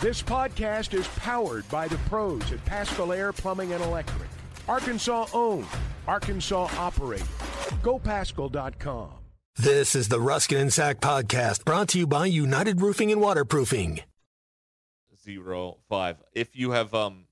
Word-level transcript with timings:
This 0.00 0.22
podcast 0.22 0.94
is 0.94 1.06
powered 1.08 1.68
by 1.68 1.86
the 1.86 1.98
pros 2.08 2.52
at 2.52 2.64
Paschal 2.64 3.12
Air 3.12 3.32
Plumbing 3.32 3.72
and 3.72 3.82
Electric. 3.84 4.28
Arkansas 4.68 5.26
owned, 5.34 5.66
Arkansas 6.06 6.68
operated. 6.78 7.26
GoPaschal.com. 7.82 9.10
This 9.56 9.94
is 9.94 10.08
the 10.08 10.18
Ruscin 10.18 10.58
and 10.60 10.72
Zach 10.72 11.00
podcast 11.00 11.64
brought 11.64 11.88
to 11.90 11.98
you 11.98 12.06
by 12.06 12.26
United 12.26 12.80
Roofing 12.80 13.12
and 13.12 13.20
Waterproofing. 13.20 14.00
zero 15.22 15.78
five. 15.88 16.16
If 16.32 16.56
you 16.56 16.70
have 16.70 16.94
um, 16.94 17.26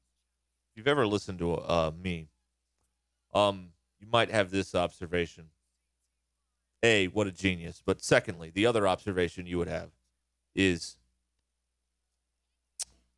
if 0.71 0.77
you've 0.77 0.89
ever 0.89 1.07
listened 1.07 1.39
to 1.39 1.55
uh 1.55 1.91
me, 1.99 2.29
um, 3.33 3.71
you 3.99 4.07
might 4.13 4.31
have 4.31 4.51
this 4.51 4.75
observation. 4.75 5.47
A, 6.83 7.07
what 7.07 7.27
a 7.27 7.33
genius. 7.33 7.83
But 7.85 8.03
secondly, 8.03 8.51
the 8.55 8.67
other 8.67 8.87
observation 8.87 9.47
you 9.47 9.57
would 9.59 9.69
have 9.69 9.91
is, 10.55 10.97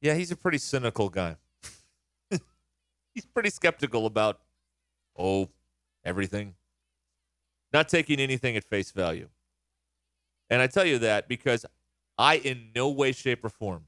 yeah, 0.00 0.14
he's 0.14 0.30
a 0.30 0.36
pretty 0.36 0.58
cynical 0.58 1.08
guy. 1.08 1.36
he's 3.14 3.26
pretty 3.26 3.50
skeptical 3.50 4.06
about, 4.06 4.40
oh, 5.18 5.50
everything. 6.04 6.54
Not 7.72 7.88
taking 7.88 8.18
anything 8.18 8.56
at 8.56 8.64
face 8.64 8.90
value. 8.90 9.28
And 10.48 10.60
I 10.60 10.66
tell 10.66 10.84
you 10.84 10.98
that 10.98 11.28
because 11.28 11.64
I, 12.18 12.36
in 12.36 12.70
no 12.74 12.88
way, 12.88 13.12
shape, 13.12 13.44
or 13.44 13.48
form, 13.48 13.84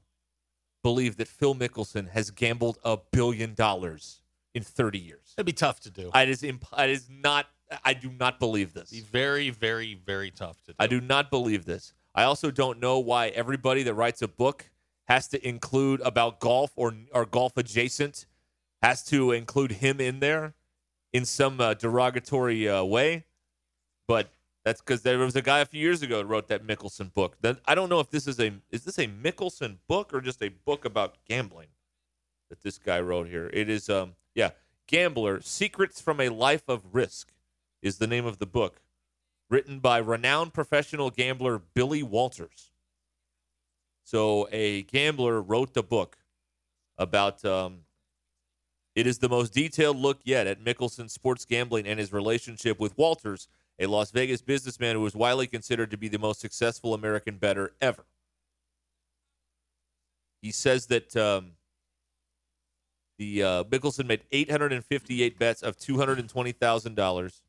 believe 0.81 1.17
that 1.17 1.27
Phil 1.27 1.55
Mickelson 1.55 2.09
has 2.09 2.31
gambled 2.31 2.77
a 2.83 2.97
billion 3.11 3.53
dollars 3.53 4.21
in 4.53 4.63
30 4.63 4.99
years. 4.99 5.33
It'd 5.37 5.45
be 5.45 5.51
tough 5.51 5.79
to 5.81 5.91
do. 5.91 6.11
It 6.13 6.29
is, 6.29 6.43
imp- 6.43 6.65
it 6.77 6.89
is 6.89 7.09
not, 7.09 7.47
I 7.83 7.93
do 7.93 8.11
not 8.17 8.39
believe 8.39 8.73
this. 8.73 8.91
Be 8.91 9.01
very, 9.01 9.49
very, 9.49 9.95
very 9.95 10.31
tough 10.31 10.61
to 10.63 10.71
do. 10.71 10.75
I 10.79 10.87
do 10.87 11.01
not 11.01 11.29
believe 11.31 11.65
this. 11.65 11.93
I 12.15 12.23
also 12.23 12.51
don't 12.51 12.79
know 12.79 12.99
why 12.99 13.29
everybody 13.29 13.83
that 13.83 13.95
writes 13.95 14.21
a 14.21 14.27
book 14.27 14.69
has 15.07 15.27
to 15.29 15.47
include 15.47 16.01
about 16.01 16.39
golf 16.39 16.71
or, 16.75 16.93
or 17.13 17.25
golf 17.25 17.57
adjacent 17.57 18.25
has 18.81 19.03
to 19.05 19.31
include 19.31 19.73
him 19.73 19.99
in 20.01 20.19
there 20.19 20.53
in 21.11 21.25
some 21.25 21.61
uh, 21.61 21.73
derogatory 21.73 22.67
uh, 22.67 22.83
way. 22.83 23.25
But 24.07 24.29
that's 24.65 24.81
because 24.81 25.01
there 25.01 25.17
was 25.17 25.35
a 25.35 25.41
guy 25.41 25.59
a 25.59 25.65
few 25.65 25.79
years 25.81 26.01
ago 26.01 26.17
that 26.17 26.25
wrote 26.25 26.47
that 26.47 26.65
Mickelson 26.65 27.13
book. 27.13 27.37
Then 27.41 27.57
I 27.65 27.75
don't 27.75 27.89
know 27.89 27.99
if 27.99 28.09
this 28.09 28.27
is 28.27 28.39
a 28.39 28.53
is 28.71 28.83
this 28.83 28.97
a 28.97 29.07
Mickelson 29.07 29.77
book 29.87 30.13
or 30.13 30.21
just 30.21 30.41
a 30.41 30.49
book 30.49 30.85
about 30.85 31.17
gambling 31.27 31.69
that 32.49 32.61
this 32.61 32.77
guy 32.77 32.99
wrote 32.99 33.27
here. 33.27 33.49
It 33.53 33.69
is 33.69 33.89
um 33.89 34.15
yeah, 34.35 34.51
Gambler: 34.87 35.41
Secrets 35.41 36.01
from 36.01 36.19
a 36.19 36.29
Life 36.29 36.67
of 36.67 36.93
Risk 36.93 37.33
is 37.81 37.97
the 37.97 38.07
name 38.07 38.25
of 38.25 38.39
the 38.39 38.45
book, 38.45 38.81
written 39.49 39.79
by 39.79 39.97
renowned 39.97 40.53
professional 40.53 41.09
gambler 41.09 41.59
Billy 41.59 42.03
Walters. 42.03 42.72
So 44.03 44.47
a 44.51 44.83
gambler 44.83 45.41
wrote 45.41 45.73
the 45.73 45.83
book 45.83 46.17
about 46.97 47.43
um 47.45 47.79
it 48.95 49.07
is 49.07 49.17
the 49.17 49.29
most 49.29 49.53
detailed 49.53 49.97
look 49.97 50.19
yet 50.23 50.45
at 50.45 50.63
Mickelson's 50.63 51.13
sports 51.13 51.45
gambling 51.45 51.87
and 51.87 51.99
his 51.99 52.13
relationship 52.13 52.79
with 52.79 52.95
Walters, 52.95 53.47
a 53.79 53.87
Las 53.87 54.11
Vegas 54.11 54.41
businessman 54.41 54.95
who 54.95 55.05
is 55.07 55.15
widely 55.15 55.47
considered 55.47 55.89
to 55.91 55.97
be 55.97 56.07
the 56.07 56.19
most 56.19 56.39
successful 56.39 56.93
American 56.93 57.37
bettor 57.37 57.71
ever. 57.81 58.05
He 60.43 60.51
says 60.51 60.85
that 60.87 61.15
um, 61.15 61.53
the 63.17 63.41
uh, 63.41 63.63
Mickelson 63.63 64.05
made 64.05 64.21
858 64.31 65.39
bets 65.39 65.63
of 65.63 65.77
$220,000 65.77 67.41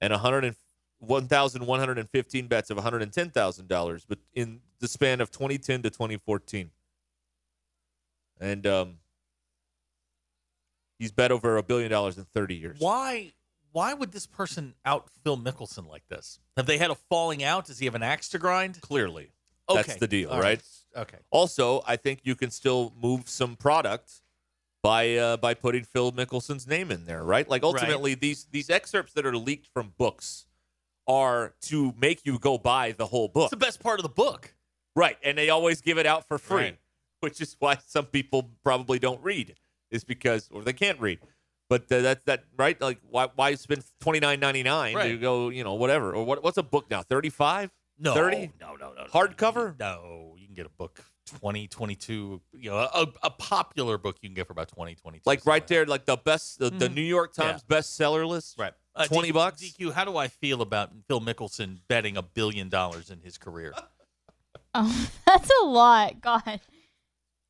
and 0.00 0.10
100 0.12 0.44
and 0.44 0.56
1,115 1.00 2.46
bets 2.46 2.70
of 2.70 2.76
$110,000, 2.76 4.04
but 4.08 4.18
in 4.34 4.60
the 4.80 4.88
span 4.88 5.20
of 5.20 5.30
2010 5.30 5.82
to 5.82 5.90
2014. 5.90 6.70
And 8.40 8.66
um, 8.66 8.98
he's 10.98 11.12
bet 11.12 11.32
over 11.32 11.56
a 11.56 11.62
billion 11.62 11.90
dollars 11.90 12.16
in 12.16 12.24
30 12.24 12.54
years. 12.54 12.76
Why? 12.78 13.32
Why 13.72 13.94
would 13.94 14.12
this 14.12 14.26
person 14.26 14.74
out 14.84 15.08
Phil 15.22 15.36
Mickelson 15.36 15.88
like 15.88 16.06
this? 16.08 16.40
Have 16.56 16.66
they 16.66 16.78
had 16.78 16.90
a 16.90 16.94
falling 16.94 17.44
out? 17.44 17.66
Does 17.66 17.78
he 17.78 17.84
have 17.84 17.94
an 17.94 18.02
axe 18.02 18.28
to 18.30 18.38
grind? 18.38 18.80
Clearly. 18.80 19.30
Okay. 19.68 19.82
That's 19.82 20.00
the 20.00 20.08
deal, 20.08 20.30
right? 20.30 20.60
Okay. 20.96 21.18
Also, 21.30 21.82
I 21.86 21.96
think 21.96 22.20
you 22.24 22.34
can 22.34 22.50
still 22.50 22.92
move 23.00 23.28
some 23.28 23.54
product 23.54 24.22
by 24.82 25.16
uh, 25.16 25.36
by 25.36 25.54
putting 25.54 25.84
Phil 25.84 26.10
Mickelson's 26.10 26.66
name 26.66 26.90
in 26.90 27.06
there, 27.06 27.22
right? 27.22 27.48
Like 27.48 27.62
ultimately, 27.62 28.14
these 28.14 28.46
these 28.50 28.70
excerpts 28.70 29.12
that 29.12 29.24
are 29.24 29.36
leaked 29.36 29.68
from 29.68 29.92
books 29.96 30.46
are 31.10 31.54
to 31.62 31.92
make 32.00 32.20
you 32.24 32.38
go 32.38 32.56
buy 32.58 32.92
the 32.92 33.06
whole 33.06 33.28
book, 33.28 33.44
It's 33.52 33.58
the 33.60 33.66
best 33.66 33.80
part 33.82 33.98
of 33.98 34.02
the 34.04 34.08
book. 34.24 34.54
right? 34.94 35.16
And 35.22 35.36
they 35.36 35.50
always 35.50 35.80
give 35.80 35.98
it 35.98 36.06
out 36.06 36.26
for 36.28 36.38
free, 36.38 36.56
Right. 36.62 36.78
which 37.20 37.40
is 37.40 37.56
why 37.58 37.78
some 37.86 38.06
people 38.06 38.50
probably 38.62 38.98
don't 38.98 39.22
read, 39.22 39.54
is 39.90 40.04
because 40.04 40.48
or 40.52 40.62
they 40.62 40.72
can't 40.72 41.00
read. 41.00 41.18
But 41.68 41.82
uh, 41.92 42.00
that's 42.00 42.24
that 42.24 42.44
right? 42.56 42.80
Like 42.80 42.98
why 43.08 43.28
why 43.34 43.54
spend 43.54 43.84
twenty 44.00 44.18
nine 44.20 44.40
ninety 44.40 44.62
nine 44.62 44.92
to 44.92 44.98
Right. 44.98 45.20
go 45.20 45.50
you 45.50 45.62
know 45.64 45.74
whatever 45.74 46.12
or 46.14 46.24
what, 46.24 46.42
what's 46.42 46.58
a 46.58 46.62
book 46.64 46.90
now 46.90 47.02
thirty 47.02 47.30
five? 47.30 47.70
No, 48.02 48.14
30? 48.14 48.52
no, 48.60 48.76
no, 48.76 48.94
no. 48.94 49.04
Hardcover? 49.12 49.78
No, 49.78 50.34
you 50.38 50.46
can 50.46 50.54
get 50.54 50.64
a 50.64 50.70
book 50.70 51.04
20, 51.26 51.68
22, 51.68 52.40
you 52.54 52.70
know, 52.70 52.76
a, 52.78 53.06
a 53.22 53.28
popular 53.30 53.98
book 53.98 54.16
you 54.22 54.28
can 54.30 54.34
get 54.34 54.46
for 54.46 54.54
about 54.54 54.68
20, 54.68 54.94
22. 54.94 55.22
Like 55.26 55.44
right 55.44 55.66
there, 55.68 55.84
like 55.84 56.06
the 56.06 56.16
best, 56.16 56.58
the, 56.58 56.70
the 56.70 56.88
New 56.88 57.02
York 57.02 57.34
Times 57.34 57.62
bestseller 57.62 58.26
list. 58.26 58.56
Right. 58.58 58.72
Uh, 58.94 59.06
20 59.06 59.28
DQ 59.30 59.32
bucks? 59.34 59.62
DQ, 59.62 59.92
how 59.92 60.04
do 60.04 60.16
I 60.16 60.28
feel 60.28 60.62
about 60.62 60.90
Phil 61.06 61.20
Mickelson 61.20 61.78
betting 61.88 62.16
a 62.16 62.22
billion 62.22 62.68
dollars 62.68 63.10
in 63.10 63.20
his 63.20 63.38
career? 63.38 63.72
Oh, 64.72 65.10
that's 65.26 65.50
a 65.62 65.66
lot. 65.66 66.20
God. 66.20 66.60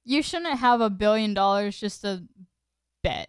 You 0.04 0.22
shouldn't 0.22 0.58
have 0.58 0.80
a 0.80 0.88
billion 0.88 1.34
dollars 1.34 1.78
just 1.78 2.00
to 2.00 2.22
bet. 3.02 3.28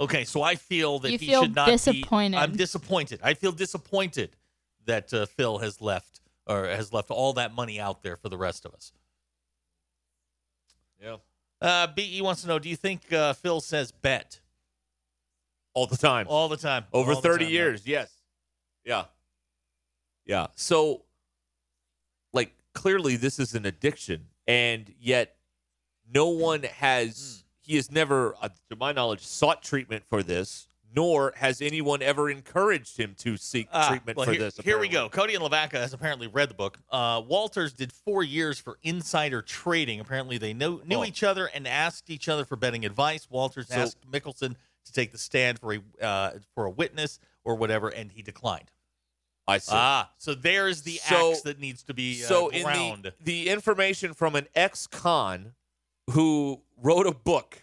Okay, 0.00 0.24
so 0.24 0.42
I 0.42 0.56
feel 0.56 0.98
that 0.98 1.12
You 1.12 1.18
he 1.18 1.26
feel 1.28 1.42
should 1.42 1.54
not 1.54 1.68
disappointed. 1.68 2.36
Be, 2.36 2.42
I'm 2.42 2.56
disappointed. 2.56 3.20
I 3.22 3.34
feel 3.34 3.52
disappointed 3.52 4.36
that 4.86 5.14
uh, 5.14 5.26
Phil 5.26 5.58
has 5.58 5.80
left 5.80 6.20
or 6.46 6.66
has 6.66 6.92
left 6.92 7.12
all 7.12 7.32
that 7.34 7.54
money 7.54 7.78
out 7.78 8.02
there 8.02 8.16
for 8.16 8.28
the 8.28 8.36
rest 8.36 8.66
of 8.66 8.74
us. 8.74 8.92
Yeah. 11.00 11.16
Uh, 11.60 11.86
BE 11.86 12.20
wants 12.22 12.42
to 12.42 12.48
know: 12.48 12.58
Do 12.58 12.68
you 12.68 12.76
think 12.76 13.12
uh, 13.12 13.32
Phil 13.34 13.60
says 13.60 13.92
bet 13.92 14.40
All 15.76 15.86
the 15.86 15.96
time. 15.98 16.24
all 16.30 16.48
the 16.48 16.56
time 16.56 16.86
Over 16.94 17.12
All 17.12 17.20
30 17.20 17.44
time, 17.44 17.52
years. 17.52 17.86
Yes. 17.86 18.10
Yeah. 18.82 19.04
Yeah. 20.24 20.46
So, 20.56 21.02
like, 22.32 22.54
clearly 22.72 23.16
this 23.16 23.38
is 23.38 23.54
an 23.54 23.66
addiction. 23.66 24.26
And 24.46 24.92
yet, 24.98 25.36
no 26.10 26.28
one 26.28 26.62
has, 26.62 27.44
he 27.60 27.76
has 27.76 27.90
never, 27.90 28.34
uh, 28.40 28.48
to 28.70 28.76
my 28.76 28.92
knowledge, 28.92 29.20
sought 29.20 29.62
treatment 29.62 30.04
for 30.08 30.22
this, 30.22 30.66
nor 30.94 31.34
has 31.36 31.60
anyone 31.60 32.00
ever 32.00 32.30
encouraged 32.30 32.96
him 32.96 33.14
to 33.18 33.36
seek 33.36 33.68
Ah, 33.70 33.88
treatment 33.90 34.16
well, 34.16 34.24
for 34.24 34.32
here, 34.32 34.40
this. 34.40 34.56
Here 34.64 34.78
we 34.78 34.88
go. 34.88 35.10
Cody 35.10 35.34
and 35.34 35.42
Lavaca 35.44 35.76
has 35.78 35.92
apparently 35.92 36.26
read 36.28 36.48
the 36.48 36.54
book. 36.54 36.78
Uh, 36.90 37.20
Walters 37.26 37.74
did 37.74 37.92
four 37.92 38.22
years 38.22 38.58
for 38.58 38.78
insider 38.82 39.42
trading. 39.42 40.00
Apparently, 40.00 40.38
they 40.38 40.54
knew, 40.54 40.80
knew 40.86 41.00
Oh. 41.00 41.04
each 41.04 41.22
other 41.22 41.46
and 41.52 41.68
asked 41.68 42.08
each 42.08 42.30
other 42.30 42.46
for 42.46 42.56
betting 42.56 42.86
advice. 42.86 43.28
Walters 43.28 43.68
So- 43.68 43.74
asked 43.74 44.10
Mickelson 44.10 44.56
to 44.86 44.92
take 44.92 45.12
the 45.12 45.18
stand 45.18 45.58
for 45.58 45.74
a 45.74 46.04
uh, 46.04 46.30
for 46.54 46.64
a 46.64 46.70
witness 46.70 47.18
or 47.44 47.54
whatever, 47.56 47.88
and 47.88 48.10
he 48.12 48.22
declined. 48.22 48.70
I 49.48 49.58
see. 49.58 49.72
Ah, 49.74 50.10
so 50.18 50.34
there's 50.34 50.82
the 50.82 50.96
So- 50.96 51.32
axe 51.32 51.42
that 51.42 51.60
needs 51.60 51.84
to 51.84 51.94
be 51.94 52.24
uh, 52.24 52.26
so 52.26 52.48
in 52.48 52.64
the, 53.02 53.14
the 53.22 53.48
information 53.48 54.12
from 54.12 54.34
an 54.34 54.48
ex-con 54.56 55.52
who 56.10 56.62
wrote 56.82 57.06
a 57.06 57.12
book 57.12 57.62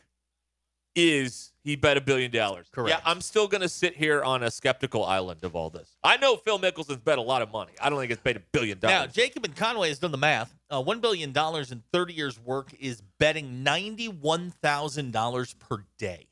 is 0.96 1.52
he 1.64 1.76
bet 1.76 1.98
a 1.98 2.02
billion 2.02 2.30
dollars. 2.32 2.68
Correct. 2.72 2.90
Yeah, 2.90 3.10
I'm 3.10 3.20
still 3.20 3.48
going 3.48 3.62
to 3.62 3.70
sit 3.70 3.96
here 3.96 4.22
on 4.22 4.44
a 4.44 4.52
skeptical 4.52 5.04
island 5.04 5.44
of 5.44 5.56
all 5.56 5.70
this. 5.70 5.90
I 6.04 6.18
know 6.18 6.36
Phil 6.36 6.60
Mickelson's 6.60 6.98
bet 7.02 7.18
a 7.18 7.22
lot 7.22 7.42
of 7.42 7.52
money. 7.52 7.72
I 7.82 7.90
don't 7.90 8.00
think 8.00 8.12
it's 8.12 8.22
paid 8.22 8.38
a 8.38 8.42
billion 8.52 8.80
dollars. 8.80 9.08
Now. 9.08 9.08
Jacob 9.08 9.44
and 9.44 9.56
Conway 9.56 9.90
has 9.90 9.98
done 10.00 10.12
the 10.12 10.18
math. 10.18 10.54
Uh, 10.72 10.82
One 10.82 11.00
billion 11.00 11.32
dollars 11.32 11.72
in 11.72 11.82
thirty 11.92 12.14
years' 12.14 12.40
work 12.40 12.74
is 12.80 13.02
betting 13.20 13.64
ninety-one 13.64 14.52
thousand 14.62 15.12
dollars 15.12 15.54
per 15.56 15.84
day. 15.98 16.28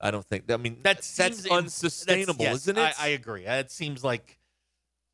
I 0.00 0.10
don't 0.10 0.24
think. 0.24 0.50
I 0.50 0.56
mean, 0.56 0.78
That 0.82 1.02
that's 1.16 1.46
unsustainable, 1.46 2.44
that's- 2.44 2.54
yes, 2.54 2.62
isn't 2.62 2.78
it? 2.78 2.94
I, 3.00 3.06
I 3.06 3.08
agree. 3.08 3.46
It 3.46 3.70
seems 3.70 4.04
like 4.04 4.38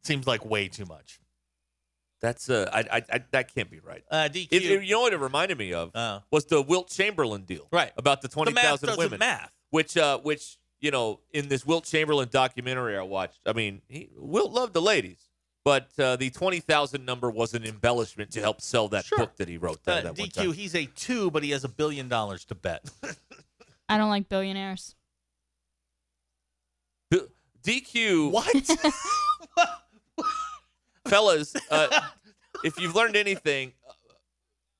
seems 0.02 0.26
like 0.26 0.44
way 0.44 0.68
too 0.68 0.84
much. 0.84 1.20
that's 2.20 2.48
uh, 2.50 2.68
I, 2.72 2.80
I, 2.98 3.02
I, 3.12 3.24
that 3.32 3.54
can't 3.54 3.70
be 3.70 3.80
right. 3.80 4.04
Uh, 4.10 4.28
DQ. 4.32 4.48
It, 4.50 4.62
it- 4.64 4.84
you 4.84 4.92
know 4.94 5.00
what 5.02 5.12
it 5.12 5.18
reminded 5.20 5.58
me 5.58 5.72
of 5.72 5.90
Uh. 5.94 6.20
was 6.30 6.44
the 6.46 6.60
Wilt 6.62 6.88
Chamberlain 6.90 7.42
deal, 7.44 7.66
Right. 7.72 7.92
About 7.96 8.20
the 8.22 8.28
twenty 8.28 8.52
thousand 8.52 8.96
women, 8.96 9.18
math. 9.18 9.50
which 9.70 9.96
uh, 9.96 10.18
which 10.18 10.58
you 10.80 10.90
know, 10.90 11.20
in 11.32 11.48
this 11.48 11.64
Wilt 11.64 11.84
Chamberlain 11.84 12.28
documentary 12.30 12.98
I 12.98 13.02
watched, 13.02 13.40
I 13.46 13.54
mean, 13.54 13.80
he, 13.88 14.10
Wilt 14.18 14.52
loved 14.52 14.74
the 14.74 14.82
ladies, 14.82 15.30
but 15.64 15.88
uh, 15.98 16.16
the 16.16 16.28
twenty 16.28 16.60
thousand 16.60 17.06
number 17.06 17.30
was 17.30 17.54
an 17.54 17.64
embellishment 17.64 18.32
to 18.32 18.40
help 18.42 18.60
sell 18.60 18.88
that 18.88 19.06
Sure. 19.06 19.16
book 19.18 19.36
that 19.36 19.48
he 19.48 19.56
wrote. 19.56 19.82
There, 19.84 19.98
Uh, 19.98 20.12
that 20.12 20.14
DQ. 20.14 20.52
He's 20.54 20.74
a 20.74 20.84
two, 20.84 21.30
but 21.30 21.42
he 21.42 21.50
has 21.52 21.64
a 21.64 21.68
billion 21.70 22.08
dollars 22.10 22.44
to 22.46 22.54
bet. 22.54 22.84
I 23.88 23.98
don't 23.98 24.10
like 24.10 24.28
billionaires. 24.28 24.94
DQ, 27.64 28.30
what? 28.30 28.54
fellas, 31.08 31.54
uh, 31.70 32.00
if 32.62 32.78
you've 32.78 32.94
learned 32.94 33.16
anything, 33.16 33.72
uh, 33.88 33.92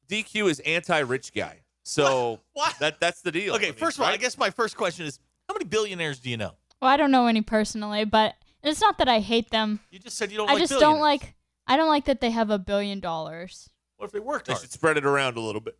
DQ 0.09 0.51
is 0.51 0.61
anti-rich 0.61 1.33
guy. 1.33 1.61
So 1.85 2.41
What? 2.53 2.75
that 2.81 3.01
that's 3.01 3.23
the 3.23 3.33
deal. 3.33 3.55
Okay, 3.55 3.69
I 3.69 3.71
mean, 3.71 3.79
first 3.79 3.99
of 3.99 4.05
all, 4.05 4.11
I 4.11 4.17
guess 4.17 4.39
my 4.39 4.51
first 4.51 4.77
question 4.77 5.07
is 5.07 5.19
how 5.49 5.55
many 5.55 5.65
billionaires 5.65 6.19
do 6.19 6.31
you 6.31 6.37
know? 6.37 6.53
Well, 6.81 6.91
I 6.91 6.97
don't 6.97 7.11
know 7.11 7.27
any 7.27 7.43
personally, 7.43 8.05
but 8.05 8.35
it's 8.63 8.81
not 8.81 8.99
that 8.99 9.09
I 9.09 9.21
hate 9.21 9.51
them. 9.51 9.81
You 9.91 9.99
just 9.99 10.17
said 10.17 10.31
you 10.31 10.39
don't 10.39 10.49
I 10.49 10.55
like 10.55 10.61
just 10.63 10.79
don't 10.79 11.01
like. 11.01 11.35
I 11.67 11.77
don't 11.77 11.89
like 11.89 12.05
that 12.07 12.21
they 12.21 12.31
have 12.31 12.51
a 12.51 12.59
billion 12.59 13.01
dollars. 13.01 13.71
What 13.97 14.07
if 14.07 14.13
they 14.13 14.21
worked 14.21 14.47
they 14.47 14.53
hard? 14.53 14.63
should 14.63 14.73
spread 14.73 14.97
it 14.99 15.07
around 15.07 15.37
a 15.37 15.41
little 15.41 15.61
bit. 15.61 15.79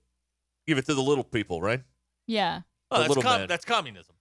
Give 0.67 0.79
it 0.79 0.87
to 0.87 0.95
the 0.95 1.03
little 1.03 1.25
people, 1.25 1.61
right? 1.61 1.83
Yeah. 2.27 2.63
Oh, 2.91 3.01
that's, 3.01 3.17
com- 3.17 3.47
that's 3.47 3.65
communism. 3.65 4.15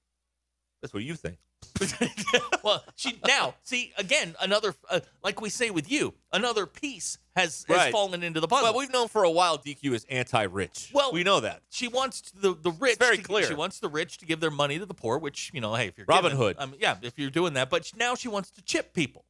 That's 0.81 0.93
what 0.93 1.03
you 1.03 1.15
think. 1.15 1.37
well, 2.63 2.83
she 2.95 3.19
now 3.25 3.55
see 3.63 3.93
again 3.97 4.35
another 4.41 4.75
uh, 4.89 4.99
like 5.23 5.39
we 5.41 5.49
say 5.49 5.69
with 5.69 5.89
you, 5.89 6.13
another 6.31 6.65
piece 6.65 7.17
has, 7.35 7.65
has 7.67 7.77
Right. 7.77 7.91
fallen 7.91 8.21
into 8.21 8.39
the 8.39 8.47
puzzle. 8.47 8.65
Well, 8.65 8.77
we've 8.77 8.91
known 8.91 9.07
for 9.07 9.23
a 9.23 9.31
while 9.31 9.57
DQ 9.57 9.93
is 9.93 10.05
anti-rich. 10.09 10.91
Well, 10.93 11.11
we 11.13 11.23
know 11.23 11.39
that. 11.39 11.61
she 11.69 11.87
wants 11.87 12.21
the 12.31 12.53
the 12.53 12.71
rich. 12.71 12.97
very 12.99 13.17
to, 13.17 13.23
clear. 13.23 13.45
She 13.45 13.53
wants 13.53 13.79
the 13.79 13.87
rich 13.89 14.17
to 14.19 14.25
give 14.25 14.39
their 14.39 14.51
money 14.51 14.77
to 14.77 14.85
the 14.85 14.93
poor, 14.93 15.17
which 15.17 15.51
you 15.53 15.61
know, 15.61 15.73
hey, 15.75 15.87
if 15.87 15.97
you're 15.97 16.05
Robin 16.07 16.31
giving- 16.31 16.37
Hood. 16.45 16.59
Mean, 16.59 16.75
yeah, 16.79 16.97
if 17.01 17.17
you're 17.17 17.29
doing 17.29 17.53
that, 17.53 17.69
but 17.69 17.89
now 17.97 18.15
she 18.15 18.27
wants 18.27 18.51
to 18.51 18.61
chip 18.61 18.93
people. 18.93 19.25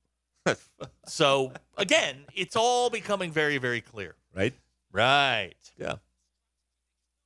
so 1.06 1.54
again, 1.78 2.26
it's 2.36 2.56
all 2.56 2.90
becoming 2.90 3.32
very, 3.32 3.58
very 3.58 3.80
clear. 3.82 4.16
Right? 4.36 4.54
Right. 4.92 5.54
Yeah. 5.78 5.96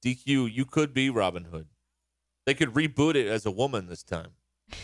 DQ, 0.05 0.53
you 0.53 0.65
could 0.65 0.93
be 0.93 1.09
Robin 1.09 1.45
Hood. 1.45 1.67
They 2.47 2.53
could 2.55 2.69
reboot 2.73 3.15
it 3.15 3.27
as 3.27 3.45
a 3.45 3.51
woman 3.51 3.87
this 3.87 4.01
time. 4.03 4.29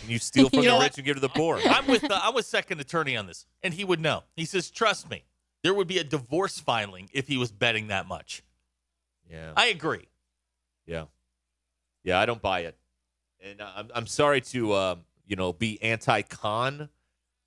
And 0.01 0.11
you 0.11 0.19
steal 0.19 0.49
from 0.49 0.63
Yeah. 0.63 0.75
the 0.75 0.81
rich 0.83 0.97
and 0.97 1.05
give 1.05 1.15
to 1.15 1.21
the 1.21 1.29
poor. 1.29 1.59
I'm 1.65 1.87
with 1.87 2.01
the, 2.01 2.23
I'm 2.23 2.35
with 2.35 2.45
second 2.45 2.79
attorney 2.81 3.17
on 3.17 3.25
this, 3.25 3.45
and 3.63 3.73
he 3.73 3.83
would 3.85 3.99
know. 4.01 4.23
He 4.35 4.43
says, 4.45 4.69
"Trust 4.69 5.09
me, 5.09 5.23
there 5.63 5.73
would 5.73 5.87
be 5.87 5.97
a 5.97 6.03
divorce 6.03 6.59
filing 6.59 7.09
if 7.13 7.27
he 7.27 7.37
was 7.37 7.51
betting 7.51 7.87
that 7.87 8.05
much." 8.05 8.43
Yeah. 9.31 9.53
I 9.55 9.67
agree. 9.67 10.09
Yeah. 10.85 11.05
Yeah, 12.03 12.19
I 12.19 12.25
don't 12.25 12.41
buy 12.41 12.59
it. 12.61 12.77
And 13.41 13.61
I'm, 13.61 13.89
I'm 13.95 14.07
sorry 14.07 14.41
to, 14.41 14.73
um, 14.73 14.99
you 15.25 15.37
know, 15.37 15.53
be 15.53 15.81
anti-con, 15.81 16.89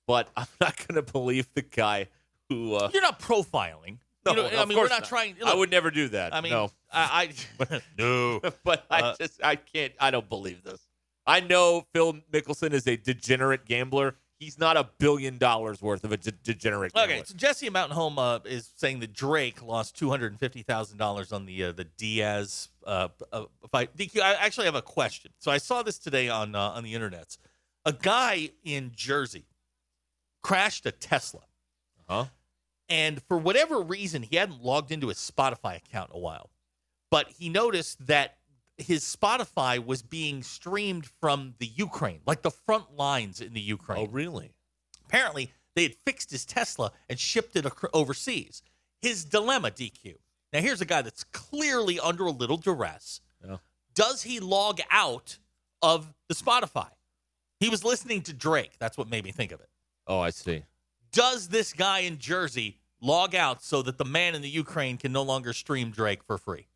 but 0.07 0.29
I'm 0.35 0.47
not 0.59 0.75
going 0.87 0.95
to 1.03 1.11
believe 1.11 1.47
the 1.53 1.61
guy 1.61 2.07
who. 2.49 2.73
Uh, 2.73 2.89
You're 2.91 3.03
not 3.03 3.19
profiling. 3.19 3.99
No, 4.33 4.45
you 4.45 4.51
know, 4.51 4.61
I 4.61 4.65
mean, 4.65 4.77
we're 4.77 4.87
course 4.87 4.99
not, 4.99 5.05
trying. 5.07 5.35
I 5.45 5.53
would 5.55 5.71
never 5.71 5.91
do 5.91 6.07
that. 6.09 6.33
I 6.33 6.41
mean, 6.41 6.51
no. 6.51 6.69
I, 6.91 7.29
I 7.69 7.81
no. 7.97 8.41
but 8.63 8.85
I 8.89 9.01
Uh, 9.01 9.15
just, 9.19 9.43
I 9.43 9.55
can't, 9.55 9.93
I 9.99 10.11
don't 10.11 10.27
believe 10.29 10.63
this. 10.63 10.81
I 11.25 11.41
know 11.41 11.85
Phil 11.93 12.13
Mickelson 12.31 12.71
is 12.73 12.87
a 12.87 12.95
degenerate 12.95 13.65
gambler. 13.65 14.15
He's 14.39 14.59
not 14.59 14.77
a 14.77 14.87
billion 14.99 15.37
dollars 15.39 15.81
worth 15.81 16.03
of 16.03 16.11
a 16.11 16.17
de- 16.17 16.31
degenerate 16.31 16.93
gambler. 16.93 17.15
Okay, 17.15 17.23
so 17.25 17.33
Jesse 17.35 17.69
Mountain 17.71 17.95
Home 17.95 18.19
uh, 18.19 18.39
is 18.45 18.71
saying 18.75 18.99
that 18.99 19.11
Drake 19.11 19.63
lost 19.63 19.97
two 19.97 20.09
hundred 20.11 20.31
and 20.31 20.39
fifty 20.39 20.61
thousand 20.61 20.99
dollars 20.99 21.33
on 21.33 21.45
the 21.47 21.63
uh, 21.65 21.71
the 21.71 21.85
Diaz 21.85 22.69
uh, 22.85 23.07
uh, 23.33 23.45
fight. 23.71 23.97
DQ, 23.97 24.21
I 24.21 24.35
actually 24.35 24.65
have 24.65 24.75
a 24.75 24.81
question. 24.83 25.31
So 25.39 25.49
I 25.51 25.57
saw 25.57 25.81
this 25.81 25.97
today 25.97 26.29
on 26.29 26.53
uh, 26.53 26.69
on 26.69 26.83
the 26.83 26.93
internet. 26.93 27.35
A 27.83 27.91
guy 27.93 28.51
in 28.63 28.91
Jersey 28.95 29.45
crashed 30.43 30.85
a 30.85 30.91
Tesla, 30.91 31.41
Huh? 32.07 32.25
And 32.89 33.21
for 33.23 33.37
whatever 33.37 33.81
reason, 33.81 34.23
he 34.23 34.35
hadn't 34.35 34.63
logged 34.63 34.91
into 34.91 35.07
his 35.09 35.17
Spotify 35.17 35.77
account 35.77 36.11
in 36.11 36.15
a 36.17 36.19
while. 36.19 36.49
But 37.11 37.29
he 37.37 37.49
noticed 37.49 38.05
that 38.07 38.37
his 38.77 39.03
Spotify 39.03 39.83
was 39.83 40.01
being 40.01 40.43
streamed 40.43 41.07
from 41.19 41.55
the 41.59 41.65
Ukraine, 41.67 42.21
like 42.25 42.41
the 42.43 42.51
front 42.51 42.95
lines 42.95 43.41
in 43.41 43.53
the 43.53 43.61
Ukraine 43.61 44.07
Oh, 44.07 44.11
really? 44.11 44.51
apparently 45.05 45.51
they 45.75 45.83
had 45.83 45.95
fixed 46.05 46.31
his 46.31 46.45
Tesla 46.45 46.91
and 47.09 47.17
shipped 47.19 47.55
it 47.55 47.65
overseas. 47.93 48.61
His 49.01 49.25
dilemma, 49.25 49.71
DQ. 49.71 50.15
Now 50.53 50.59
here's 50.61 50.81
a 50.81 50.85
guy 50.85 51.01
that's 51.01 51.23
clearly 51.25 51.99
under 51.99 52.25
a 52.25 52.31
little 52.31 52.57
duress. 52.57 53.21
Yeah. 53.45 53.57
Does 53.93 54.23
he 54.23 54.39
log 54.39 54.79
out 54.91 55.37
of 55.81 56.13
the 56.29 56.35
Spotify? 56.35 56.89
He 57.59 57.69
was 57.69 57.83
listening 57.83 58.21
to 58.23 58.33
Drake. 58.33 58.73
That's 58.79 58.97
what 58.97 59.09
made 59.09 59.23
me 59.23 59.31
think 59.31 59.51
of 59.51 59.59
it. 59.61 59.69
Oh, 60.05 60.19
I 60.19 60.29
see. 60.29 60.63
Does 61.11 61.49
this 61.49 61.73
guy 61.73 61.99
in 61.99 62.17
Jersey 62.17 62.77
log 63.01 63.35
out 63.35 63.63
so 63.63 63.81
that 63.81 63.97
the 63.97 64.05
man 64.05 64.35
in 64.35 64.41
the 64.41 64.49
Ukraine 64.49 64.97
can 64.97 65.11
no 65.11 65.21
longer 65.23 65.53
stream 65.53 65.91
Drake 65.91 66.23
for 66.23 66.37
free? 66.37 66.67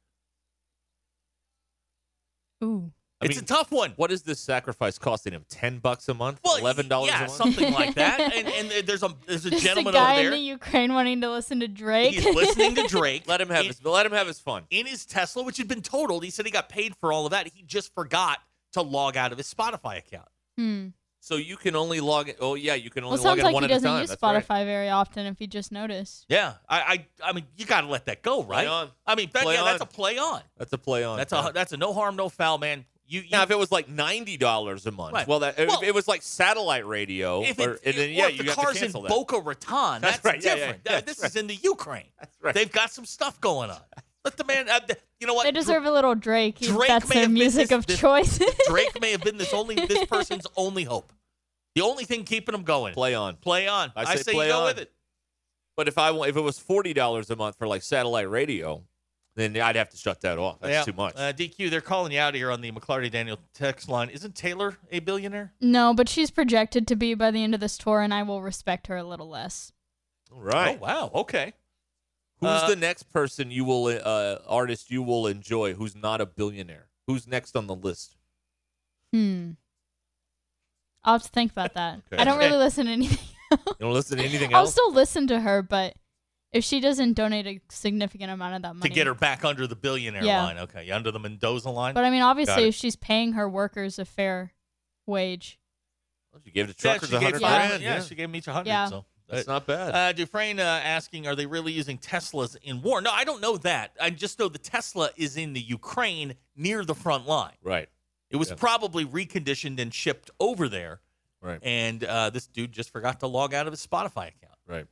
Ooh. 2.64 2.92
I 3.22 3.26
it's 3.26 3.36
mean, 3.36 3.44
a 3.44 3.48
tough 3.48 3.72
one. 3.72 3.94
What 3.98 4.12
is 4.12 4.24
this 4.24 4.40
sacrifice 4.40 4.98
costing 4.98 5.34
him? 5.34 5.46
Ten 5.48 5.78
bucks 5.78 6.10
a 6.10 6.14
month? 6.16 6.40
Well, 6.44 6.58
Eleven 6.58 6.88
dollars 6.88 7.12
yeah, 7.12 7.18
a 7.18 7.28
month? 7.28 7.32
something 7.34 7.72
like 7.72 7.94
that. 7.96 8.20
And, 8.34 8.48
and 8.48 8.88
there's 8.88 9.04
a 9.04 9.14
there's 9.28 9.46
a 9.46 9.52
Just 9.52 9.64
gentleman 9.64 9.94
a 9.94 9.98
guy 9.98 10.20
over 10.20 10.28
in 10.30 10.32
the 10.34 10.40
Ukraine 10.40 10.92
wanting 10.94 11.22
to 11.22 11.30
listen 11.30 11.60
to 11.60 11.68
Drake. 11.68 12.14
He's 12.16 12.26
listening 12.26 12.74
to 12.76 12.88
Drake. 12.88 13.24
Let 13.28 13.40
him 13.40 13.50
have 13.50 13.62
in- 13.62 13.68
his. 13.68 13.84
Let 13.86 14.08
him 14.08 14.12
have 14.14 14.26
his 14.26 14.40
fun. 14.40 14.64
in 14.72 14.88
his 14.88 15.06
Tesla, 15.06 15.44
which 15.44 15.58
had 15.58 15.68
been 15.68 15.82
totaled. 15.82 16.24
He 16.24 16.32
said 16.32 16.46
he 16.48 16.52
got 16.52 16.68
paid 16.70 16.96
for 17.00 17.14
all 17.14 17.26
of 17.26 17.32
that. 17.32 17.48
He 17.48 17.62
just 17.62 17.94
forgot 17.94 18.40
to 18.74 18.82
log 18.82 19.18
out 19.18 19.32
of 19.32 19.38
his 19.38 19.54
Spotify 19.54 20.00
account. 20.00 20.28
hmm. 20.58 20.88
So 21.24 21.36
you 21.36 21.56
can 21.56 21.76
only 21.76 22.00
log 22.00 22.30
in. 22.30 22.36
Oh 22.42 22.56
yeah, 22.56 22.74
you 22.74 22.90
can 22.90 23.04
Well, 23.04 23.14
only 23.14 23.22
it 23.22 23.26
log 23.26 23.38
sounds 23.38 23.40
in 23.40 23.46
like 23.46 23.54
one 23.54 23.64
he 23.64 23.66
at 23.66 23.72
a 23.72 23.74
doesn't 23.76 24.00
use 24.02 24.10
That's 24.10 24.22
right. 24.24 24.44
Spotify 24.44 24.66
very 24.66 24.90
often. 24.90 25.28
If 25.28 25.40
you 25.40 25.46
just 25.46 25.72
noticed. 25.72 26.26
Yeah, 26.30 26.54
I, 26.68 27.06
I, 27.24 27.30
I 27.30 27.34
mean, 27.34 27.46
you 27.58 27.66
got 27.66 27.82
to 27.82 27.88
let 27.88 28.06
that 28.06 28.24
go, 28.24 28.44
right? 28.44 28.66
Play 28.66 28.68
on. 28.68 28.90
I 29.06 29.14
mean, 29.16 29.30
that, 29.34 29.44
Play 29.44 29.54
yeah, 29.54 29.64
that's 29.64 29.82
a 29.82 29.86
play 29.86 30.18
on. 30.18 30.42
That's 30.58 30.74
a 30.74 30.78
play 30.80 31.04
on. 31.04 31.18
That's 31.18 31.32
a 31.32 31.52
that's 31.54 31.74
a 31.74 31.78
no 31.78 31.94
harm, 31.94 32.16
no 32.16 32.28
foul, 32.28 32.58
man. 32.58 32.86
You, 33.08 33.22
you 33.22 33.28
Now, 33.32 33.44
if 33.44 33.52
it 33.52 33.58
was 33.58 33.72
like 33.72 33.88
ninety 33.88 34.38
dollars 34.38 34.88
a 34.88 34.92
month, 34.92 35.14
Right. 35.14 35.28
well, 35.28 35.40
that 35.40 35.58
Well- 35.60 35.82
if 35.82 35.88
it 35.88 35.94
was 35.94 36.08
like 36.08 36.24
satellite 36.24 36.88
radio, 36.88 37.44
if 37.44 37.60
or, 37.60 37.78
and 37.86 37.96
then 37.96 38.10
or 38.10 38.12
yeah, 38.14 38.28
if 38.30 38.38
you 38.38 38.44
the 38.46 38.52
car's 38.54 38.80
to 38.80 38.86
in 38.86 38.92
that. 38.92 39.04
Boca 39.08 39.40
Raton, 39.40 40.02
That's 40.02 40.18
that's, 40.20 40.26
right, 40.26 40.44
yeah, 40.44 40.50
yeah, 40.50 40.56
different. 40.56 40.82
yeah, 40.86 40.92
Uh, 40.92 40.96
that's 40.96 41.06
this 41.06 41.20
right. 41.22 41.30
is 41.30 41.36
in 41.36 41.48
the 41.48 41.56
Ukraine. 41.56 42.06
That's 42.20 42.36
right. 42.42 42.56
They've 42.56 42.72
got 42.72 42.90
some 42.90 43.06
stuff 43.06 43.40
going 43.42 43.70
on. 43.70 43.82
Let 44.24 44.38
the 44.38 44.44
man. 44.44 44.70
Uh, 44.70 44.80
th- 44.80 45.00
you 45.20 45.28
know 45.28 45.34
what? 45.34 45.44
They 45.46 45.52
deserve 45.52 45.86
a 45.86 45.92
little 45.92 46.14
Drake. 46.16 46.62
if 46.62 46.70
Drake 46.70 46.88
That's 46.88 47.10
may 47.10 47.14
their 47.16 47.22
have 47.24 47.30
been 47.30 47.34
music 47.34 47.70
this- 47.70 47.78
of 47.78 47.86
this- 47.88 48.00
choice. 48.00 48.40
Drake 48.68 49.00
may 49.02 49.12
have 49.12 49.22
been 49.24 49.38
this 49.38 49.54
only 49.54 49.76
this 49.76 50.06
person's 50.06 50.46
only 50.56 50.84
hope. 50.84 51.12
The 51.76 51.82
only 51.82 52.04
thing 52.06 52.24
keeping 52.26 52.52
them 52.54 52.64
going. 52.64 52.94
play 52.94 53.16
on. 53.16 53.38
Play 53.38 53.68
on. 53.68 53.92
I 53.96 54.02
I 54.04 54.16
say 54.16 54.22
say, 54.24 54.34
play 54.34 54.48
you 54.48 54.52
go 54.54 54.60
on. 54.60 54.66
with 54.66 54.80
it. 54.80 54.92
But 55.78 55.88
if 55.88 55.98
I 55.98 56.12
wa- 56.12 56.26
if 56.26 56.36
it 56.36 56.42
was 56.42 56.60
forty 56.60 56.94
dollars 56.94 57.30
a 57.30 57.36
month 57.36 57.58
for 57.58 57.66
like 57.68 57.82
satellite 57.82 58.30
radio, 58.30 58.84
then 59.36 59.56
I'd 59.58 59.78
have 59.78 59.90
to 59.90 59.98
shut 59.98 60.20
that 60.22 60.38
off. 60.38 60.60
That's 60.60 60.72
Yeah. 60.72 60.84
too 60.84 60.94
much. 60.98 61.16
Uh, 61.16 61.32
DQ, 61.34 61.70
they're 61.72 61.80
calling 61.82 62.12
you 62.12 62.20
out 62.20 62.36
here 62.36 62.52
on 62.52 62.60
the 62.62 62.70
McLarty 62.72 63.10
Daniel 63.10 63.40
text 63.54 63.88
line. 63.88 64.10
Isn't 64.10 64.36
Taylor 64.36 64.78
a 64.92 65.00
billionaire? 65.00 65.54
no, 65.62 65.94
but 65.94 66.10
she's 66.10 66.30
projected 66.30 66.86
to 66.88 66.96
be 66.98 67.14
by 67.14 67.32
the 67.32 67.42
end 67.44 67.54
of 67.56 67.62
this 67.62 67.78
tour, 67.78 68.02
and 68.02 68.14
I 68.14 68.22
will 68.24 68.42
respect 68.42 68.88
her 68.88 68.98
a 68.98 69.04
little 69.06 69.30
less. 69.30 69.72
All 70.32 70.42
right. 70.42 70.78
Oh 70.78 70.84
wow. 70.86 71.12
Okay. 71.16 71.54
Who's 72.42 72.50
Uh, 72.50 72.68
the 72.70 72.76
next 72.76 73.04
person 73.12 73.52
you 73.52 73.64
will 73.64 73.86
uh, 73.88 74.38
artist 74.48 74.90
you 74.90 75.04
will 75.04 75.28
enjoy 75.28 75.74
who's 75.74 75.96
not 75.96 76.20
a 76.22 76.26
billionaire? 76.26 76.88
Who's 77.08 77.28
next 77.28 77.56
on 77.56 77.68
the 77.68 77.76
list? 77.76 78.18
Hmm. 79.14 79.52
I'll 81.04 81.14
have 81.16 81.24
to 81.24 81.30
think 81.30 81.52
about 81.52 81.74
that. 81.76 82.02
Okay. 82.12 82.22
I 82.22 82.26
don't 82.26 82.38
really 82.38 82.58
listen 82.58 82.86
to 82.88 82.92
anything. 82.92 83.18
You 83.52 83.58
don't 83.82 83.92
listen 83.94 84.18
to 84.18 84.24
anything 84.24 84.56
I'll 84.56 84.66
still 84.66 84.94
listen 84.94 85.28
to 85.28 85.38
her, 85.42 85.62
but 85.62 85.94
if 86.54 86.64
she 86.64 86.80
doesn't 86.80 87.14
donate 87.16 87.46
a 87.48 87.60
significant 87.70 88.32
amount 88.32 88.56
of 88.56 88.62
that 88.62 88.76
money 88.78 88.88
To 88.90 88.96
get 88.96 89.08
her 89.08 89.14
back 89.14 89.44
under 89.44 89.68
the 89.68 89.76
billionaire 89.76 90.24
Yeah. 90.24 90.44
line. 90.44 90.58
Okay. 90.60 90.90
Under 90.90 91.12
the 91.12 91.20
Mendoza 91.20 91.70
line. 91.70 91.94
But 91.94 92.06
I 92.06 92.12
mean, 92.12 92.22
obviously, 92.22 92.70
if 92.70 92.76
she's 92.76 92.96
paying 92.96 93.34
her 93.34 93.50
workers 93.50 94.00
a 94.00 94.06
fair 94.06 94.54
wage, 95.06 95.60
you 96.46 96.52
gave 96.54 96.68
the 96.68 96.76
yeah, 96.78 96.92
truckers 96.94 97.10
she 97.10 97.16
a 97.18 97.20
gave 97.20 97.26
hundred 97.28 97.42
Yeah. 97.42 97.68
grand. 97.68 97.84
Yeah, 97.84 97.96
Yeah, 97.96 98.02
she 98.04 98.16
gave 98.16 98.30
them 98.30 98.36
each 98.38 98.48
a 98.48 98.54
hundred. 98.54 98.70
Yeah. 98.70 98.86
So 98.88 99.06
that's 99.32 99.48
uh, 99.48 99.54
not 99.54 99.66
bad. 99.66 99.96
Uh, 99.96 100.12
Dufresne 100.14 100.60
uh, 100.60 100.64
asking, 100.84 101.26
are 101.28 101.36
they 101.36 101.46
really 101.46 101.72
using 101.72 101.98
Teslas 101.98 102.56
in 102.64 102.82
war? 102.82 103.02
No, 103.02 103.12
I 103.12 103.24
don't 103.24 103.42
know 103.42 103.58
that. 103.58 103.92
I 104.00 104.10
just 104.12 104.38
know 104.40 104.48
the 104.50 104.58
Tesla 104.60 105.10
is 105.16 105.38
in 105.38 105.54
the 105.54 105.62
Ukraine 105.62 106.36
near 106.56 106.86
the 106.86 106.96
front 106.96 107.28
line. 107.28 107.56
right. 107.64 107.88
It 108.30 108.38
was 108.38 108.50
Yeah. 108.50 108.56
probably 108.56 109.06
reconditioned 109.06 109.78
and 109.80 109.94
shipped 109.94 110.32
over 110.40 110.70
there. 110.70 111.02
Right. 111.42 111.60
And 111.64 112.02
uh, 112.04 112.30
this 112.30 112.48
dude 112.48 112.72
just 112.72 112.90
forgot 112.92 113.20
to 113.22 113.28
log 113.28 113.54
out 113.54 113.68
of 113.68 113.74
his 113.74 113.86
Spotify 113.86 114.30
account. 114.30 114.56
Right. 114.66 114.86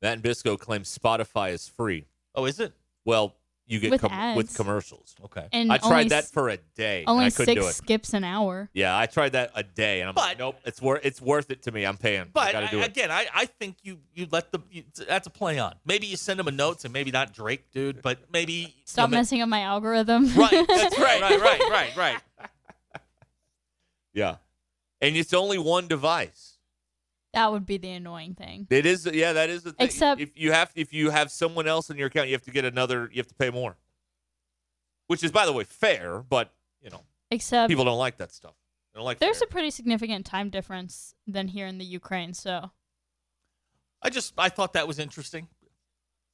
Matt 0.00 0.14
and 0.14 0.22
Bisco 0.22 0.56
claims 0.56 0.96
Spotify 0.98 1.52
is 1.52 1.68
free. 1.68 2.06
Oh, 2.34 2.46
is 2.46 2.58
it? 2.58 2.72
Well, 3.04 3.36
you 3.72 3.80
get 3.80 3.90
With 3.90 4.00
com- 4.02 4.34
with 4.36 4.54
commercials. 4.54 5.14
Okay. 5.24 5.46
and 5.52 5.72
I 5.72 5.78
only 5.82 5.88
tried 5.88 6.08
that 6.10 6.24
s- 6.24 6.30
for 6.30 6.48
a 6.50 6.58
day. 6.76 7.04
only 7.06 7.24
and 7.24 7.32
I 7.32 7.36
couldn't 7.36 7.54
six 7.54 7.60
do 7.62 7.68
it. 7.68 7.72
skips 7.72 8.12
an 8.12 8.22
hour. 8.24 8.68
Yeah, 8.74 8.96
I 8.96 9.06
tried 9.06 9.32
that 9.32 9.50
a 9.54 9.62
day, 9.62 10.00
and 10.00 10.10
I'm 10.10 10.14
like, 10.14 10.36
But- 10.36 10.38
nope, 10.38 10.56
it's 10.66 10.82
worth 10.82 11.00
it's 11.04 11.20
worth 11.22 11.50
it 11.50 11.62
to 11.62 11.72
me. 11.72 11.84
I'm 11.84 11.96
paying. 11.96 12.20
I 12.22 12.24
But 12.32 12.52
gotta 12.52 12.68
do 12.68 12.80
I- 12.80 12.82
it. 12.82 12.86
again, 12.88 13.10
I, 13.10 13.26
I 13.34 13.46
think 13.46 13.76
you 13.82 13.98
you 14.14 14.26
let 14.30 14.52
the 14.52 14.58
you, 14.70 14.84
that's 15.08 15.26
a 15.26 15.30
play 15.30 15.58
on. 15.58 15.74
Maybe 15.86 16.06
you 16.06 16.16
send 16.16 16.38
him 16.38 16.48
a 16.48 16.52
note 16.52 16.84
and 16.84 16.92
maybe 16.92 17.10
not 17.10 17.32
Drake, 17.32 17.70
dude, 17.72 18.02
but 18.02 18.18
maybe 18.30 18.74
Stop 18.84 19.08
you 19.08 19.12
know, 19.12 19.18
messing 19.20 19.40
up 19.40 19.48
my 19.48 19.62
algorithm. 19.62 20.26
Right, 20.36 20.66
that's 20.68 20.98
right, 20.98 21.20
right, 21.22 21.40
right, 21.40 21.60
right, 21.70 21.96
right. 21.96 22.18
Yeah, 24.14 24.36
and 25.00 25.16
it's 25.16 25.32
only 25.32 25.56
one 25.58 25.88
device. 25.88 26.51
That 27.32 27.50
would 27.50 27.66
be 27.66 27.78
the 27.78 27.90
annoying 27.90 28.34
thing. 28.34 28.66
It 28.70 28.86
is, 28.86 29.08
yeah, 29.12 29.32
that 29.32 29.50
is 29.50 29.62
the 29.62 29.72
thing. 29.72 29.86
Except- 29.86 30.20
if 30.20 30.30
you 30.36 30.52
have 30.52 30.70
if 30.74 30.92
you 30.92 31.10
have 31.10 31.30
someone 31.30 31.66
else 31.66 31.90
in 31.90 31.96
your 31.96 32.08
account, 32.08 32.28
you 32.28 32.34
have 32.34 32.42
to 32.42 32.50
get 32.50 32.64
another. 32.64 33.08
You 33.12 33.18
have 33.20 33.28
to 33.28 33.34
pay 33.34 33.50
more, 33.50 33.76
which 35.06 35.22
is, 35.24 35.30
by 35.30 35.46
the 35.46 35.52
way, 35.52 35.64
fair. 35.64 36.22
But 36.22 36.52
you 36.82 36.90
know, 36.90 37.02
Except 37.30 37.68
people 37.68 37.84
don't 37.84 37.98
like 37.98 38.18
that 38.18 38.32
stuff. 38.32 38.54
They 38.92 38.98
don't 38.98 39.04
like. 39.04 39.18
there's 39.18 39.38
fair. 39.38 39.46
a 39.48 39.50
pretty 39.50 39.70
significant 39.70 40.26
time 40.26 40.50
difference 40.50 41.14
than 41.26 41.48
here 41.48 41.66
in 41.66 41.78
the 41.78 41.84
Ukraine. 41.84 42.34
So 42.34 42.70
I 44.02 44.10
just 44.10 44.34
I 44.36 44.48
thought 44.48 44.74
that 44.74 44.86
was 44.86 44.98
interesting. 44.98 45.48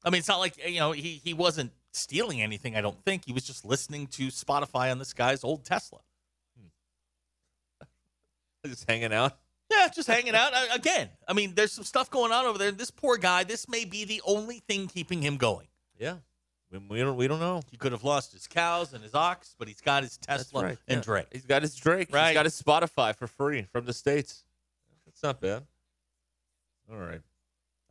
I 0.05 0.11
mean, 0.11 0.21
it's 0.21 0.28
not 0.28 0.38
like 0.38 0.59
eh, 0.62 0.69
you 0.69 0.81
know 0.81 0.93
he 0.93 1.21
he 1.23 1.35
wasn't 1.35 1.73
stealing 1.93 2.40
anything. 2.43 2.76
I 2.76 2.81
don't 2.81 3.02
think 3.05 3.25
he 3.26 3.33
was 3.33 3.45
just 3.45 3.64
listening 3.64 4.07
to 4.09 4.28
Spotify 4.28 4.90
on 4.90 4.99
this 4.99 5.12
guy's 5.12 5.45
old 5.45 5.64
Tesla. 5.64 6.00
Hmm. 6.59 7.87
Just 8.67 8.88
hanging 8.88 9.12
out. 9.12 9.38
Yeah, 9.70 9.88
just 9.94 10.08
hanging 10.08 10.34
out. 10.34 10.54
I- 10.54 10.75
Again, 10.75 11.08
I 11.26 11.32
mean, 11.34 11.54
there's 11.54 11.72
some 11.72 11.84
stuff 11.84 12.10
going 12.10 12.32
on 12.32 12.46
over 12.46 12.58
there. 12.58 12.70
This 12.70 12.90
poor 12.90 13.16
guy, 13.18 13.44
this 13.44 13.68
may 13.68 13.84
be 13.84 14.04
the 14.04 14.22
only 14.26 14.60
thing 14.60 14.88
keeping 14.88 15.20
him 15.22 15.37
going. 15.37 15.66
Yeah. 15.98 16.16
We, 16.70 16.78
we 16.78 16.98
don't. 16.98 17.16
We 17.16 17.28
don't 17.28 17.40
know. 17.40 17.62
He 17.70 17.76
could 17.78 17.92
have 17.92 18.04
lost 18.04 18.32
his 18.32 18.46
cows 18.46 18.92
and 18.92 19.02
his 19.02 19.14
ox, 19.14 19.54
but 19.58 19.68
he's 19.68 19.80
got 19.80 20.02
his 20.02 20.16
Tesla 20.18 20.62
right, 20.64 20.78
and 20.87 20.98
yeah. 20.98 21.02
Drake. 21.02 21.26
He's 21.32 21.46
got 21.46 21.62
his 21.62 21.75
Drake. 21.75 22.08
Right. 22.12 22.28
He's 22.28 22.34
got 22.34 22.44
his 22.46 22.60
Spotify 22.60 23.16
for 23.16 23.26
free 23.26 23.66
from 23.72 23.87
the 23.87 23.92
states. 23.94 24.44
That's 25.06 25.22
not 25.22 25.40
bad. 25.40 25.64
All 26.90 26.98
right. 26.98 27.22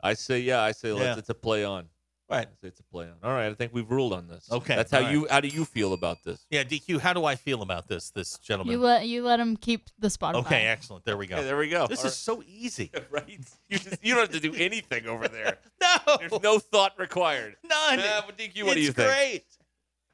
I 0.00 0.14
say 0.14 0.38
yeah. 0.40 0.62
I 0.62 0.72
say 0.72 0.88
Yeah. 0.90 0.94
let's. 0.94 1.18
It's 1.20 1.28
a 1.30 1.34
play 1.34 1.64
on. 1.64 1.86
Right. 2.30 2.46
I 2.46 2.50
say 2.60 2.68
it's 2.68 2.80
a 2.80 2.82
play 2.82 3.06
on. 3.06 3.14
All 3.22 3.32
right. 3.32 3.46
I 3.50 3.54
think 3.54 3.72
we've 3.72 3.90
ruled 3.90 4.12
on 4.12 4.28
this. 4.28 4.50
Okay, 4.52 4.76
That's 4.76 4.90
how 4.90 4.98
all 4.98 5.04
right. 5.04 5.12
you. 5.12 5.26
How 5.30 5.40
do 5.40 5.48
you 5.48 5.64
feel 5.64 5.94
about 5.94 6.22
this? 6.24 6.44
Yeah, 6.50 6.62
DQ, 6.62 7.00
how 7.00 7.14
do 7.14 7.24
I 7.24 7.36
feel 7.36 7.62
about 7.62 7.88
this, 7.88 8.10
this 8.10 8.38
gentleman? 8.38 8.72
You 8.72 8.80
let 8.80 9.06
you 9.06 9.22
let 9.24 9.40
him 9.40 9.56
keep 9.56 9.88
the 9.98 10.08
Spotify. 10.08 10.34
okay, 10.40 10.66
excellent. 10.66 11.06
There 11.06 11.16
we 11.16 11.26
go. 11.26 11.36
Okay, 11.36 11.44
there 11.46 11.56
we 11.56 11.70
go. 11.70 11.86
this 11.86 12.00
All 12.00 12.06
is 12.06 12.16
so 12.16 12.42
easy. 12.46 12.90
right. 12.94 13.06
right. 13.10 13.40
You 13.70 13.78
just 13.78 14.04
you 14.04 14.14
don't 14.14 14.30
have 14.30 14.40
to 14.42 14.46
do 14.50 14.54
anything 14.56 15.06
over 15.06 15.26
there. 15.28 15.58
No, 16.06 16.16
There's 16.18 16.42
no 16.42 16.58
thought 16.58 16.98
required. 16.98 17.56
none. 17.62 17.98
Nah, 17.98 18.22
but 18.26 18.36
DQ, 18.36 18.64
what 18.64 18.74
do 18.74 18.78
it's 18.80 18.86
you 18.88 18.92
think? 18.92 19.08
great. 19.08 19.44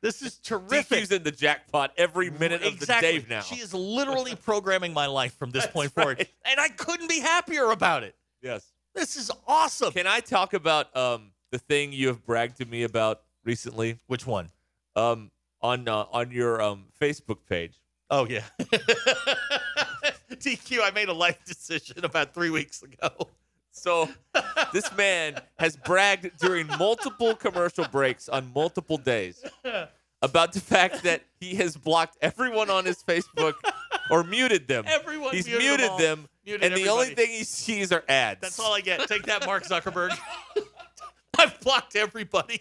This 0.02 0.22
is 0.22 0.38
terrific. 0.38 1.00
DQ's 1.04 1.10
in 1.12 1.22
the 1.22 1.30
jackpot 1.32 1.92
every 1.96 2.30
minute 2.30 2.62
of 2.62 2.74
exactly. 2.74 3.18
the 3.18 3.20
day 3.20 3.26
now. 3.28 3.40
She 3.40 3.56
is 3.56 3.72
literally 3.72 4.34
programming 4.44 4.92
my 4.92 5.06
life 5.06 5.34
from 5.36 5.50
this 5.50 5.64
That's 5.64 5.72
point 5.72 5.92
forward, 5.92 6.26
and 6.44 6.60
I 6.60 6.68
couldn't 6.68 7.08
be 7.08 7.20
happier 7.20 7.70
about 7.70 8.02
it. 8.04 8.14
yes. 8.42 8.66
This 8.94 9.16
is 9.16 9.30
awesome. 9.48 9.92
Can 9.92 10.06
I 10.06 10.20
talk 10.20 10.52
about 10.54 10.94
um 10.96 11.32
the 11.54 11.58
thing 11.60 11.92
you 11.92 12.08
have 12.08 12.26
bragged 12.26 12.56
to 12.56 12.64
me 12.64 12.82
about 12.82 13.20
recently? 13.44 13.98
Which 14.08 14.26
one? 14.26 14.50
Um 14.96 15.30
on 15.62 15.88
uh, 15.88 16.06
on 16.12 16.32
your 16.32 16.60
um 16.60 16.86
Facebook 17.00 17.38
page. 17.48 17.80
Oh 18.10 18.26
yeah. 18.26 18.42
DQ, 20.32 20.80
I 20.82 20.90
made 20.90 21.08
a 21.08 21.12
life 21.12 21.38
decision 21.46 22.04
about 22.04 22.34
three 22.34 22.50
weeks 22.50 22.82
ago. 22.82 23.28
So 23.70 24.08
this 24.72 24.94
man 24.96 25.36
has 25.58 25.76
bragged 25.76 26.38
during 26.38 26.66
multiple 26.66 27.34
commercial 27.36 27.86
breaks 27.86 28.28
on 28.28 28.50
multiple 28.52 28.96
days 28.98 29.44
about 30.22 30.52
the 30.52 30.60
fact 30.60 31.04
that 31.04 31.22
he 31.40 31.54
has 31.56 31.76
blocked 31.76 32.16
everyone 32.20 32.68
on 32.68 32.84
his 32.84 33.02
Facebook 33.02 33.54
or 34.10 34.24
muted 34.24 34.66
them. 34.68 34.84
Everyone 34.86 35.32
He's 35.32 35.46
muted 35.46 35.62
muted, 35.80 35.98
them 35.98 36.20
all. 36.20 36.30
Muted 36.44 36.64
and 36.64 36.74
the 36.76 36.88
only 36.88 37.06
everybody. 37.06 37.26
thing 37.26 37.38
he 37.38 37.44
sees 37.44 37.90
are 37.92 38.04
ads. 38.08 38.40
That's 38.40 38.60
all 38.60 38.72
I 38.74 38.80
get. 38.80 39.06
Take 39.08 39.24
that, 39.26 39.46
Mark 39.46 39.64
Zuckerberg. 39.64 40.10
I've 41.38 41.58
blocked 41.60 41.96
everybody. 41.96 42.60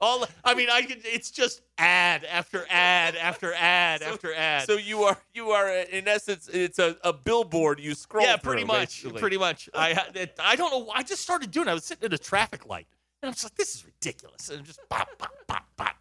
All 0.00 0.26
I 0.44 0.54
mean, 0.54 0.68
I 0.70 0.82
can. 0.82 0.98
It's 1.04 1.30
just 1.30 1.62
ad 1.78 2.24
after 2.24 2.66
ad 2.68 3.16
after 3.16 3.54
ad 3.58 4.00
So- 4.00 4.06
after 4.06 4.34
ad. 4.34 4.66
So 4.66 4.74
you 4.76 5.04
are 5.04 5.16
you 5.32 5.50
are 5.50 5.68
in 5.68 6.08
essence 6.08 6.48
it's 6.52 6.78
a, 6.78 6.96
a 7.04 7.12
billboard 7.12 7.80
you 7.80 7.94
scroll 7.94 8.24
yeah, 8.24 8.36
through, 8.36 8.52
pretty 8.52 8.66
much. 8.66 9.02
basically. 9.02 9.20
Pretty 9.20 9.38
much. 9.38 9.68
I 9.74 9.90
it- 10.14 10.36
I 10.42 10.56
don't 10.56 10.70
know. 10.72 10.90
I 10.92 11.02
just 11.02 11.22
started 11.22 11.50
doing. 11.50 11.68
it. 11.68 11.70
I 11.70 11.74
was 11.74 11.84
sitting 11.84 12.04
at 12.04 12.12
a 12.12 12.18
traffic 12.18 12.66
light, 12.66 12.86
and 13.22 13.28
I'm 13.28 13.32
just 13.34 13.44
like, 13.44 13.54
this 13.54 13.74
is 13.76 13.84
ridiculous. 13.86 14.48
And 14.50 14.58
I'm 14.60 14.64
just 14.64 14.80
pop, 14.88 15.08
pop, 15.16 15.32
pop, 15.46 15.64
pop. 15.76 15.96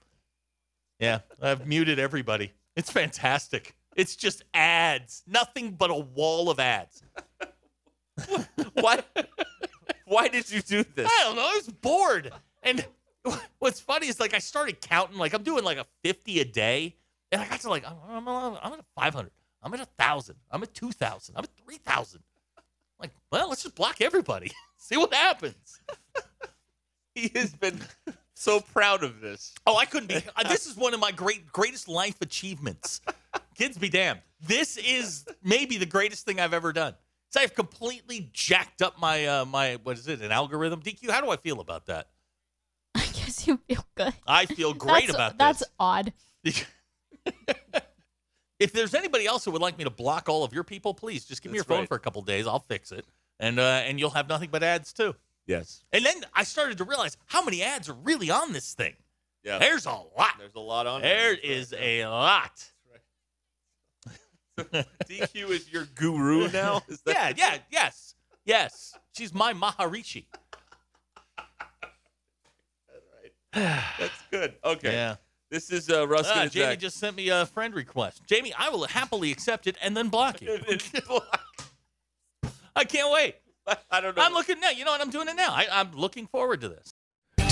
Yeah, 0.99 1.19
I've 1.41 1.65
muted 1.67 1.99
everybody. 1.99 2.51
It's 2.75 2.91
fantastic. 2.91 3.75
It's 3.95 4.15
just 4.15 4.43
ads. 4.53 5.23
Nothing 5.27 5.71
but 5.71 5.91
a 5.91 5.95
wall 5.95 6.49
of 6.49 6.59
ads. 6.59 7.03
Why 8.73 9.03
why 10.05 10.27
did 10.27 10.49
you 10.51 10.61
do 10.61 10.83
this? 10.95 11.07
I 11.09 11.23
don't 11.23 11.35
know. 11.35 11.41
I 11.41 11.55
was 11.55 11.67
bored. 11.67 12.31
And 12.61 12.85
what's 13.59 13.79
funny 13.79 14.07
is 14.07 14.19
like 14.19 14.33
I 14.33 14.39
started 14.39 14.81
counting. 14.81 15.17
Like 15.17 15.33
I'm 15.33 15.43
doing 15.43 15.63
like 15.63 15.77
a 15.77 15.85
50 16.03 16.39
a 16.39 16.45
day, 16.45 16.95
and 17.31 17.41
I 17.41 17.47
got 17.47 17.59
to 17.61 17.69
like 17.69 17.85
I'm, 17.85 18.27
I'm, 18.27 18.57
I'm 18.61 18.73
at 18.73 18.79
a 18.79 18.85
500. 18.95 19.31
I'm 19.63 19.73
at 19.73 19.79
a 19.79 19.87
thousand. 19.97 20.35
I'm 20.51 20.61
at 20.61 20.73
2,000. 20.73 21.35
I'm 21.37 21.43
at 21.43 21.49
3,000. 21.65 22.21
Like, 22.99 23.11
well, 23.31 23.49
let's 23.49 23.63
just 23.63 23.75
block 23.75 24.01
everybody. 24.01 24.51
See 24.77 24.97
what 24.97 25.13
happens. 25.13 25.79
He 27.15 27.29
has 27.35 27.53
been 27.53 27.79
so 28.33 28.59
proud 28.59 29.03
of 29.03 29.21
this. 29.21 29.53
Oh, 29.67 29.77
I 29.77 29.85
couldn't 29.85 30.07
be. 30.07 30.15
uh, 30.35 30.47
this 30.49 30.65
is 30.65 30.75
one 30.75 30.95
of 30.95 30.99
my 30.99 31.11
great 31.11 31.51
greatest 31.51 31.87
life 31.87 32.19
achievements. 32.21 33.01
Kids 33.55 33.77
be 33.77 33.87
damned. 33.87 34.21
This 34.41 34.77
is 34.77 35.23
maybe 35.43 35.77
the 35.77 35.85
greatest 35.85 36.25
thing 36.25 36.39
I've 36.39 36.55
ever 36.55 36.73
done. 36.73 36.95
So 37.33 37.41
I've 37.41 37.55
completely 37.55 38.29
jacked 38.31 38.83
up 38.83 38.99
my 38.99 39.25
uh, 39.25 39.45
my 39.45 39.79
what 39.81 39.97
is 39.97 40.07
it? 40.07 40.21
An 40.21 40.31
algorithm? 40.31 40.81
DQ. 40.81 41.09
How 41.09 41.19
do 41.19 41.31
I 41.31 41.37
feel 41.37 41.61
about 41.61 41.87
that? 41.87 42.09
I 42.95 42.99
guess 42.99 43.47
you 43.47 43.59
feel 43.67 43.83
good. 43.95 44.13
I 44.27 44.45
feel 44.45 44.73
great 44.75 45.07
that's, 45.07 45.15
about 45.15 45.37
That's 45.39 45.59
this. 45.59 45.69
odd. 45.79 46.13
if 48.59 48.71
there's 48.71 48.93
anybody 48.93 49.25
else 49.25 49.45
who 49.45 49.51
would 49.51 49.63
like 49.63 49.79
me 49.79 49.83
to 49.83 49.89
block 49.89 50.29
all 50.29 50.43
of 50.43 50.53
your 50.53 50.63
people, 50.63 50.93
please 50.93 51.25
just 51.25 51.41
give 51.41 51.51
me 51.51 51.55
your 51.55 51.63
phone 51.63 51.79
right. 51.79 51.87
for 51.87 51.95
a 51.95 51.99
couple 51.99 52.21
days. 52.21 52.45
I'll 52.45 52.59
fix 52.59 52.91
it, 52.91 53.03
and 53.39 53.57
uh, 53.57 53.81
and 53.83 53.99
you'll 53.99 54.11
have 54.11 54.29
nothing 54.29 54.49
but 54.51 54.61
ads 54.61 54.93
too. 54.93 55.15
Yes. 55.47 55.83
And 55.91 56.05
then 56.05 56.21
I 56.35 56.43
started 56.43 56.77
to 56.77 56.83
realize 56.83 57.17
how 57.25 57.43
many 57.43 57.63
ads 57.63 57.89
are 57.89 57.95
really 58.03 58.29
on 58.29 58.53
this 58.53 58.75
thing. 58.75 58.93
Yeah. 59.43 59.57
There's 59.57 59.87
a 59.87 59.89
lot. 59.89 60.35
There's 60.37 60.53
a 60.53 60.59
lot 60.59 60.85
on 60.85 61.01
There 61.01 61.33
is 61.33 61.73
a 61.75 62.05
lot. 62.05 62.63
DQ 64.57 65.49
is 65.49 65.71
your 65.71 65.85
guru 65.95 66.49
now. 66.51 66.81
Is 66.87 67.01
that 67.05 67.37
Yeah, 67.37 67.53
yeah, 67.53 67.57
yes, 67.71 68.15
yes. 68.45 68.93
She's 69.17 69.33
my 69.33 69.53
Maharishi. 69.53 70.25
that's 73.53 74.21
good. 74.31 74.55
Okay. 74.63 74.91
Yeah. 74.91 75.15
This 75.49 75.71
is 75.71 75.89
uh, 75.89 76.05
Ruscin 76.07 76.31
Ah, 76.33 76.41
and 76.43 76.51
Jamie 76.51 76.65
Zach. 76.71 76.79
just 76.79 76.97
sent 76.97 77.15
me 77.15 77.29
a 77.29 77.45
friend 77.45 77.75
request. 77.75 78.23
Jamie, 78.27 78.53
I 78.57 78.69
will 78.69 78.85
happily 78.85 79.31
accept 79.31 79.67
it 79.67 79.77
and 79.83 79.95
then 79.95 80.09
block 80.09 80.41
you. 80.41 80.59
I 82.75 82.83
can't 82.83 83.11
wait. 83.11 83.35
I 83.91 84.01
don't 84.01 84.17
know. 84.17 84.23
I'm 84.23 84.33
looking 84.33 84.59
now. 84.59 84.71
You 84.71 84.83
know 84.85 84.91
what? 84.91 85.01
I'm 85.01 85.11
doing 85.11 85.27
it 85.27 85.35
now. 85.35 85.51
I, 85.51 85.67
I'm 85.71 85.91
looking 85.93 86.25
forward 86.27 86.61
to 86.61 86.69
this. 86.69 86.92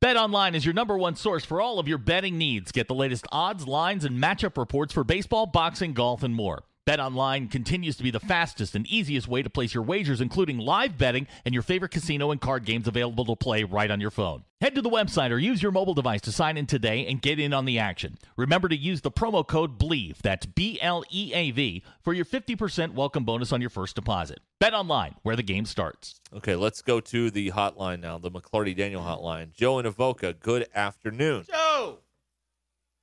BetOnline 0.00 0.54
is 0.54 0.64
your 0.64 0.74
number 0.74 0.96
one 0.96 1.16
source 1.16 1.44
for 1.44 1.60
all 1.60 1.80
of 1.80 1.88
your 1.88 1.98
betting 1.98 2.38
needs. 2.38 2.70
Get 2.70 2.86
the 2.86 2.94
latest 2.94 3.26
odds, 3.32 3.66
lines, 3.66 4.04
and 4.04 4.22
matchup 4.22 4.56
reports 4.56 4.94
for 4.94 5.02
baseball, 5.02 5.46
boxing, 5.46 5.92
golf, 5.92 6.22
and 6.22 6.32
more. 6.32 6.62
BetOnline 6.88 7.50
continues 7.50 7.98
to 7.98 8.02
be 8.02 8.10
the 8.10 8.18
fastest 8.18 8.74
and 8.74 8.86
easiest 8.86 9.28
way 9.28 9.42
to 9.42 9.50
place 9.50 9.74
your 9.74 9.82
wagers, 9.82 10.22
including 10.22 10.56
live 10.56 10.96
betting 10.96 11.26
and 11.44 11.52
your 11.52 11.62
favorite 11.62 11.90
casino 11.90 12.30
and 12.30 12.40
card 12.40 12.64
games 12.64 12.88
available 12.88 13.26
to 13.26 13.36
play 13.36 13.62
right 13.62 13.90
on 13.90 14.00
your 14.00 14.10
phone. 14.10 14.44
Head 14.62 14.74
to 14.74 14.80
the 14.80 14.88
website 14.88 15.30
or 15.30 15.36
use 15.36 15.62
your 15.62 15.70
mobile 15.70 15.92
device 15.92 16.22
to 16.22 16.32
sign 16.32 16.56
in 16.56 16.64
today 16.64 17.06
and 17.06 17.20
get 17.20 17.38
in 17.38 17.52
on 17.52 17.66
the 17.66 17.78
action. 17.78 18.16
Remember 18.38 18.70
to 18.70 18.74
use 18.74 19.02
the 19.02 19.10
promo 19.10 19.46
code 19.46 19.78
BLEAV, 19.78 20.16
that's 20.22 20.46
B 20.46 20.78
L 20.80 21.04
E 21.10 21.30
A 21.34 21.50
V, 21.50 21.82
for 22.00 22.14
your 22.14 22.24
50% 22.24 22.94
welcome 22.94 23.24
bonus 23.24 23.52
on 23.52 23.60
your 23.60 23.68
first 23.68 23.94
deposit. 23.94 24.40
BetOnline, 24.58 25.14
where 25.20 25.36
the 25.36 25.42
game 25.42 25.66
starts. 25.66 26.22
Okay, 26.32 26.56
let's 26.56 26.80
go 26.80 27.00
to 27.00 27.30
the 27.30 27.50
hotline 27.50 28.00
now, 28.00 28.16
the 28.16 28.30
McLarty 28.30 28.74
Daniel 28.74 29.02
hotline. 29.02 29.52
Joe 29.52 29.76
and 29.76 29.86
Avoca, 29.86 30.32
good 30.32 30.66
afternoon. 30.74 31.44
Joe, 31.50 31.98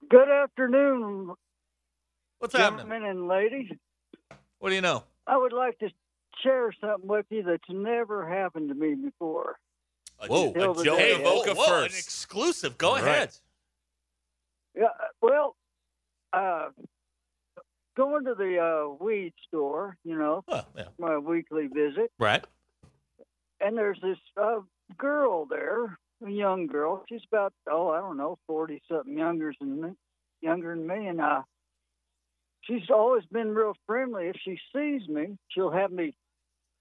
Good 0.09 0.29
afternoon, 0.29 1.33
what's 2.45 2.55
happening? 2.55 2.87
gentlemen 2.87 3.09
and 3.09 3.27
ladies. 3.27 3.71
What 4.59 4.69
do 4.69 4.75
you 4.75 4.81
know? 4.81 5.03
I 5.27 5.37
would 5.37 5.53
like 5.53 5.77
to 5.79 5.89
share 6.43 6.71
something 6.79 7.07
with 7.07 7.25
you 7.29 7.43
that's 7.43 7.63
never 7.69 8.27
happened 8.27 8.69
to 8.69 8.75
me 8.75 8.95
before. 8.95 9.57
A- 10.19 10.27
Whoa, 10.27 10.53
a 10.55 10.71
a 10.71 10.83
Joe 10.83 10.95
Hey, 10.97 11.15
and 11.15 11.23
whoa, 11.23 11.41
Avoca 11.41 11.53
whoa, 11.55 11.65
first. 11.67 11.93
An 11.93 11.99
exclusive. 11.99 12.77
Go 12.77 12.89
All 12.89 12.95
ahead. 12.97 13.19
right. 13.19 13.41
Yeah, 14.75 14.87
well, 15.21 15.55
uh, 16.33 16.69
going 17.95 18.25
to 18.25 18.35
the 18.35 18.59
uh, 18.59 19.03
weed 19.03 19.33
store, 19.47 19.97
you 20.03 20.17
know, 20.17 20.43
yeah. 20.49 20.83
my 20.99 21.17
weekly 21.17 21.67
visit, 21.67 22.11
Right. 22.19 22.43
and 23.61 23.77
there's 23.77 23.99
this 24.01 24.17
uh, 24.35 24.59
girl 24.97 25.45
there, 25.45 25.97
a 26.25 26.29
young 26.29 26.67
girl. 26.67 27.05
She's 27.07 27.21
about 27.31 27.53
oh, 27.71 27.89
I 27.89 27.99
don't 28.01 28.17
know, 28.17 28.37
forty 28.47 28.81
something 28.91 29.17
younger 29.17 29.53
than 29.61 29.81
me, 29.81 29.89
younger 30.41 30.75
than 30.75 30.85
me, 30.85 31.07
and 31.07 31.21
uh, 31.21 31.43
she's 32.67 32.89
always 32.89 33.23
been 33.31 33.53
real 33.53 33.73
friendly. 33.87 34.27
If 34.27 34.35
she 34.43 34.59
sees 34.75 35.07
me, 35.07 35.37
she'll 35.49 35.71
have 35.71 35.91
me 35.91 36.13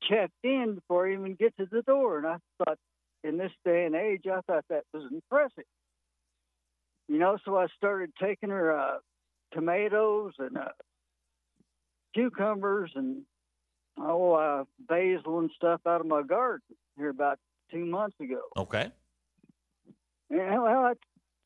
checked 0.09 0.33
in 0.43 0.77
before 0.77 1.09
I 1.09 1.15
even 1.15 1.35
get 1.35 1.57
to 1.57 1.67
the 1.71 1.83
door. 1.83 2.19
And 2.19 2.27
I 2.27 2.37
thought, 2.59 2.79
in 3.23 3.39
this 3.39 3.53
day 3.65 3.87
and 3.87 3.95
age, 3.95 4.25
I 4.27 4.41
thought 4.47 4.65
that 4.69 4.85
was 4.93 5.05
impressive. 5.11 5.65
you 7.09 7.19
know, 7.19 7.39
so 7.45 7.57
I 7.57 7.67
started 7.77 8.13
taking 8.21 8.51
her 8.51 8.77
uh, 8.79 8.99
tomatoes 9.53 10.35
and 10.39 10.57
uh, 10.57 10.69
cucumbers 12.15 12.91
and 12.95 13.23
oh 13.99 14.33
uh, 14.33 14.65
basil 14.89 15.39
and 15.39 15.51
stuff 15.57 15.81
out 15.87 16.01
of 16.01 16.07
my 16.07 16.23
garden 16.23 16.77
here 16.97 17.11
about 17.11 17.39
two 17.71 17.85
months 17.85 18.17
ago. 18.21 18.41
Okay. 18.57 18.91
And 20.31 20.63
well, 20.63 20.87
I 20.87 20.93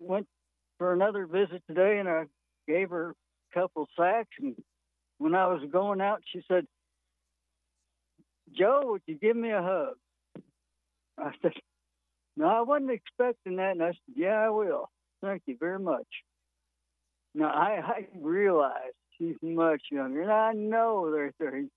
went 0.00 0.26
for 0.78 0.92
another 0.92 1.26
visit 1.26 1.62
today, 1.66 1.98
and 1.98 2.08
I 2.08 2.24
gave 2.66 2.90
her 2.90 3.14
couple 3.58 3.88
sacks. 3.96 4.36
And 4.40 4.54
when 5.18 5.34
I 5.34 5.46
was 5.46 5.62
going 5.70 6.00
out, 6.00 6.22
she 6.32 6.42
said, 6.48 6.66
"Joe, 8.56 8.82
would 8.84 9.02
you 9.06 9.16
give 9.16 9.36
me 9.36 9.50
a 9.50 9.62
hug?" 9.62 10.42
I 11.18 11.32
said, 11.42 11.52
"No, 12.36 12.46
I 12.46 12.60
wasn't 12.62 12.90
expecting 12.90 13.56
that." 13.56 13.72
And 13.72 13.82
I 13.82 13.88
said, 13.88 14.14
"Yeah, 14.14 14.38
I 14.46 14.50
will. 14.50 14.90
Thank 15.22 15.42
you 15.46 15.56
very 15.58 15.78
much." 15.78 16.06
Now 17.34 17.48
I, 17.48 17.80
I 17.84 18.08
realize 18.20 18.94
she's 19.16 19.36
much 19.42 19.82
younger, 19.90 20.22
and 20.22 20.32
I 20.32 20.52
know 20.52 21.10
there's 21.10 21.34
there's 21.38 21.68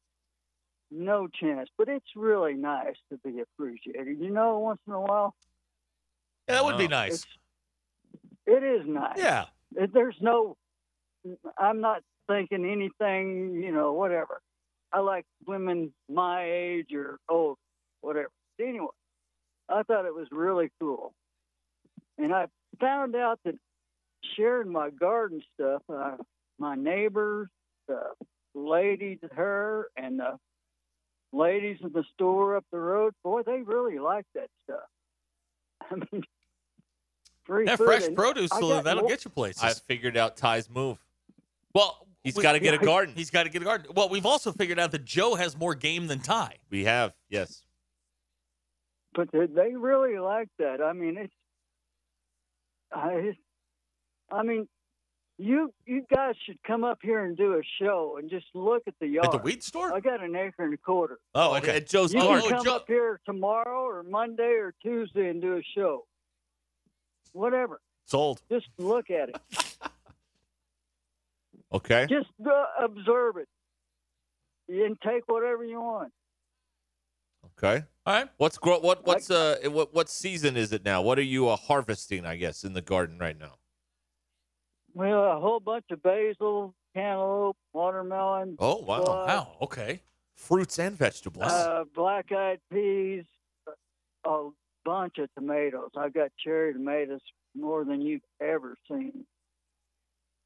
no 0.89 1.27
chance, 1.27 1.69
but 1.77 1.88
it's 1.88 2.15
really 2.15 2.53
nice 2.53 2.95
to 3.09 3.17
be 3.17 3.41
appreciated. 3.41 4.19
You 4.19 4.29
know, 4.29 4.59
once 4.59 4.81
in 4.88 4.93
a 4.93 5.01
while. 5.01 5.33
Yeah, 6.47 6.55
that 6.55 6.65
would 6.65 6.77
be 6.77 6.88
nice. 6.88 7.25
It's, 8.45 8.88
nice. 8.88 9.17
Yeah. 9.17 9.45
There's 9.71 10.17
no, 10.19 10.57
I'm 11.57 11.81
not 11.81 12.01
thinking 12.27 12.65
anything, 12.65 13.55
you 13.61 13.71
know, 13.71 13.93
whatever. 13.93 14.41
I 14.93 14.99
like 14.99 15.25
women 15.47 15.93
my 16.09 16.43
age 16.45 16.87
or 16.93 17.17
old, 17.29 17.57
whatever. 18.01 18.29
Anyway, 18.59 18.87
I 19.69 19.83
thought 19.83 20.05
it 20.05 20.13
was 20.13 20.27
really 20.31 20.69
cool. 20.79 21.13
And 22.17 22.33
I 22.33 22.47
found 22.79 23.15
out 23.15 23.39
that 23.45 23.55
sharing 24.35 24.71
my 24.71 24.89
garden 24.89 25.41
stuff, 25.53 25.81
uh, 25.91 26.17
my 26.59 26.75
neighbors, 26.75 27.47
the 27.87 28.01
ladies, 28.53 29.19
her, 29.31 29.87
and 29.95 30.19
the 30.19 30.37
ladies 31.33 31.77
in 31.81 31.91
the 31.93 32.03
store 32.13 32.57
up 32.57 32.65
the 32.71 32.77
road, 32.79 33.13
boy, 33.23 33.41
they 33.43 33.61
really 33.61 33.97
like 33.97 34.25
that 34.35 34.49
stuff. 34.65 34.79
I 35.89 35.95
mean, 36.11 36.23
free 37.45 37.65
Yeah, 37.65 37.77
food. 37.77 37.85
fresh 37.85 38.13
produce, 38.13 38.49
so 38.51 38.81
that'll 38.81 39.01
more- 39.03 39.09
get 39.09 39.23
you 39.25 39.31
places. 39.31 39.63
I 39.63 39.73
figured 39.73 40.17
out 40.17 40.35
Ty's 40.37 40.69
move. 40.69 40.97
Well, 41.73 42.07
He's 42.23 42.35
we- 42.35 42.43
got 42.43 42.53
to 42.53 42.59
get 42.59 42.73
a 42.73 42.77
garden. 42.85 43.13
He's 43.15 43.29
got 43.31 43.43
to 43.43 43.49
get 43.49 43.61
a 43.61 43.65
garden. 43.65 43.87
Well, 43.95 44.09
we've 44.09 44.25
also 44.25 44.51
figured 44.51 44.79
out 44.79 44.91
that 44.91 45.05
Joe 45.05 45.35
has 45.35 45.57
more 45.57 45.73
game 45.75 46.07
than 46.07 46.19
Ty. 46.19 46.57
We 46.69 46.83
have, 46.85 47.13
yes. 47.29 47.63
but 49.15 49.31
they, 49.31 49.45
they 49.47 49.75
really 49.75 50.19
like 50.19 50.49
that. 50.59 50.81
I 50.81 50.93
mean, 50.93 51.17
it's, 51.17 51.33
I, 52.93 53.31
I 54.31 54.43
mean, 54.43 54.67
you 55.37 55.73
you 55.87 56.05
guys 56.13 56.35
should 56.45 56.61
come 56.61 56.83
up 56.83 56.99
here 57.01 57.23
and 57.25 57.35
do 57.35 57.53
a 57.53 57.61
show 57.81 58.17
and 58.19 58.29
just 58.29 58.45
look 58.53 58.83
at 58.85 58.93
the 58.99 59.07
yard. 59.07 59.25
At 59.25 59.31
the 59.31 59.37
weed 59.39 59.63
store? 59.63 59.91
I 59.93 59.99
got 59.99 60.21
an 60.23 60.35
acre 60.35 60.63
and 60.65 60.73
a 60.73 60.77
quarter. 60.77 61.17
Oh, 61.33 61.51
oh 61.51 61.55
At 61.55 61.63
okay. 61.63 61.79
Joe's 61.79 62.13
You 62.13 62.19
Oh, 62.19 62.27
garden. 62.27 62.43
can 62.49 62.53
oh, 62.53 62.55
come 62.57 62.65
Joe- 62.65 62.75
up 62.75 62.85
here 62.87 63.19
tomorrow 63.25 63.81
or 63.83 64.03
Monday 64.03 64.43
or 64.59 64.75
Tuesday 64.83 65.29
and 65.29 65.41
do 65.41 65.57
a 65.57 65.61
show. 65.75 66.05
Whatever. 67.33 67.81
Sold. 68.05 68.41
Just 68.51 68.67
look 68.77 69.09
at 69.09 69.29
it. 69.29 69.37
Okay. 71.73 72.05
Just 72.09 72.29
uh, 72.45 72.65
observe 72.83 73.37
it. 73.37 73.47
And 74.69 74.97
take 75.01 75.23
whatever 75.27 75.63
you 75.65 75.81
want. 75.81 76.11
Okay. 77.57 77.83
All 78.05 78.13
right. 78.13 78.29
What's 78.37 78.57
gro- 78.57 78.79
what 78.79 79.05
what's 79.05 79.29
uh 79.29 79.57
what 79.65 79.93
what 79.93 80.09
season 80.09 80.55
is 80.57 80.71
it 80.71 80.83
now? 80.85 81.01
What 81.01 81.17
are 81.19 81.23
you 81.23 81.49
uh, 81.49 81.55
harvesting? 81.55 82.25
I 82.25 82.35
guess 82.37 82.63
in 82.63 82.73
the 82.73 82.81
garden 82.81 83.17
right 83.19 83.37
now. 83.37 83.55
Well, 84.93 85.23
a 85.37 85.39
whole 85.39 85.59
bunch 85.59 85.85
of 85.91 86.01
basil, 86.03 86.73
cantaloupe, 86.95 87.57
watermelon, 87.73 88.55
Oh 88.60 88.77
wow! 88.84 89.01
Uh, 89.01 89.25
Wow. 89.27 89.57
Okay. 89.62 90.01
Fruits 90.36 90.79
and 90.79 90.97
vegetables. 90.97 91.51
uh, 91.51 91.84
black-eyed 91.93 92.60
peas, 92.71 93.25
a 94.25 94.49
bunch 94.84 95.17
of 95.19 95.29
tomatoes. 95.38 95.89
I've 95.95 96.13
got 96.13 96.31
cherry 96.43 96.73
tomatoes 96.73 97.21
more 97.55 97.86
than 97.86 98.01
you've 98.01 98.21
ever 98.41 98.75
seen. 98.89 99.25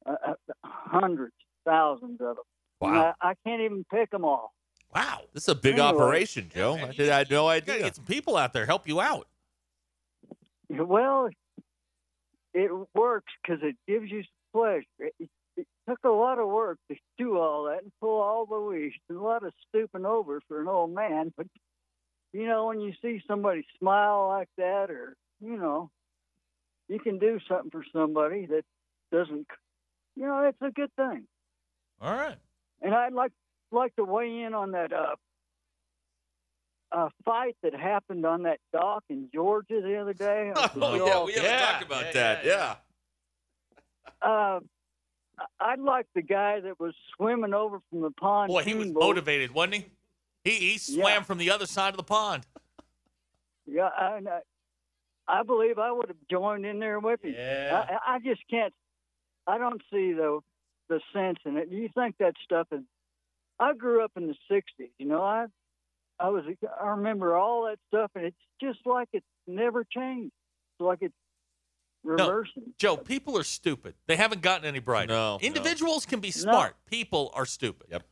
Uh, 0.06 0.14
uh, 0.28 0.34
hundreds, 0.64 1.34
thousands 1.64 2.20
of 2.20 2.36
them. 2.36 2.44
Wow, 2.80 3.14
I, 3.20 3.30
I 3.30 3.34
can't 3.44 3.62
even 3.62 3.84
pick 3.92 4.10
them 4.10 4.24
all. 4.24 4.52
Wow. 4.94 5.22
this 5.34 5.42
is 5.44 5.48
a 5.48 5.54
big 5.54 5.78
Anyway. 5.78 5.86
operation, 5.88 6.50
Joe. 6.54 6.74
I, 6.74 6.92
did, 6.92 7.08
I 7.10 7.18
had 7.18 7.30
no 7.30 7.50
You 7.52 7.60
got 7.60 7.66
to 7.66 7.72
idea. 7.72 7.84
get 7.86 7.96
some 7.96 8.04
people 8.04 8.36
out 8.36 8.52
there 8.52 8.66
help 8.66 8.86
you 8.86 9.00
out. 9.00 9.26
Well, 10.68 11.28
it 12.54 12.70
works 12.94 13.32
because 13.42 13.62
it 13.62 13.76
gives 13.86 14.10
you 14.10 14.22
pleasure. 14.52 14.84
It, 14.98 15.28
it 15.56 15.66
took 15.88 15.98
a 16.04 16.08
lot 16.08 16.38
of 16.38 16.48
work 16.48 16.78
to 16.90 16.96
do 17.18 17.38
all 17.38 17.64
that 17.64 17.82
and 17.82 17.92
pull 18.00 18.20
all 18.20 18.46
the 18.46 18.58
weeds. 18.60 18.94
A 19.10 19.14
lot 19.14 19.44
of 19.44 19.52
stooping 19.68 20.04
over 20.04 20.40
for 20.48 20.60
an 20.60 20.68
old 20.68 20.94
man, 20.94 21.32
but 21.36 21.46
you 22.32 22.46
know 22.46 22.66
when 22.66 22.80
you 22.80 22.92
see 23.02 23.22
somebody 23.26 23.64
smile 23.78 24.28
like 24.28 24.48
that, 24.58 24.90
or 24.90 25.16
you 25.40 25.56
know, 25.56 25.90
you 26.88 26.98
can 26.98 27.18
do 27.18 27.38
something 27.48 27.70
for 27.70 27.84
somebody 27.92 28.46
that 28.46 28.64
doesn't. 29.12 29.46
You 30.16 30.22
know, 30.26 30.42
it's 30.48 30.60
a 30.62 30.70
good 30.70 30.90
thing. 30.96 31.24
All 32.00 32.12
right. 32.14 32.36
And 32.82 32.94
I'd 32.94 33.12
like 33.12 33.32
like 33.70 33.94
to 33.96 34.04
weigh 34.04 34.40
in 34.42 34.54
on 34.54 34.72
that 34.72 34.92
uh, 34.92 35.16
uh, 36.92 37.08
fight 37.24 37.56
that 37.62 37.74
happened 37.74 38.24
on 38.24 38.44
that 38.44 38.58
dock 38.72 39.04
in 39.08 39.28
Georgia 39.32 39.80
the 39.82 39.96
other 39.96 40.12
day. 40.14 40.52
Oh 40.76 40.94
yeah, 40.94 41.12
all- 41.12 41.26
we 41.26 41.32
haven't 41.34 41.50
Yeah, 41.50 41.72
talked 41.72 41.84
about 41.84 42.04
yeah, 42.06 42.12
that. 42.12 42.44
yeah, 42.44 42.74
Yeah. 44.22 44.28
Uh, 44.28 44.60
I'd 45.60 45.80
like 45.80 46.06
the 46.14 46.22
guy 46.22 46.60
that 46.60 46.80
was 46.80 46.94
swimming 47.16 47.52
over 47.52 47.80
from 47.90 48.00
the 48.00 48.10
pond. 48.10 48.48
Boy, 48.48 48.62
he 48.62 48.74
was 48.74 48.86
boat. 48.88 49.00
motivated, 49.00 49.50
wasn't 49.52 49.74
he? 49.74 49.86
He 50.44 50.50
he 50.72 50.78
swam 50.78 50.98
Yeah. 50.98 51.22
from 51.22 51.38
the 51.38 51.50
other 51.50 51.66
side 51.66 51.90
of 51.90 51.96
the 51.98 52.02
pond. 52.04 52.44
Yeah, 53.66 53.88
I, 53.96 54.20
I- 54.26 54.40
I 55.28 55.42
believe 55.42 55.76
I 55.80 55.90
would 55.90 56.06
have 56.06 56.16
joined 56.30 56.64
in 56.64 56.78
there 56.78 57.00
with 57.00 57.20
him. 57.24 57.34
I, 57.36 57.98
I 58.14 58.18
just 58.20 58.40
can't. 58.48 58.72
I 59.46 59.58
don't 59.58 59.82
see 59.92 60.12
the 60.12 60.40
the 60.88 61.00
sense 61.12 61.38
in 61.44 61.56
it. 61.56 61.70
Do 61.70 61.76
You 61.76 61.88
think 61.94 62.16
that 62.18 62.34
stuff 62.44 62.68
is? 62.72 62.82
I 63.58 63.74
grew 63.74 64.04
up 64.04 64.12
in 64.16 64.26
the 64.26 64.34
'60s. 64.50 64.90
You 64.98 65.06
know, 65.06 65.22
I 65.22 65.46
I 66.18 66.28
was 66.28 66.44
I 66.80 66.88
remember 66.88 67.36
all 67.36 67.64
that 67.66 67.78
stuff, 67.88 68.10
and 68.14 68.24
it's 68.24 68.36
just 68.60 68.80
like 68.86 69.08
it's 69.12 69.26
never 69.46 69.84
changed. 69.84 70.32
It's 70.78 70.84
like 70.84 70.98
it's 71.00 71.14
reversing. 72.04 72.74
Joe, 72.78 72.96
people 72.96 73.36
are 73.38 73.42
stupid. 73.42 73.94
They 74.06 74.16
haven't 74.16 74.42
gotten 74.42 74.66
any 74.66 74.78
brighter. 74.78 75.12
No, 75.12 75.36
no. 75.36 75.38
Individuals 75.40 76.06
can 76.06 76.20
be 76.20 76.30
smart. 76.30 76.76
People 76.86 77.30
are 77.34 77.46
stupid. 77.46 77.88
Yep. 77.90 78.02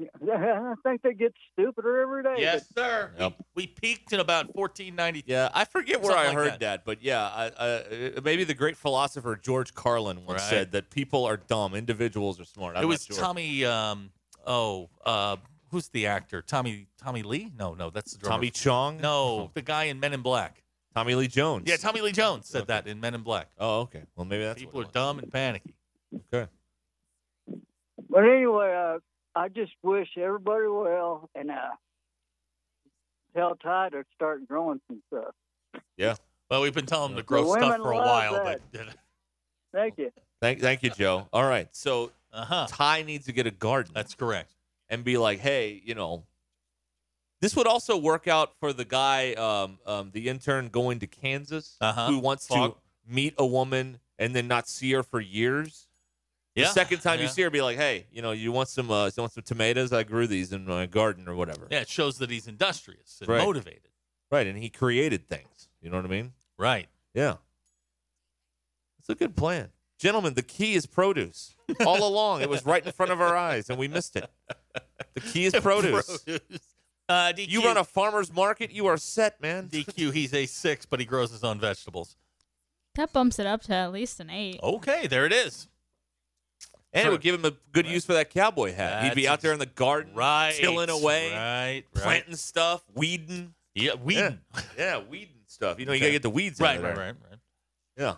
I 0.00 0.74
think 0.82 1.02
they 1.02 1.14
get 1.14 1.32
stupider 1.52 2.00
every 2.00 2.22
day. 2.22 2.34
Yes, 2.38 2.66
sir. 2.76 3.10
Yep. 3.18 3.34
We, 3.54 3.62
we 3.62 3.66
peaked 3.66 4.12
in 4.12 4.20
about 4.20 4.54
1490. 4.54 5.24
Yeah, 5.26 5.48
I 5.54 5.64
forget 5.64 6.02
where 6.02 6.12
Something 6.12 6.24
I 6.24 6.26
like 6.28 6.34
heard 6.36 6.52
that. 6.52 6.60
that. 6.60 6.84
but 6.84 7.02
yeah, 7.02 7.22
I, 7.22 7.50
I, 7.58 8.20
maybe 8.22 8.44
the 8.44 8.54
great 8.54 8.76
philosopher 8.76 9.36
George 9.36 9.74
Carlin 9.74 10.24
once 10.26 10.42
Right. 10.42 10.50
said 10.50 10.72
that 10.72 10.90
people 10.90 11.24
are 11.24 11.36
dumb, 11.38 11.74
individuals 11.74 12.38
are 12.40 12.44
smart. 12.44 12.76
I'm 12.76 12.82
it 12.82 12.86
was 12.86 13.04
sure. 13.04 13.16
Tommy. 13.16 13.64
Um, 13.64 14.10
oh, 14.46 14.90
uh, 15.04 15.36
who's 15.70 15.88
the 15.88 16.06
actor? 16.06 16.42
Tommy 16.42 16.88
Tommy 17.02 17.22
Lee? 17.22 17.52
No, 17.58 17.72
no, 17.74 17.88
that's 17.90 18.12
the 18.12 18.18
drummer. 18.18 18.36
Tommy 18.36 18.50
Chong. 18.50 19.00
No, 19.00 19.50
the 19.54 19.62
guy 19.62 19.84
in 19.84 19.98
Men 19.98 20.12
in 20.12 20.20
Black. 20.20 20.62
Tommy 20.94 21.14
Lee 21.14 21.26
Jones. 21.28 21.64
Yeah, 21.66 21.76
Tommy 21.76 22.00
Lee 22.00 22.12
Jones 22.12 22.48
said 22.48 22.62
Okay. 22.62 22.66
that 22.68 22.86
in 22.86 23.00
Men 23.00 23.14
in 23.14 23.22
Black. 23.22 23.48
Oh, 23.58 23.80
okay. 23.80 24.02
Well, 24.14 24.24
maybe 24.26 24.44
that's 24.44 24.58
People 24.60 24.80
are 24.80 24.84
what 24.84 24.88
it 24.90 24.94
dumb 24.94 25.18
and 25.18 25.30
panicky. 25.32 25.74
Okay. 26.34 26.50
But 28.08 28.24
anyway, 28.24 28.74
uh, 28.74 28.98
I 29.36 29.48
just 29.48 29.72
wish 29.82 30.08
everybody 30.16 30.66
well 30.66 31.28
and 31.34 31.50
uh, 31.50 31.54
tell 33.36 33.54
Ty 33.56 33.90
to 33.90 34.04
start 34.14 34.48
growing 34.48 34.80
some 34.88 35.02
stuff. 35.12 35.34
Yeah. 35.96 36.14
Well, 36.50 36.62
we've 36.62 36.74
been 36.74 36.86
telling 36.86 37.10
him 37.10 37.16
to 37.16 37.22
The 37.22 37.26
grow 37.26 37.52
stuff 37.54 37.76
for 37.76 37.92
a 37.92 37.96
while, 37.96 38.44
that. 38.44 38.60
but 38.72 38.88
Thank 39.74 39.98
you. 39.98 40.10
Thank, 40.40 40.60
thank 40.60 40.82
you, 40.82 40.90
Joe. 40.90 41.28
All 41.32 41.44
right. 41.46 41.68
So 41.72 42.12
uh 42.32 42.44
huh. 42.44 42.66
Ty 42.68 43.02
needs 43.02 43.26
to 43.26 43.32
get 43.32 43.46
a 43.46 43.50
garden. 43.50 43.92
That's 43.94 44.14
correct. 44.14 44.52
and 44.88 45.04
be 45.04 45.18
like, 45.18 45.38
hey, 45.40 45.82
you 45.84 45.94
know, 45.94 46.24
this 47.40 47.54
would 47.56 47.66
also 47.66 47.96
work 47.98 48.26
out 48.28 48.52
for 48.60 48.72
the 48.72 48.84
guy, 48.84 49.34
um, 49.34 49.78
um, 49.86 50.10
the 50.12 50.28
intern 50.28 50.68
going 50.68 51.00
to 51.00 51.06
Kansas, 51.06 51.76
Uh-huh. 51.80 52.06
who 52.08 52.18
wants 52.20 52.46
Fog. 52.46 52.72
to 52.74 53.12
meet 53.12 53.34
a 53.36 53.44
woman 53.44 53.98
and 54.18 54.34
then 54.34 54.48
not 54.48 54.66
see 54.68 54.92
her 54.92 55.02
for 55.02 55.20
years. 55.20 55.85
Yeah. 56.56 56.64
The 56.64 56.70
second 56.70 57.00
time 57.00 57.20
you 57.20 57.28
see 57.28 57.42
her, 57.42 57.50
be 57.50 57.60
like, 57.60 57.76
hey, 57.76 58.06
you 58.10 58.22
know, 58.22 58.32
you 58.32 58.50
want 58.50 58.68
some, 58.70 58.90
uh, 58.90 59.06
you 59.06 59.12
want 59.18 59.32
some 59.32 59.42
tomatoes? 59.44 59.92
I 59.92 60.02
grew 60.04 60.26
these 60.26 60.52
in 60.52 60.64
my 60.64 60.86
garden 60.86 61.28
or 61.28 61.34
whatever. 61.36 61.68
Yeah, 61.70 61.80
it 61.80 61.88
shows 61.88 62.16
that 62.18 62.30
he's 62.30 62.48
industrious 62.48 63.18
and 63.20 63.28
Right. 63.28 63.44
motivated. 63.44 63.82
Right, 64.30 64.46
and 64.46 64.56
he 64.58 64.70
created 64.70 65.28
things. 65.28 65.68
You 65.82 65.90
know 65.90 65.96
what 65.96 66.06
I 66.06 66.08
mean? 66.08 66.32
Right. 66.58 66.88
Yeah. 67.14 67.36
It's 68.98 69.08
a 69.08 69.14
good 69.14 69.36
plan. 69.36 69.68
Gentlemen, 69.98 70.34
the 70.34 70.42
key 70.42 70.74
is 70.74 70.86
produce. 70.86 71.54
All 71.86 72.06
along, 72.06 72.42
it 72.42 72.48
was 72.48 72.64
right 72.66 72.84
in 72.84 72.90
front 72.92 73.12
of 73.12 73.20
our 73.20 73.36
eyes, 73.36 73.68
and 73.70 73.78
we 73.78 73.86
missed 73.88 74.16
it. 74.16 74.28
The 75.14 75.20
key 75.20 75.44
is 75.44 75.52
produce. 75.60 76.24
Uh, 77.08 77.32
DQ, 77.32 77.48
You 77.48 77.62
run 77.64 77.76
a 77.76 77.84
farmer's 77.84 78.32
market, 78.32 78.72
you 78.72 78.86
are 78.86 78.96
set, 78.96 79.40
man. 79.40 79.68
DQ. 79.68 80.12
He's 80.12 80.34
a 80.34 80.46
six, 80.46 80.86
but 80.86 81.00
he 81.00 81.06
grows 81.06 81.30
his 81.30 81.44
own 81.44 81.60
vegetables. 81.60 82.16
That 82.96 83.12
bumps 83.12 83.38
it 83.38 83.46
up 83.46 83.62
to 83.64 83.74
at 83.74 83.92
least 83.92 84.20
an 84.20 84.30
eight. 84.30 84.58
Okay, 84.62 85.06
there 85.06 85.24
it 85.26 85.32
is. 85.32 85.68
And 86.96 87.08
it 87.08 87.10
would 87.10 87.20
give 87.20 87.34
him 87.34 87.44
a 87.44 87.52
good 87.72 87.86
use 87.86 88.04
for 88.04 88.14
that 88.14 88.30
cowboy 88.30 88.72
hat. 88.74 89.04
He'd 89.04 89.14
be 89.14 89.28
out 89.28 89.40
there 89.40 89.52
in 89.52 89.58
the 89.58 89.66
garden, 89.66 90.14
Right. 90.14 90.54
tilling 90.54 90.90
away, 90.90 91.30
Right. 91.32 91.84
Right. 91.94 92.02
planting 92.02 92.36
stuff, 92.36 92.82
weeding. 92.94 93.54
Yeah, 93.74 93.94
weeding. 93.94 94.40
Yeah, 94.54 94.60
yeah 94.78 94.98
weeding 94.98 95.42
stuff. 95.46 95.78
You 95.78 95.86
know, 95.86 95.92
you 95.92 96.00
gotta 96.00 96.12
get 96.12 96.22
the 96.22 96.30
weeds 96.30 96.58
Right, 96.60 96.80
right, 96.82 96.94
there. 96.94 97.14
right, 97.30 97.38
Yeah. 97.96 98.14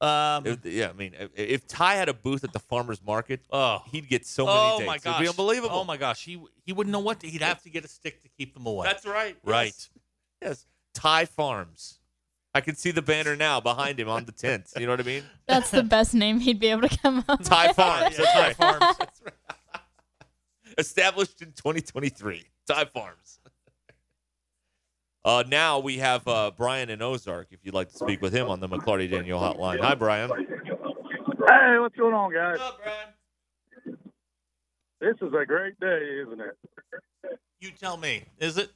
Um, 0.00 0.46
If- 0.46 0.64
yeah, 0.64 0.90
I 0.90 0.92
mean, 0.92 1.14
if, 1.18 1.30
if 1.34 1.66
Ty 1.66 1.94
had 1.96 2.08
a 2.08 2.14
booth 2.14 2.44
at 2.44 2.52
the 2.52 2.60
farmers 2.60 3.02
market, 3.02 3.40
oh, 3.50 3.82
he'd 3.90 4.08
get 4.08 4.24
so 4.26 4.46
many 4.46 4.56
oh 4.58 4.78
dates. 4.78 4.86
my 4.86 4.94
It'd 4.94 5.04
gosh, 5.04 5.20
be 5.20 5.28
unbelievable. 5.28 5.74
Oh 5.76 5.84
my 5.84 5.96
gosh, 5.96 6.24
he 6.24 6.40
he 6.64 6.72
wouldn't 6.72 6.92
know 6.92 7.00
what 7.00 7.18
to, 7.20 7.26
he'd 7.28 7.42
have 7.42 7.62
to 7.64 7.70
get 7.70 7.84
a 7.84 7.88
stick 7.88 8.22
to 8.22 8.28
keep 8.28 8.54
them 8.54 8.66
away. 8.66 8.86
That's 8.86 9.04
right. 9.04 9.36
right. 9.42 9.66
Yes. 9.66 9.90
yes. 10.40 10.66
Ty 10.94 11.24
Farms. 11.24 11.98
I 12.54 12.60
can 12.60 12.76
see 12.76 12.90
the 12.90 13.02
banner 13.02 13.36
now 13.36 13.60
behind 13.60 14.00
him 14.00 14.08
on 14.08 14.24
the 14.24 14.32
tent. 14.32 14.70
You 14.78 14.86
know 14.86 14.92
what 14.92 15.00
I 15.00 15.04
mean? 15.04 15.22
That's 15.46 15.70
the 15.70 15.82
best 15.82 16.14
name 16.14 16.40
he'd 16.40 16.58
be 16.58 16.68
able 16.68 16.88
to 16.88 16.98
come 16.98 17.24
up 17.28 17.42
Ty 17.42 17.68
with. 17.68 17.76
Farms. 17.76 18.18
Yeah, 18.18 18.24
That's 18.24 18.32
Ty 18.32 18.40
right. 18.40 18.56
Farms. 18.56 18.96
That's 18.98 19.22
right. 19.24 19.82
Established 20.78 21.42
in 21.42 21.52
2023. 21.52 22.44
Ty 22.66 22.84
Farms. 22.86 23.40
Uh, 25.24 25.44
now 25.48 25.78
we 25.78 25.98
have 25.98 26.26
uh, 26.26 26.50
Brian 26.56 26.88
in 26.88 27.02
Ozark. 27.02 27.48
If 27.50 27.60
you'd 27.62 27.74
like 27.74 27.90
to 27.90 27.98
speak 27.98 28.22
with 28.22 28.32
him 28.32 28.48
on 28.48 28.60
the 28.60 28.68
McLarty 28.68 29.10
Daniel 29.10 29.38
hotline. 29.40 29.80
Hi, 29.80 29.94
Brian. 29.94 30.30
Hey, 30.30 31.78
what's 31.78 31.96
going 31.96 32.14
on, 32.14 32.32
guys? 32.32 32.58
up, 32.60 32.78
Brian? 32.82 33.98
This 35.00 35.16
is 35.20 35.34
a 35.34 35.44
great 35.44 35.78
day, 35.80 36.22
isn't 36.22 36.40
it? 36.40 37.38
You 37.60 37.70
tell 37.72 37.96
me, 37.96 38.24
is 38.38 38.56
it 38.56 38.70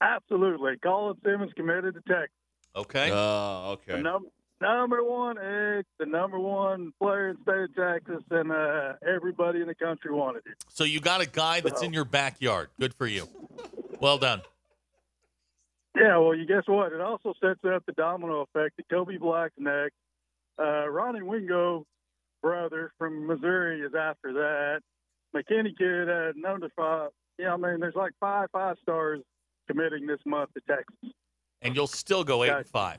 Absolutely. 0.00 0.76
Colin 0.82 1.16
Simmons 1.24 1.52
committed 1.56 1.94
to 1.94 2.00
Texas. 2.02 2.30
okay? 2.76 3.10
Oh, 3.12 3.76
The 3.86 3.92
okay. 3.94 4.02
num- 4.02 4.28
number 4.60 5.02
one 5.04 5.36
egg, 5.38 5.84
the 5.98 6.06
number 6.06 6.38
one 6.38 6.92
player 7.00 7.30
in 7.30 7.36
the 7.36 7.42
state 7.42 7.82
of 7.82 8.04
Texas, 8.04 8.24
and 8.30 8.50
uh, 8.52 8.94
everybody 9.06 9.60
in 9.60 9.66
the 9.66 9.74
country 9.74 10.12
wanted 10.12 10.42
it. 10.46 10.54
so 10.68 10.84
you 10.84 11.00
got 11.00 11.20
a 11.20 11.26
guy 11.26 11.60
that's 11.60 11.82
in 11.82 11.92
your 11.92 12.04
backyard. 12.04 12.68
Good 12.78 12.94
for 12.94 13.06
you. 13.06 13.28
Well 14.00 14.18
done. 14.18 14.42
Yeah, 15.96 16.18
well, 16.18 16.34
you 16.34 16.46
guess 16.46 16.62
what? 16.66 16.92
It 16.92 17.00
also 17.00 17.34
sets 17.42 17.60
up 17.64 17.84
the 17.84 17.92
domino 17.92 18.42
effect 18.42 18.76
that 18.76 18.88
Kobe 18.88 19.18
Black's 19.18 19.54
next. 19.58 19.94
Uh, 20.58 20.88
Ronnie 20.88 21.22
Wingo, 21.22 21.84
brother 22.42 22.92
from 22.96 23.26
Missouri, 23.26 23.80
is 23.80 23.92
after 23.94 24.32
that. 24.34 24.80
McKinney 25.34 25.76
kid 25.76 26.08
had 26.08 26.36
notified. 26.36 27.10
Yeah, 27.38 27.54
I 27.54 27.56
mean, 27.56 27.80
there's 27.80 27.94
like 27.96 28.12
five 28.20 28.48
five 28.52 28.76
stars 28.82 29.20
committing 29.68 30.06
this 30.06 30.20
month 30.26 30.50
to 30.54 30.60
Texas. 30.66 31.10
And 31.62 31.74
you'll 31.76 31.86
still 31.86 32.24
go 32.24 32.44
eight 32.44 32.50
and 32.50 32.66
five. 32.66 32.98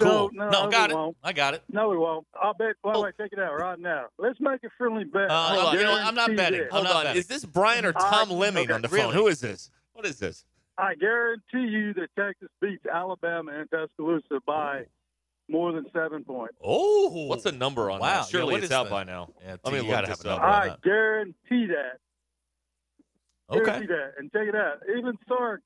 So, 0.00 0.06
Cool. 0.06 0.30
no, 0.32 0.48
no, 0.50 0.66
we 0.66 0.70
got 0.72 0.90
it. 0.90 0.94
won't. 0.96 1.16
I 1.24 1.32
got 1.32 1.54
it. 1.54 1.62
No, 1.72 1.88
we 1.88 1.96
won't. 1.96 2.24
I'll 2.40 2.54
bet. 2.54 2.76
Wait, 2.84 2.94
Oh. 2.94 3.02
wait, 3.02 3.14
check 3.16 3.30
it 3.32 3.38
out 3.40 3.58
right 3.58 3.78
now. 3.80 4.06
Let's 4.16 4.38
make 4.40 4.62
a 4.62 4.68
friendly 4.78 5.02
bet. 5.04 5.28
Uh, 5.28 5.34
I'll 5.34 5.54
hold 5.60 5.66
on. 5.66 5.74
You 5.74 5.82
know 5.84 5.90
what? 5.90 6.02
I'm 6.04 6.14
not 6.14 6.36
betting. 6.36 6.60
this. 6.60 6.68
I'm 6.70 6.72
Hold 6.72 6.84
not 6.84 6.96
on. 6.96 7.02
betting. 7.04 7.18
Is 7.20 7.26
this 7.26 7.44
Brian 7.44 7.84
or 7.84 7.92
I- 7.96 8.00
Tom 8.26 8.30
Lemming 8.30 8.64
okay, 8.66 8.72
on 8.74 8.82
the 8.82 8.88
really? 8.88 9.02
phone? 9.06 9.14
Who 9.14 9.26
is 9.26 9.40
this? 9.40 9.70
What 9.94 10.06
is 10.06 10.20
this? 10.20 10.44
I 10.78 10.94
guarantee 10.94 11.66
you 11.68 11.94
that 11.94 12.10
Texas 12.16 12.48
beats 12.60 12.86
Alabama 12.86 13.50
and 13.52 13.68
Tuscaloosa 13.72 14.38
by 14.46 14.84
more 15.48 15.72
than 15.72 15.86
seven 15.92 16.22
points. 16.22 16.54
Oh, 16.62 17.26
What's 17.26 17.42
the 17.42 17.50
number 17.50 17.90
on 17.90 17.98
Wow. 17.98 18.20
that? 18.20 18.28
Surely 18.28 18.52
what 18.54 18.62
it's 18.62 18.70
out 18.72 18.84
the- 18.84 18.90
by 18.90 19.02
now. 19.02 19.30
Yeah, 19.42 19.56
Let 19.64 19.72
me 19.72 19.78
you 19.78 19.82
look 19.82 19.90
gotta 19.90 20.06
this 20.06 20.22
have 20.22 20.26
a 20.26 20.34
up. 20.36 20.42
number 20.42 20.54
I 20.74 20.76
guarantee 20.84 21.66
that. 21.74 21.98
Okay. 23.50 23.64
Guarantee 23.64 23.86
that. 23.86 24.12
And 24.18 24.30
check 24.32 24.46
it 24.48 24.54
out. 24.54 24.78
Even 24.96 25.16
Sark, 25.26 25.60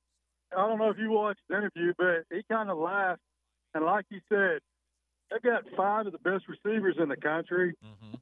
I 0.57 0.67
don't 0.67 0.79
know 0.79 0.91
if 0.91 0.99
you 0.99 1.11
watched 1.11 1.41
the 1.49 1.57
interview, 1.59 1.93
but 1.99 2.25
he 2.31 2.43
kind 2.51 2.71
of 2.71 2.79
laughed. 2.79 3.21
And 3.75 3.85
like 3.85 4.05
he 4.11 4.21
said, 4.29 4.61
they've 5.31 5.43
got 5.43 5.65
five 5.77 6.07
of 6.07 6.13
the 6.13 6.19
best 6.19 6.45
receivers 6.49 6.97
in 7.01 7.09
the 7.09 7.17
country. 7.17 7.75
Mhm. 7.85 8.21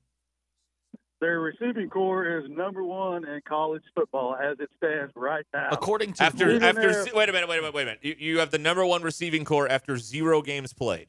Their 1.20 1.40
receiving 1.40 1.90
corps 1.90 2.38
is 2.38 2.48
number 2.48 2.82
one 2.82 3.26
in 3.26 3.40
college 3.46 3.82
football 3.94 4.34
as 4.36 4.58
it 4.58 4.70
stands 4.78 5.12
right 5.14 5.44
now. 5.52 5.68
According 5.70 6.14
to 6.14 6.22
After 6.22 6.48
Even 6.50 6.62
after 6.62 6.88
if- 6.88 7.12
wait 7.12 7.28
a 7.28 7.32
minute, 7.32 7.46
wait 7.48 7.58
a 7.58 7.60
minute, 7.60 7.74
wait 7.74 7.82
a 7.82 7.86
minute. 7.86 8.00
You, 8.02 8.16
you 8.18 8.38
have 8.38 8.50
the 8.50 8.58
number 8.58 8.86
one 8.86 9.02
receiving 9.02 9.44
corps 9.44 9.68
after 9.68 9.98
zero 9.98 10.40
games 10.40 10.72
played. 10.72 11.08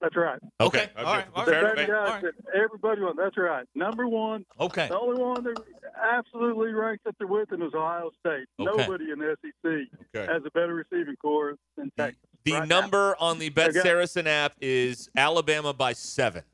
That's 0.00 0.16
right. 0.16 0.38
Okay. 0.60 0.88
All 0.96 1.04
right. 1.04 1.26
All 1.34 1.44
The 1.44 1.52
right. 1.52 1.76
Fair- 1.76 1.86
guys 1.86 2.22
that 2.22 2.32
everybody 2.54 3.02
wants. 3.02 3.18
That's 3.22 3.36
right. 3.36 3.66
Number 3.74 4.08
one. 4.08 4.46
Okay. 4.58 4.88
The 4.88 4.98
only 4.98 5.20
one 5.22 5.44
that 5.44 5.62
absolutely 6.02 6.72
ranks 6.72 7.02
up 7.06 7.14
there 7.18 7.26
with 7.28 7.52
him 7.52 7.60
is 7.62 7.74
Ohio 7.74 8.10
State. 8.20 8.46
Okay. 8.58 8.76
Nobody 8.78 9.10
in 9.10 9.18
the 9.18 9.36
SEC 9.42 9.70
Okay. 10.16 10.32
has 10.32 10.42
a 10.46 10.50
better 10.52 10.74
receiving 10.74 11.16
corps 11.16 11.56
than 11.76 11.90
Texas. 11.98 12.18
The 12.44 12.52
right 12.52 12.66
now. 12.68 12.80
number 12.80 13.14
on 13.20 13.38
the 13.38 13.50
Bet 13.50 13.70
Okay. 13.70 13.80
Saracen 13.80 14.26
app 14.26 14.54
is 14.62 15.10
Alabama 15.14 15.74
by 15.74 15.92
seven 15.92 16.44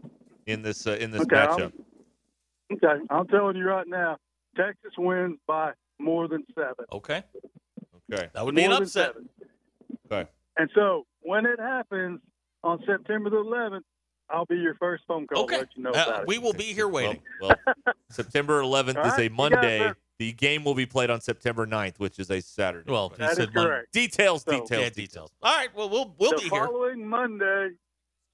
in 0.46 0.62
this 0.62 0.84
uh, 0.88 0.96
in 1.00 1.12
this 1.12 1.22
Okay, 1.22 1.36
I'm- 1.36 1.56
matchup. 1.58 1.72
Okay, 2.72 3.00
I'm 3.10 3.28
telling 3.28 3.56
you 3.56 3.64
right 3.64 3.86
now, 3.86 4.16
Texas 4.56 4.90
wins 4.98 5.38
by 5.46 5.70
more 6.00 6.26
than 6.26 6.44
seven. 6.56 6.84
Okay. 6.92 7.22
Okay. 8.12 8.28
That 8.34 8.44
would 8.44 8.56
be 8.56 8.64
an 8.64 8.70
More 8.70 8.78
than 8.78 8.82
upset. 8.86 9.12
seven. 9.14 9.28
Okay. 10.10 10.28
And 10.58 10.68
so 10.74 11.06
when 11.20 11.46
it 11.46 11.60
happens 11.60 12.20
on 12.66 12.82
September 12.86 13.30
the 13.30 13.36
11th, 13.36 13.82
I'll 14.28 14.44
be 14.46 14.56
your 14.56 14.74
first 14.74 15.04
phone 15.06 15.26
call 15.28 15.44
Okay. 15.44 15.58
let 15.58 15.68
you 15.76 15.82
know 15.84 15.90
Uh, 15.90 16.04
about 16.06 16.20
it. 16.22 16.26
we 16.28 16.38
will 16.38 16.52
be 16.52 16.64
here 16.72 16.88
waiting. 16.88 17.22
Well, 17.40 17.54
well, 17.66 17.94
September 18.10 18.60
11th 18.60 18.96
All 18.96 19.06
is 19.06 19.18
a 19.18 19.28
Monday. 19.28 19.92
The 20.18 20.32
game 20.32 20.64
will 20.64 20.74
be 20.74 20.86
played 20.86 21.10
on 21.10 21.20
September 21.20 21.66
9th, 21.66 21.98
which 21.98 22.18
is 22.18 22.30
a 22.30 22.40
Saturday. 22.40 22.90
Well, 22.90 23.10
he 23.10 23.16
That 23.18 23.32
is 23.32 23.36
said 23.36 23.54
Monday. 23.54 23.70
correct. 23.70 23.92
details, 23.92 24.42
So- 24.42 24.50
details, 24.52 24.70
Yeah, 24.70 24.76
details. 24.88 24.94
details. 24.94 25.30
All 25.42 25.54
right. 25.56 25.74
Well, 25.74 25.88
we'll 25.88 26.14
we'll 26.18 26.30
the 26.32 26.36
be 26.38 26.42
here. 26.48 26.66
following 26.66 27.06
Monday, 27.06 27.70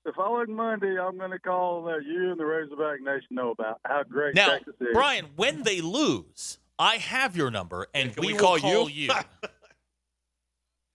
the 0.04 0.12
following 0.14 0.54
Monday, 0.54 0.98
I'm 0.98 1.18
going 1.18 1.30
to 1.32 1.38
call 1.40 1.78
and 1.78 1.86
let 1.96 2.04
you 2.06 2.30
and 2.30 2.40
the 2.40 2.46
Razorback 2.46 3.00
Nation 3.02 3.26
know 3.32 3.50
about 3.50 3.80
how 3.84 4.02
great 4.04 4.34
Now, 4.34 4.50
Texas 4.50 4.74
is. 4.80 4.88
Brian, 4.92 5.26
when 5.36 5.62
they 5.64 5.80
lose, 5.80 6.58
I 6.78 6.96
have 6.96 7.36
your 7.36 7.50
number, 7.50 7.86
and 7.92 8.14
Can 8.14 8.20
we, 8.26 8.32
we 8.32 8.38
call 8.38 8.58
call 8.58 8.88
you? 8.88 9.08
you. 9.08 9.10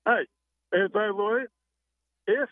Hey, 0.06 0.26
if 0.72 0.92
they 0.94 1.10
lose, 1.14 1.50
if 2.28 2.50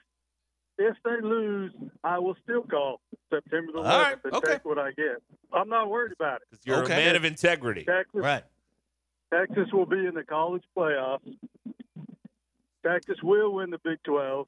if 0.78 0.96
they 1.04 1.22
lose, 1.22 1.72
I 2.04 2.20
will 2.20 2.36
still 2.44 2.64
call 2.64 3.02
September 3.34 3.72
the 3.74 3.80
11th 3.80 3.86
All 3.92 4.00
right, 4.02 4.18
and 4.24 4.34
okay. 4.34 4.52
take 4.54 4.66
what 4.66 4.78
I 4.80 4.92
get. 4.92 5.22
I'm 5.54 5.70
not 5.70 5.90
worried 5.90 6.12
about 6.14 6.42
it. 6.52 6.60
You're 6.66 6.84
Okay. 6.84 6.94
a 6.94 6.98
man 7.06 7.16
of 7.16 7.26
integrity. 7.26 7.84
Texas, 7.86 8.10
right. 8.14 8.44
Texas 9.34 9.68
will 9.74 9.86
be 9.86 10.06
in 10.06 10.14
the 10.14 10.24
college 10.24 10.64
playoffs. 10.78 11.36
Texas 12.86 13.18
will 13.24 13.54
win 13.54 13.72
the 13.72 13.80
Big 13.84 13.98
12, 14.04 14.48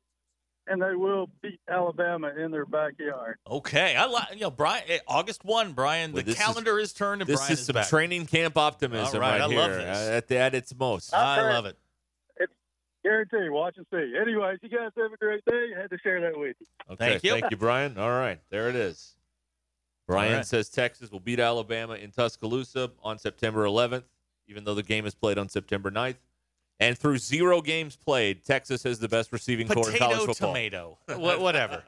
and 0.67 0.81
they 0.81 0.93
will 0.93 1.27
beat 1.41 1.59
Alabama 1.67 2.31
in 2.37 2.51
their 2.51 2.65
backyard. 2.65 3.37
Okay. 3.49 3.95
I 3.95 4.05
like 4.05 4.33
you 4.35 4.41
know 4.41 4.51
Brian. 4.51 4.83
eh, 4.87 4.99
August 5.07 5.43
one, 5.43 5.73
Brian. 5.73 6.11
Well, 6.11 6.21
the 6.21 6.27
this 6.31 6.35
is- 6.39 6.45
calendar 6.45 6.77
is, 6.79 6.93
turned, 6.93 7.21
and 7.21 7.29
This 7.29 7.39
Brian 7.39 7.53
is 7.53 7.59
is 7.61 7.65
some 7.65 7.73
back. 7.75 7.87
training 7.87 8.27
camp 8.27 8.57
optimism 8.57 9.15
All 9.15 9.21
right, 9.21 9.39
right, 9.39 9.41
I 9.41 9.47
here. 9.47 9.57
love 9.59 9.71
this. 9.71 9.97
uh, 10.09 10.11
at, 10.13 10.27
the, 10.27 10.37
at 10.37 10.53
its 10.55 10.75
most. 10.77 11.13
I 11.13 11.39
Okay. 11.39 11.53
love 11.53 11.65
it. 11.65 11.77
Guarantee. 13.07 13.49
Watch 13.49 13.75
and 13.77 13.85
see. 13.91 14.13
Anyways, 14.19 14.59
you 14.61 14.69
guys 14.69 14.91
have 14.97 15.13
a 15.13 15.17
great 15.17 15.43
day. 15.45 15.69
I 15.77 15.81
had 15.81 15.89
to 15.91 15.97
share 16.03 16.19
that 16.21 16.37
with 16.37 16.55
you. 16.59 16.65
Okay, 16.91 17.09
Thank 17.11 17.23
you. 17.23 17.31
Thank 17.31 17.51
you, 17.51 17.57
Brian. 17.57 17.97
All 17.97 18.09
right, 18.11 18.39
there 18.49 18.67
it 18.69 18.75
is. 18.75 19.15
Brian 20.07 20.33
right. 20.37 20.45
says 20.45 20.69
Texas 20.69 21.11
will 21.11 21.19
beat 21.19 21.39
Alabama 21.39 21.93
in 21.95 22.11
Tuscaloosa 22.11 22.91
on 23.03 23.17
September 23.19 23.65
11th, 23.65 24.03
even 24.47 24.63
though 24.63 24.75
the 24.75 24.83
game 24.83 25.05
is 25.05 25.13
played 25.15 25.37
on 25.37 25.49
September 25.49 25.91
9th. 25.91 26.15
And 26.79 26.97
through 26.97 27.17
zero 27.17 27.61
games 27.61 27.95
played, 27.95 28.45
Texas 28.45 28.83
has 28.83 28.99
the 28.99 29.09
best 29.09 29.31
receiving 29.33 29.67
corps 29.67 29.89
in 29.89 29.97
college 29.97 30.17
Potato, 30.19 30.33
football. 30.33 30.49
tomato, 30.53 30.97
Wha- 31.09 31.39
whatever. 31.39 31.83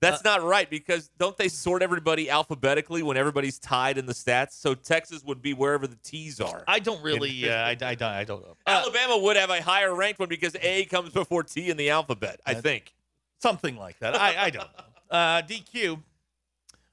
That's 0.00 0.24
not 0.24 0.42
right 0.42 0.68
because 0.70 1.10
don't 1.18 1.36
they 1.36 1.48
sort 1.48 1.82
everybody 1.82 2.30
alphabetically 2.30 3.02
when 3.02 3.16
everybody's 3.16 3.58
tied 3.58 3.98
in 3.98 4.06
the 4.06 4.14
stats? 4.14 4.52
So 4.52 4.74
Texas 4.74 5.22
would 5.24 5.42
be 5.42 5.52
wherever 5.52 5.86
the 5.86 5.98
T's 6.02 6.40
are. 6.40 6.64
I 6.66 6.78
don't 6.78 7.02
really. 7.02 7.48
Uh, 7.48 7.54
I, 7.54 7.70
I, 7.70 7.70
I 7.90 7.94
don't- 7.94 8.02
I 8.02 8.24
don't 8.24 8.42
know. 8.42 8.56
Uh, 8.66 8.70
Alabama 8.70 9.18
would 9.18 9.36
have 9.36 9.50
a 9.50 9.60
higher 9.62 9.94
ranked 9.94 10.18
one 10.18 10.28
because 10.30 10.56
A 10.62 10.86
comes 10.86 11.10
before 11.10 11.42
T 11.42 11.68
in 11.70 11.76
the 11.76 11.90
alphabet, 11.90 12.40
I 12.46 12.54
That- 12.54 12.62
think. 12.62 12.94
something 13.42 13.76
like 13.76 13.98
that. 14.00 14.14
I, 14.14 14.44
I 14.44 14.50
don't 14.50 14.64
know. 14.76 14.84
Uh, 15.10 15.42
DQ. 15.42 16.00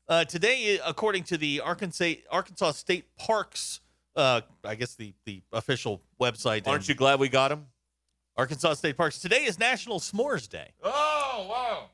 Uh, 0.09 0.25
today, 0.25 0.79
according 0.83 1.23
to 1.25 1.37
the 1.37 1.61
Arkansas 1.61 2.13
Arkansas 2.31 2.71
State 2.71 3.05
Parks, 3.15 3.79
uh, 4.15 4.41
I 4.63 4.73
guess 4.73 4.95
the 4.95 5.13
the 5.25 5.43
official 5.53 6.01
website. 6.19 6.67
Aren't 6.67 6.89
you 6.89 6.95
glad 6.95 7.19
we 7.19 7.29
got 7.29 7.51
him? 7.51 7.67
Arkansas 8.35 8.73
State 8.73 8.97
Parks. 8.97 9.19
Today 9.19 9.43
is 9.43 9.59
National 9.59 9.99
S'mores 9.99 10.49
Day. 10.49 10.69
Oh, 10.81 11.47
wow. 11.47 11.89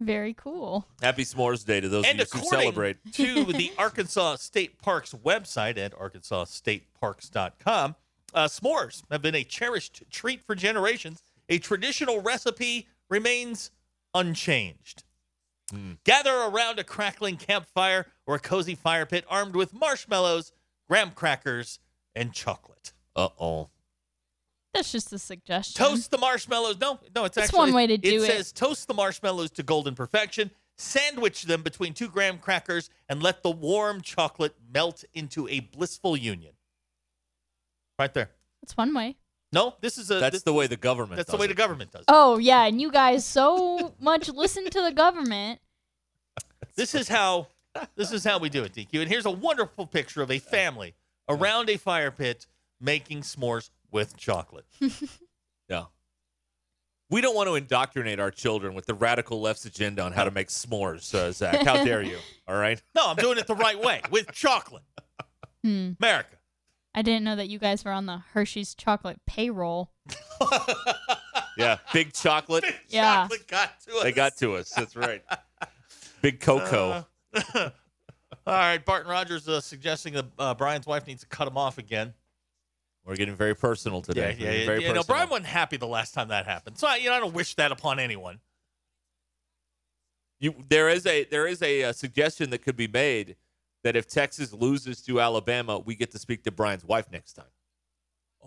Very 0.00 0.34
cool. 0.34 0.86
Happy 1.02 1.24
S'mores 1.24 1.64
Day 1.64 1.80
to 1.80 1.88
those 1.88 2.04
and 2.06 2.20
of 2.20 2.28
you 2.32 2.40
who 2.40 2.46
celebrate. 2.46 2.98
to 3.14 3.44
the 3.44 3.72
Arkansas 3.76 4.36
State 4.36 4.80
Parks 4.80 5.12
website 5.12 5.76
at 5.76 5.92
arkansasstateparks.com, 5.92 7.96
uh, 8.34 8.46
s'mores 8.46 9.02
have 9.10 9.22
been 9.22 9.34
a 9.34 9.42
cherished 9.42 10.04
treat 10.10 10.42
for 10.42 10.54
generations. 10.54 11.22
A 11.48 11.58
traditional 11.58 12.20
recipe 12.20 12.86
remains 13.08 13.70
unchanged. 14.14 15.02
Gather 16.04 16.34
around 16.34 16.78
a 16.78 16.84
crackling 16.84 17.36
campfire 17.36 18.06
or 18.26 18.36
a 18.36 18.38
cozy 18.38 18.74
fire 18.74 19.04
pit 19.04 19.24
armed 19.28 19.54
with 19.54 19.74
marshmallows, 19.74 20.52
graham 20.88 21.10
crackers, 21.10 21.78
and 22.14 22.32
chocolate. 22.32 22.92
Uh 23.14 23.28
oh. 23.38 23.68
That's 24.74 24.92
just 24.92 25.12
a 25.12 25.18
suggestion. 25.18 25.82
Toast 25.82 26.10
the 26.10 26.18
marshmallows. 26.18 26.78
No, 26.80 27.00
no, 27.14 27.24
it's 27.24 27.34
That's 27.36 27.48
actually 27.48 27.58
one 27.58 27.72
way 27.74 27.86
to 27.86 27.96
do 27.96 28.22
it. 28.22 28.28
it. 28.28 28.32
says 28.32 28.52
toast 28.52 28.86
the 28.86 28.94
marshmallows 28.94 29.50
to 29.52 29.62
golden 29.62 29.94
perfection. 29.94 30.50
Sandwich 30.76 31.42
them 31.44 31.62
between 31.62 31.94
two 31.94 32.08
graham 32.08 32.38
crackers 32.38 32.88
and 33.08 33.22
let 33.22 33.42
the 33.42 33.50
warm 33.50 34.00
chocolate 34.00 34.54
melt 34.72 35.04
into 35.14 35.48
a 35.48 35.60
blissful 35.60 36.16
union. 36.16 36.52
Right 37.98 38.12
there. 38.14 38.30
That's 38.62 38.76
one 38.76 38.94
way. 38.94 39.16
No, 39.52 39.74
this 39.80 39.98
is 39.98 40.10
a. 40.10 40.14
That's 40.20 40.34
this- 40.36 40.42
the 40.42 40.52
way 40.52 40.66
the 40.66 40.76
government. 40.76 41.16
That's 41.16 41.30
the 41.30 41.36
way 41.36 41.46
it. 41.46 41.48
the 41.48 41.54
government 41.54 41.90
does. 41.90 42.02
it. 42.02 42.06
Oh 42.08 42.38
yeah, 42.38 42.64
and 42.66 42.80
you 42.80 42.92
guys 42.92 43.24
so 43.24 43.94
much 44.00 44.28
listen 44.28 44.68
to 44.70 44.82
the 44.82 44.92
government. 44.92 45.60
This 46.76 46.94
is 46.94 47.08
how. 47.08 47.48
This 47.94 48.12
is 48.12 48.24
how 48.24 48.38
we 48.38 48.48
do 48.48 48.64
it, 48.64 48.72
DQ. 48.72 49.00
And 49.02 49.08
here's 49.08 49.26
a 49.26 49.30
wonderful 49.30 49.86
picture 49.86 50.20
of 50.20 50.30
a 50.32 50.38
family 50.38 50.94
around 51.28 51.70
a 51.70 51.76
fire 51.76 52.10
pit 52.10 52.46
making 52.80 53.20
s'mores 53.20 53.70
with 53.90 54.16
chocolate. 54.16 54.66
Yeah. 55.68 55.84
We 57.10 57.20
don't 57.20 57.34
want 57.36 57.48
to 57.48 57.56
indoctrinate 57.56 58.18
our 58.18 58.30
children 58.30 58.72
with 58.72 58.86
the 58.86 58.94
radical 58.94 59.38
left's 59.38 59.66
agenda 59.66 60.02
on 60.02 60.12
how 60.12 60.24
to 60.24 60.30
make 60.30 60.48
s'mores, 60.48 61.14
uh, 61.14 61.30
Zach. 61.30 61.62
How 61.62 61.84
dare 61.84 62.00
you? 62.00 62.16
All 62.48 62.56
right. 62.56 62.80
No, 62.94 63.08
I'm 63.08 63.16
doing 63.16 63.36
it 63.36 63.46
the 63.46 63.54
right 63.54 63.78
way 63.78 64.00
with 64.10 64.32
chocolate. 64.32 64.82
Hmm. 65.62 65.90
America. 66.00 66.36
I 66.94 67.02
didn't 67.02 67.24
know 67.24 67.36
that 67.36 67.50
you 67.50 67.58
guys 67.58 67.84
were 67.84 67.92
on 67.92 68.06
the 68.06 68.22
Hershey's 68.32 68.74
chocolate 68.74 69.20
payroll. 69.26 69.90
Yeah. 71.58 71.78
Big 71.92 72.12
chocolate. 72.12 72.64
Yeah. 72.88 73.22
Chocolate 73.24 73.48
got 73.48 73.80
to 73.80 73.96
us. 73.96 74.02
They 74.04 74.12
got 74.12 74.36
to 74.36 74.54
us. 74.54 74.70
That's 74.70 74.94
right. 74.94 75.24
Big 76.22 76.38
cocoa. 76.38 77.04
All 77.44 77.72
right, 78.46 78.82
Barton 78.84 79.10
Rogers 79.10 79.48
uh, 79.48 79.60
suggesting 79.60 80.14
that 80.14 80.26
uh, 80.38 80.54
Brian's 80.54 80.86
wife 80.86 81.06
needs 81.06 81.22
to 81.22 81.26
cut 81.26 81.48
him 81.48 81.58
off 81.58 81.76
again. 81.76 82.14
We're 83.08 83.16
getting 83.16 83.34
very 83.34 83.56
personal 83.56 84.02
today. 84.02 84.36
yeah, 84.38 84.50
yeah. 84.50 84.66
Very 84.66 84.84
yeah, 84.84 84.92
no. 84.92 85.02
Brian 85.02 85.30
wasn't 85.30 85.46
happy 85.46 85.78
the 85.78 85.86
last 85.86 86.12
time 86.12 86.28
that 86.28 86.44
happened, 86.44 86.76
so 86.76 86.86
I, 86.86 86.96
you 86.96 87.08
know 87.08 87.14
I 87.14 87.20
don't 87.20 87.32
wish 87.32 87.54
that 87.54 87.72
upon 87.72 87.98
anyone. 87.98 88.40
You, 90.38 90.54
there 90.68 90.90
is 90.90 91.06
a 91.06 91.24
there 91.24 91.46
is 91.46 91.62
a, 91.62 91.84
uh 91.84 91.92
suggestion 91.92 92.50
that 92.50 92.58
could 92.58 92.76
be 92.76 92.86
made 92.86 93.36
that 93.82 93.96
if 93.96 94.06
Texas 94.06 94.52
loses 94.52 95.00
to 95.02 95.22
Alabama, 95.22 95.78
we 95.78 95.94
get 95.94 96.10
to 96.10 96.18
speak 96.18 96.44
to 96.44 96.50
Brian's 96.50 96.84
wife 96.84 97.10
next 97.10 97.32
time. 97.32 97.46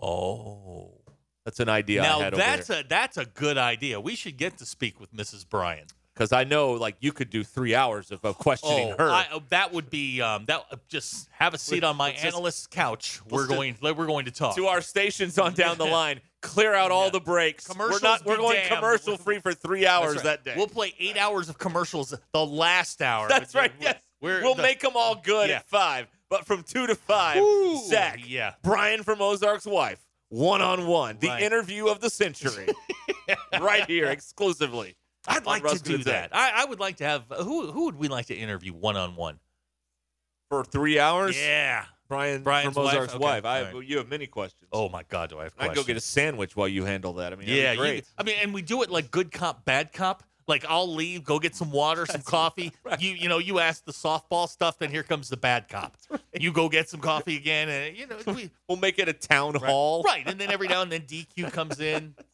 Oh, 0.00 1.00
That's 1.44 1.58
an 1.58 1.68
idea 1.68 2.02
I 2.02 2.04
now 2.04 2.30
that's 2.30 2.70
a 2.70 2.84
that's 2.88 3.16
a 3.16 3.26
good 3.26 3.58
idea. 3.58 4.00
We 4.00 4.14
should 4.14 4.36
get 4.36 4.58
to 4.58 4.64
speak 4.64 5.00
with 5.00 5.12
Mrs. 5.12 5.44
Brian. 5.48 5.86
Because 6.22 6.32
I 6.32 6.44
know 6.44 6.72
like 6.72 6.96
you 7.00 7.10
could 7.12 7.30
do 7.30 7.42
three 7.42 7.74
hours 7.74 8.12
of, 8.12 8.24
of 8.24 8.38
questioning 8.38 8.92
Oh, 8.92 8.96
her. 9.04 9.10
I, 9.10 9.26
uh, 9.32 9.40
that 9.48 9.72
would 9.72 9.90
be 9.90 10.20
um, 10.20 10.44
that. 10.46 10.64
uh, 10.70 10.76
just 10.88 11.28
have 11.32 11.52
a 11.52 11.58
seat 11.58 11.82
on 11.82 11.96
my 11.96 12.10
analyst's 12.10 12.66
couch. 12.68 13.20
We're 13.28 13.46
going. 13.48 13.76
We're 13.82 13.92
going 14.06 14.26
to 14.26 14.30
talk. 14.30 14.54
to 14.56 14.66
our 14.66 14.80
stations 14.80 15.38
on 15.38 15.54
down 15.54 15.78
the 15.78 15.84
line, 16.00 16.20
clear 16.40 16.74
out 16.74 16.92
all 16.92 17.06
Yeah. 17.06 17.10
the 17.10 17.20
breaks. 17.20 17.68
We're 17.76 17.98
not. 18.00 18.24
We're 18.24 18.36
going 18.36 18.54
damned. 18.56 18.74
commercial 18.76 19.16
free 19.16 19.40
for 19.40 19.52
three 19.52 19.84
hours 19.86 20.16
right. 20.16 20.24
that 20.24 20.44
day. 20.44 20.54
We'll 20.56 20.68
play 20.68 20.94
eight 21.00 21.16
hours 21.16 21.48
of 21.48 21.58
commercials 21.58 22.14
the 22.32 22.46
last 22.46 23.02
hour. 23.02 23.28
That's 23.28 23.54
right. 23.54 23.72
we're- 23.80 23.94
Yes, 23.94 24.42
we'll 24.44 24.54
the- 24.54 24.62
make 24.62 24.78
them 24.80 24.92
all 24.94 25.16
good 25.16 25.48
Yeah. 25.50 25.56
at 25.56 25.68
five. 25.68 26.06
But 26.30 26.46
from 26.46 26.62
two 26.62 26.86
to 26.86 26.94
five, 26.94 27.38
Ooh, 27.42 27.82
Zach, 27.88 28.20
yeah. 28.26 28.54
Brian 28.62 29.02
from 29.02 29.20
Ozark's 29.20 29.66
wife, 29.66 29.98
one 30.30 30.62
on 30.62 30.86
one, 30.86 31.18
the 31.20 31.28
Right. 31.28 31.42
interview 31.42 31.88
of 31.88 32.00
the 32.00 32.08
century, 32.08 32.68
right 33.60 33.84
here 33.86 34.06
exclusively. 34.06 34.94
I'd 35.26 35.46
like 35.46 35.66
to 35.66 35.78
do 35.78 35.98
that. 36.04 36.30
I, 36.32 36.62
I 36.62 36.64
would 36.64 36.80
like 36.80 36.96
to 36.96 37.04
have 37.04 37.30
uh, 37.30 37.44
who 37.44 37.70
who 37.70 37.86
would 37.86 37.96
we 37.96 38.08
like 38.08 38.26
to 38.26 38.34
interview 38.34 38.72
one 38.72 38.96
on 38.96 39.16
one? 39.16 39.38
for 40.52 40.64
three 40.64 40.98
hours. 40.98 41.34
Yeah. 41.40 41.86
Brian 42.08 42.42
Brian's 42.42 42.74
from 42.74 42.84
wife? 42.84 42.94
Okay, 42.94 43.16
wife. 43.16 43.46
I, 43.46 43.72
right. 43.72 43.86
You 43.86 43.96
have 43.96 44.10
many 44.10 44.26
questions. 44.26 44.68
Oh 44.70 44.90
my 44.90 45.02
God, 45.08 45.30
do 45.30 45.38
I 45.38 45.44
have 45.44 45.54
I 45.56 45.64
questions? 45.64 45.74
can 45.78 45.82
go 45.82 45.86
get 45.86 45.96
a 45.96 46.00
sandwich 46.00 46.54
while 46.54 46.68
you 46.68 46.84
handle 46.84 47.14
that. 47.14 47.32
I 47.32 47.36
mean, 47.36 47.48
yeah, 47.48 47.72
you- 47.72 47.78
great. 47.78 48.04
I 48.18 48.22
mean, 48.22 48.36
and 48.42 48.52
we 48.52 48.60
do 48.60 48.82
it 48.82 48.90
like 48.90 49.10
good 49.10 49.32
cop, 49.32 49.64
bad 49.64 49.94
cop. 49.94 50.22
Like 50.46 50.66
I'll 50.68 50.92
leave, 50.92 51.24
go 51.24 51.38
get 51.38 51.56
some 51.56 51.70
water, 51.70 52.04
some 52.04 52.20
coffee. 52.20 52.72
You 52.98 53.12
you 53.12 53.28
know, 53.30 53.38
you 53.38 53.60
ask 53.60 53.86
the 53.86 53.92
softball 53.92 54.46
stuff, 54.46 54.78
then 54.78 54.90
here 54.90 55.02
comes 55.02 55.30
the 55.30 55.38
bad 55.38 55.68
cop. 55.68 55.96
You 56.38 56.52
go 56.52 56.68
get 56.68 56.90
some 56.90 57.00
coffee 57.00 57.36
again, 57.36 57.70
and 57.70 57.96
you 57.96 58.06
know 58.06 58.18
we 58.26 58.50
we'll 58.68 58.76
make 58.76 58.98
it 58.98 59.08
a 59.08 59.14
town 59.14 59.54
right, 59.54 59.62
hall. 59.62 60.02
right, 60.02 60.24
and 60.26 60.38
then 60.38 60.50
every 60.50 60.68
now 60.68 60.82
and 60.82 60.92
then 60.92 61.02
DQ 61.02 61.50
comes 61.52 61.80
in. 61.80 62.14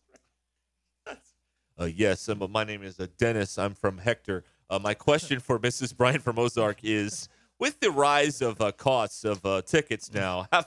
Uh, 1.80 1.84
yes, 1.84 2.28
um, 2.28 2.44
my 2.50 2.64
name 2.64 2.82
is 2.82 2.98
uh, 2.98 3.06
Dennis. 3.18 3.58
I'm 3.58 3.74
from 3.74 3.98
Hector. 3.98 4.44
Uh, 4.68 4.78
my 4.78 4.94
question 4.94 5.38
for 5.40 5.58
Mrs. 5.58 5.96
Brian 5.96 6.20
from 6.20 6.38
Ozark 6.38 6.78
is: 6.82 7.28
With 7.58 7.80
the 7.80 7.90
rise 7.90 8.42
of 8.42 8.60
uh, 8.60 8.72
costs 8.72 9.24
of 9.24 9.44
uh, 9.46 9.62
tickets 9.62 10.12
now, 10.12 10.46
have, 10.52 10.66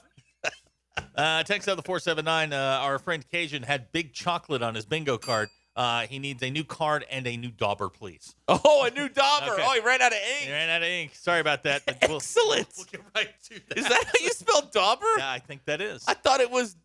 Uh, 1.15 1.41
text 1.43 1.67
out 1.67 1.76
the 1.78 1.82
four 1.84 2.00
seven 2.00 2.26
nine. 2.26 2.54
Uh, 2.54 2.80
our 2.82 3.00
friend 3.00 3.26
Cajun 3.30 3.63
had 3.63 3.91
big 3.91 4.13
chocolate 4.13 4.62
on 4.62 4.76
his 4.76 4.86
bingo 4.86 5.17
card. 5.17 5.50
Uh, 5.74 6.02
he 6.02 6.19
needs 6.19 6.43
a 6.43 6.50
new 6.50 6.65
card 6.65 7.06
and 7.10 7.26
a 7.26 7.38
new 7.38 7.50
dauber, 7.50 7.88
please. 7.88 8.36
oh, 8.50 8.84
a 8.86 8.91
new 8.91 9.08
dauber! 9.08 9.54
Okay. 9.54 9.63
Oh, 9.65 9.74
he 9.74 9.80
ran 9.80 10.02
out 10.02 10.12
of 10.12 10.17
ink. 10.17 10.41
He 10.45 10.52
ran 10.52 10.69
out 10.69 10.82
of 10.82 10.88
ink. 10.88 11.15
Sorry 11.15 11.39
about 11.39 11.63
that. 11.63 11.84
But 11.86 11.97
we'll, 12.10 12.17
Excellent. 12.17 12.67
We'll 12.78 12.88
get 12.91 13.02
right 13.15 13.30
to 13.50 13.62
that. 13.69 13.78
Is 13.78 13.88
that 13.88 14.04
how 14.06 14.19
you 14.21 14.30
spell 14.32 14.69
dauber? 14.74 15.06
Yeah, 15.17 15.32
I 15.32 15.39
think 15.39 15.63
that 15.65 15.80
is. 15.80 16.04
I 16.08 16.13
thought 16.13 16.41
it 16.41 16.52
was. 16.52 16.76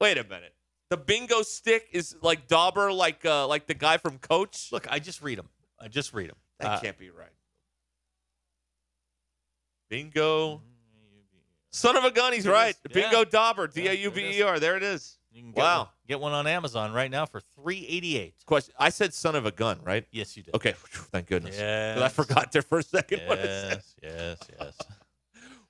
Wait 0.00 0.18
a 0.18 0.24
minute. 0.24 0.52
The 0.90 0.96
bingo 0.96 1.42
stick 1.42 1.88
is 1.92 2.14
like 2.22 2.46
dauber, 2.46 2.92
like 2.92 3.24
uh, 3.24 3.46
like 3.48 3.66
the 3.66 3.74
guy 3.74 3.96
from 3.96 4.18
Coach. 4.18 4.68
Look, 4.72 4.86
I 4.90 4.98
just 5.00 5.22
read 5.22 5.38
them. 5.38 5.48
I 5.80 5.88
just 5.88 6.14
read 6.14 6.30
them. 6.30 6.36
That 6.60 6.80
can't 6.82 6.96
be 6.98 7.10
right. 7.10 7.28
Bingo. 9.88 10.62
Son 11.72 11.96
of 11.96 12.04
a 12.04 12.10
gun, 12.10 12.32
he's 12.32 12.46
It 12.46 12.50
right. 12.50 12.70
is, 12.70 12.80
yeah. 12.88 12.94
Bingo 12.94 13.24
dauber, 13.24 13.70
Yeah, 13.74 13.82
D 13.82 13.88
A 13.88 13.92
U 14.04 14.10
B 14.10 14.38
E 14.38 14.42
R. 14.42 14.58
There 14.58 14.76
it 14.76 14.82
is. 14.82 15.18
You 15.30 15.42
can 15.42 15.50
get 15.52 15.60
Wow. 15.60 15.78
One, 15.80 15.88
get 16.08 16.20
one 16.20 16.32
on 16.32 16.46
Amazon 16.46 16.92
right 16.94 17.10
now 17.10 17.26
for 17.26 17.40
three 17.40 17.84
eighty 17.86 18.16
eight. 18.16 18.34
Question. 18.46 18.72
I 18.78 18.88
said 18.88 19.12
son 19.12 19.34
of 19.34 19.44
a 19.44 19.50
gun, 19.50 19.80
right? 19.84 20.06
Yes, 20.10 20.36
you 20.36 20.42
did. 20.42 20.54
Okay. 20.54 20.72
Phew, 20.72 21.02
Thank 21.12 21.26
goodness. 21.26 21.56
'Cause 21.58 22.02
I 22.02 22.08
forgot 22.08 22.52
there 22.52 22.62
for 22.62 22.78
a 22.78 22.82
second. 22.82 23.20
What 23.26 23.38
is 23.40 23.68
that? 23.68 23.82
Yes, 24.02 24.38
yes, 24.38 24.38
yes. 24.58 24.78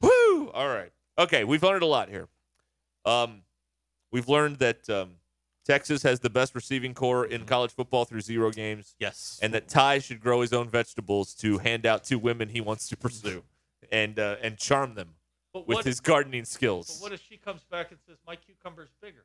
Woo! 0.00 0.50
All 0.50 0.68
right. 0.68 0.92
Okay, 1.18 1.42
we've 1.44 1.62
learned 1.62 1.83
a 1.83 1.87
lot 1.87 2.09
here. 2.09 2.29
Um, 3.05 3.42
we've 4.16 4.29
learned 4.31 4.57
that 4.57 4.88
um, 4.88 5.11
Texas 5.66 6.02
has 6.02 6.20
the 6.20 6.31
best 6.31 6.55
receiving 6.55 6.94
corps 6.94 7.26
in 7.26 7.44
college 7.44 7.70
football 7.72 8.07
through 8.07 8.22
zero 8.22 8.50
games, 8.50 8.94
Yes. 8.98 9.38
and 9.42 9.52
that 9.52 9.68
Ty 9.68 9.98
should 9.98 10.20
grow 10.20 10.40
his 10.40 10.55
own 10.55 10.70
vegetables 10.70 11.35
to 11.35 11.59
hand 11.59 11.85
out 11.85 12.02
to 12.05 12.16
women 12.18 12.48
he 12.48 12.62
wants 12.62 12.88
to 12.88 12.96
pursue, 12.96 13.42
and 13.92 14.18
uh, 14.18 14.37
and 14.40 14.57
charm 14.57 14.94
them 14.94 15.11
but 15.52 15.68
with 15.68 15.76
what, 15.76 15.85
his 15.85 16.00
gardening 16.00 16.46
skills. 16.46 16.87
but 16.98 17.02
what 17.02 17.12
if 17.12 17.22
she 17.29 17.37
comes 17.37 17.62
back 17.70 17.90
and 17.90 18.00
says 18.09 18.16
my 18.26 18.37
cucumber's 18.37 18.88
bigger? 19.02 19.24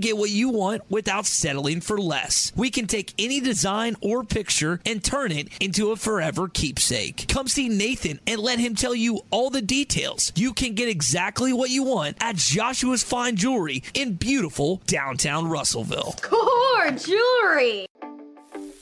get 0.00 0.16
what 0.16 0.30
you 0.30 0.48
want 0.48 0.82
without 0.90 1.26
settling 1.26 1.80
for 1.80 1.98
less. 1.98 2.52
We 2.56 2.70
can 2.70 2.86
take 2.86 3.14
any 3.18 3.40
design 3.40 3.96
or 4.00 4.24
picture 4.24 4.80
and 4.86 5.02
turn 5.02 5.32
it 5.32 5.48
into 5.60 5.90
a 5.90 5.96
forever 5.96 6.48
keepsake. 6.48 7.26
Come 7.28 7.48
see 7.48 7.68
Nathan 7.68 8.20
and 8.26 8.40
let 8.40 8.58
him 8.58 8.74
tell 8.74 8.94
you 8.94 9.22
all 9.30 9.50
the 9.50 9.62
details. 9.62 10.32
You 10.34 10.52
can 10.52 10.74
get 10.74 10.88
exactly 10.88 11.52
what 11.52 11.70
you 11.70 11.82
want 11.82 12.16
at 12.20 12.36
Joshua's 12.36 13.02
Fine 13.02 13.36
Jewelry 13.36 13.82
in 13.94 14.14
beautiful 14.14 14.82
downtown 14.86 15.48
Russellville. 15.48 16.16
Core 16.22 16.90
jewelry. 16.92 17.86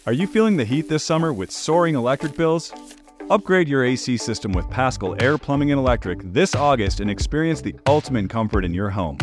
Are 0.05 0.12
you 0.12 0.27
feeling 0.27 0.57
the 0.57 0.64
heat 0.64 0.88
this 0.88 1.05
summer 1.05 1.33
with 1.33 1.51
soaring 1.51 1.94
electric 1.94 2.37
bills? 2.37 2.72
Upgrade 3.31 3.68
your 3.68 3.85
AC 3.85 4.16
system 4.16 4.53
with 4.53 4.68
Paschal 4.68 5.16
Air 5.22 5.38
Plumbing 5.38 5.70
and 5.70 5.79
Electric 5.79 6.20
this 6.25 6.55
August 6.55 7.01
and 7.01 7.11
experience 7.11 7.61
the 7.61 7.75
ultimate 7.87 8.29
comfort 8.29 8.64
in 8.64 8.75
your 8.75 8.90
home. 8.90 9.16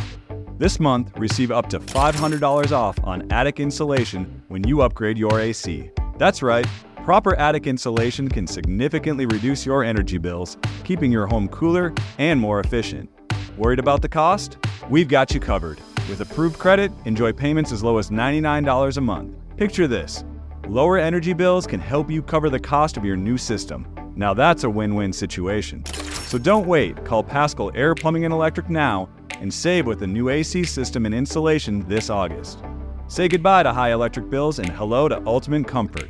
This 0.60 0.78
month, 0.78 1.18
receive 1.18 1.52
up 1.52 1.70
to 1.70 1.80
$500 1.80 2.72
off 2.74 3.02
on 3.06 3.32
attic 3.32 3.62
insulation 3.62 4.44
when 4.50 4.68
you 4.68 4.82
upgrade 4.82 5.18
your 5.18 5.40
AC. 5.40 5.90
That's 6.18 6.44
right, 6.44 6.68
proper 7.06 7.34
attic 7.38 7.66
insulation 7.66 8.28
can 8.28 8.46
significantly 8.46 9.26
reduce 9.26 9.66
your 9.66 9.86
energy 9.86 10.18
bills, 10.18 10.58
keeping 10.84 11.14
your 11.14 11.28
home 11.28 11.48
cooler 11.48 11.94
and 12.18 12.42
more 12.42 12.60
efficient. 12.60 13.10
Worried 13.58 13.80
about 13.80 14.02
the 14.02 14.10
cost? 14.10 14.58
We've 14.90 15.08
got 15.08 15.34
you 15.34 15.40
covered. 15.40 15.80
With 16.10 16.20
approved 16.20 16.60
credit, 16.60 16.92
enjoy 17.06 17.32
payments 17.32 17.72
as 17.72 17.82
low 17.82 17.98
as 17.98 18.10
$99 18.10 18.98
a 18.98 19.02
month. 19.02 19.38
Picture 19.56 19.88
this 19.88 20.26
lower 20.68 20.98
energy 20.98 21.32
bills 21.32 21.66
can 21.66 21.80
help 21.80 22.12
you 22.12 22.22
cover 22.22 22.50
the 22.50 22.60
cost 22.60 22.98
of 22.98 23.06
your 23.06 23.16
new 23.16 23.38
system. 23.38 23.88
Now 24.14 24.34
that's 24.34 24.66
a 24.66 24.70
win 24.70 24.96
win 24.96 25.14
situation. 25.14 25.86
So 25.86 26.38
don't 26.38 26.68
wait. 26.68 27.06
Call 27.06 27.24
Paschal 27.24 27.72
Air 27.76 27.96
Plumbing 27.96 28.26
and 28.26 28.34
Electric 28.34 28.70
now 28.70 29.08
and 29.40 29.54
save 29.54 29.86
with 29.86 30.02
a 30.04 30.08
new 30.08 30.30
AC 30.30 30.64
system 30.64 31.06
and 31.06 31.16
installation 31.16 31.88
this 31.88 32.10
August. 32.10 32.60
Say 33.08 33.28
goodbye 33.28 33.64
to 33.64 33.74
high 33.74 33.92
electric 33.92 34.30
bills 34.30 34.60
and 34.60 34.70
hello 34.70 35.08
to 35.08 35.22
ultimate 35.26 35.68
comfort. 35.68 36.10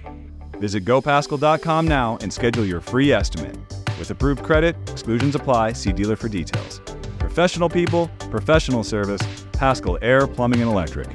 Visit 0.58 0.84
gopaschal.com 0.86 1.88
now 1.88 2.18
and 2.22 2.32
schedule 2.32 2.66
your 2.66 2.82
free 2.82 3.12
estimate. 3.12 3.58
With 3.98 4.12
approved 4.12 4.44
credit, 4.44 4.76
exclusions 4.90 5.36
apply. 5.36 5.74
See 5.74 5.92
dealer 5.94 6.16
for 6.16 6.28
details. 6.30 6.82
Professional 7.18 7.70
people, 7.70 8.10
professional 8.30 8.84
service, 8.84 9.22
Paschal 9.54 9.98
Air, 10.02 10.28
Plumbing, 10.28 10.62
and 10.62 10.70
Electric. 10.70 11.08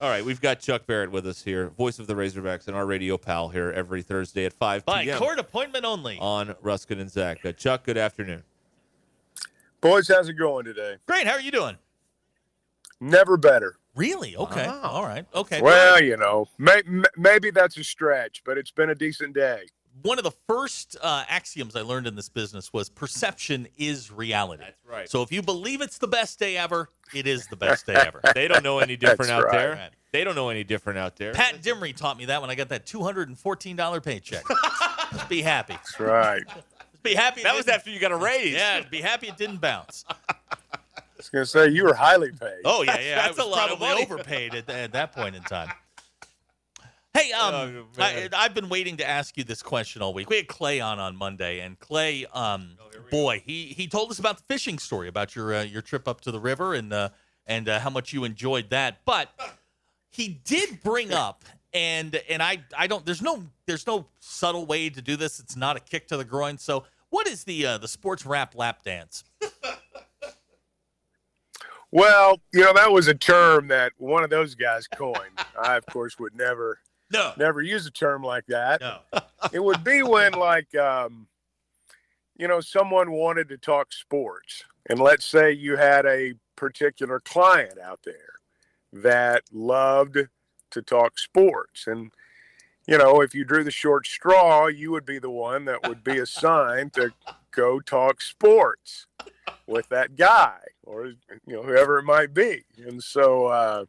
All 0.00 0.08
right, 0.08 0.24
we've 0.24 0.40
got 0.40 0.60
Chuck 0.60 0.86
Barrett 0.86 1.10
with 1.10 1.26
us 1.26 1.42
here, 1.42 1.70
voice 1.70 1.98
of 1.98 2.06
the 2.06 2.14
Razorbacks, 2.14 2.68
and 2.68 2.76
our 2.76 2.86
radio 2.86 3.18
pal 3.18 3.48
here 3.48 3.72
every 3.72 4.02
Thursday 4.02 4.44
at 4.44 4.52
5 4.52 4.86
p.m. 4.86 5.06
By 5.06 5.18
court 5.18 5.40
appointment 5.40 5.84
only. 5.84 6.18
on 6.20 6.54
Ruscin 6.62 7.00
and 7.00 7.10
Zach. 7.10 7.44
Uh, 7.44 7.50
Chuck, 7.50 7.82
good 7.82 7.96
afternoon. 7.98 8.44
Boys, 9.80 10.08
how's 10.08 10.28
it 10.28 10.34
going 10.34 10.64
today? 10.64 10.96
Great. 11.06 11.26
How 11.26 11.34
are 11.34 11.40
you 11.40 11.50
doing? 11.52 11.76
Never 13.00 13.36
better. 13.36 13.76
Really? 13.94 14.36
Okay. 14.36 14.64
All 14.64 15.04
right. 15.04 15.24
Okay. 15.34 15.60
Well, 15.62 16.02
you 16.02 16.16
know, 16.16 16.46
may, 16.58 16.82
maybe 17.16 17.50
that's 17.50 17.76
a 17.78 17.84
stretch, 17.84 18.42
but 18.44 18.58
it's 18.58 18.70
been 18.70 18.90
a 18.90 18.94
decent 18.94 19.34
day. 19.34 19.66
one 20.02 20.18
of 20.18 20.24
the 20.24 20.32
first 20.48 20.96
uh, 21.00 21.24
axioms 21.28 21.74
I 21.76 21.82
learned 21.82 22.06
in 22.06 22.14
this 22.16 22.28
business 22.28 22.72
was 22.72 22.88
perception 22.88 23.66
is 23.76 24.10
reality. 24.12 24.64
That's 24.64 24.76
right. 24.88 25.08
So 25.08 25.22
if 25.22 25.30
you 25.32 25.42
believe 25.42 25.80
it's 25.80 25.98
the 25.98 26.08
best 26.08 26.38
day 26.38 26.56
ever, 26.56 26.88
it 27.14 27.26
is 27.26 27.46
the 27.46 27.56
best 27.56 27.86
day 27.86 27.94
ever. 27.94 28.20
They 28.34 28.48
don't 28.48 28.62
know 28.64 28.78
any 28.80 28.96
different 28.96 29.28
That's 29.30 29.30
out 29.30 29.44
right. 29.44 29.52
there. 29.52 29.90
They 30.12 30.24
don't 30.24 30.34
know 30.36 30.48
any 30.48 30.64
different 30.64 30.98
out 30.98 31.16
there. 31.16 31.32
Pat 31.34 31.60
Dimry 31.62 31.94
taught 31.94 32.16
me 32.16 32.24
that 32.26 32.40
when 32.40 32.50
I 32.50 32.54
got 32.54 32.68
that 32.70 32.86
two 32.86 33.02
hundred 33.02 33.28
and 33.28 33.38
fourteen 33.38 33.76
dollar 33.76 34.00
paycheck. 34.00 34.44
Just 35.12 35.28
be 35.28 35.42
happy. 35.42 35.74
That's 35.74 35.98
right. 36.00 36.42
Just 37.08 37.16
be 37.16 37.22
happy. 37.22 37.42
That 37.42 37.56
was 37.56 37.68
after 37.68 37.90
you 37.90 37.98
got 38.00 38.12
a 38.12 38.16
raise. 38.16 38.54
Yeah, 38.54 38.82
be 38.90 39.00
happy 39.00 39.28
it 39.28 39.36
didn't 39.36 39.60
bounce. 39.60 40.04
I 40.28 40.34
was 41.16 41.28
going 41.30 41.44
to 41.44 41.50
say, 41.50 41.68
you 41.68 41.84
were 41.84 41.94
highly 41.94 42.30
paid. 42.30 42.60
Oh 42.64 42.82
yeah, 42.82 42.98
yeah. 43.00 43.14
That's 43.26 43.38
I 43.38 43.42
a 43.42 43.46
was 43.46 43.56
lot 43.56 43.70
of 43.70 43.78
probably 43.78 43.88
money. 43.88 44.02
overpaid 44.04 44.54
at, 44.54 44.70
at 44.70 44.92
that 44.92 45.12
point 45.12 45.34
in 45.36 45.42
time. 45.42 45.68
Hey, 47.14 47.32
um, 47.32 47.54
Oh, 47.98 48.02
I, 48.02 48.28
I've 48.32 48.54
been 48.54 48.68
waiting 48.68 48.98
to 48.98 49.08
ask 49.08 49.36
you 49.36 49.42
this 49.42 49.60
question 49.60 50.02
all 50.02 50.14
week. 50.14 50.30
We 50.30 50.36
had 50.36 50.46
Clay 50.46 50.78
on 50.80 51.00
on 51.00 51.16
Monday, 51.16 51.60
and 51.60 51.76
Clay, 51.80 52.26
um, 52.32 52.76
boy, 53.10 53.42
he 53.44 53.68
he 53.76 53.88
told 53.88 54.12
us 54.12 54.20
about 54.20 54.36
the 54.36 54.44
fishing 54.44 54.78
story 54.78 55.08
about 55.08 55.34
your 55.34 55.52
uh, 55.54 55.62
your 55.64 55.82
trip 55.82 56.06
up 56.06 56.20
to 56.20 56.30
the 56.30 56.38
river 56.38 56.74
and 56.74 56.92
uh, 56.92 57.08
and 57.46 57.68
uh, 57.68 57.80
how 57.80 57.90
much 57.90 58.12
you 58.12 58.22
enjoyed 58.22 58.70
that. 58.70 58.98
But 59.04 59.30
he 60.10 60.28
did 60.44 60.80
bring 60.82 61.12
up, 61.12 61.44
and 61.72 62.14
and 62.28 62.40
I 62.40 62.58
I 62.76 62.86
don't. 62.86 63.04
There's 63.04 63.22
no 63.22 63.42
there's 63.66 63.86
no 63.86 64.06
subtle 64.20 64.66
way 64.66 64.88
to 64.88 65.02
do 65.02 65.16
this. 65.16 65.40
It's 65.40 65.56
not 65.56 65.76
a 65.76 65.80
kick 65.80 66.06
to 66.08 66.16
the 66.16 66.24
groin. 66.24 66.56
So, 66.56 66.84
what 67.10 67.26
is 67.26 67.44
the 67.44 67.64
uh, 67.66 67.78
the 67.78 67.88
sports 67.88 68.24
rap 68.26 68.54
lap 68.54 68.82
dance? 68.82 69.24
Well, 71.90 72.40
you 72.52 72.60
know, 72.60 72.72
that 72.74 72.92
was 72.92 73.08
a 73.08 73.14
term 73.14 73.68
that 73.68 73.92
one 73.96 74.22
of 74.22 74.30
those 74.30 74.54
guys 74.54 74.86
coined. 74.86 75.16
I, 75.62 75.76
of 75.76 75.86
course, 75.86 76.18
would 76.18 76.34
never 76.36 76.78
No, 77.10 77.32
never 77.38 77.62
use 77.62 77.86
a 77.86 77.90
term 77.90 78.22
like 78.22 78.46
that. 78.46 78.80
no. 78.80 78.98
It 79.52 79.62
would 79.62 79.84
be 79.84 80.02
when, 80.02 80.32
like, 80.32 80.74
um, 80.74 81.28
you 82.36 82.48
know, 82.48 82.60
someone 82.60 83.12
wanted 83.12 83.48
to 83.50 83.56
talk 83.56 83.92
sports. 83.92 84.64
And 84.90 84.98
let's 84.98 85.24
say 85.24 85.52
you 85.52 85.76
had 85.76 86.04
a 86.06 86.34
particular 86.56 87.20
client 87.20 87.78
out 87.78 88.00
there 88.04 88.34
that 88.92 89.44
loved 89.52 90.18
to 90.72 90.82
talk 90.82 91.18
sports. 91.18 91.86
And, 91.86 92.10
you 92.88 92.96
know, 92.98 93.20
if 93.20 93.34
you 93.34 93.44
drew 93.44 93.62
the 93.62 93.70
short 93.70 94.06
straw, 94.06 94.66
you 94.66 94.90
would 94.90 95.04
be 95.04 95.18
the 95.18 95.30
one 95.30 95.66
that 95.66 95.86
would 95.86 96.02
be 96.02 96.18
assigned 96.18 96.94
to 96.94 97.12
go 97.50 97.78
talk 97.80 98.20
sports 98.22 99.06
with 99.66 99.88
that 99.90 100.16
guy 100.16 100.58
or, 100.84 101.06
you 101.08 101.16
know, 101.46 101.62
whoever 101.62 101.98
it 101.98 102.04
might 102.04 102.32
be. 102.32 102.64
And 102.84 103.02
so, 103.02 103.46
uh, 103.46 103.84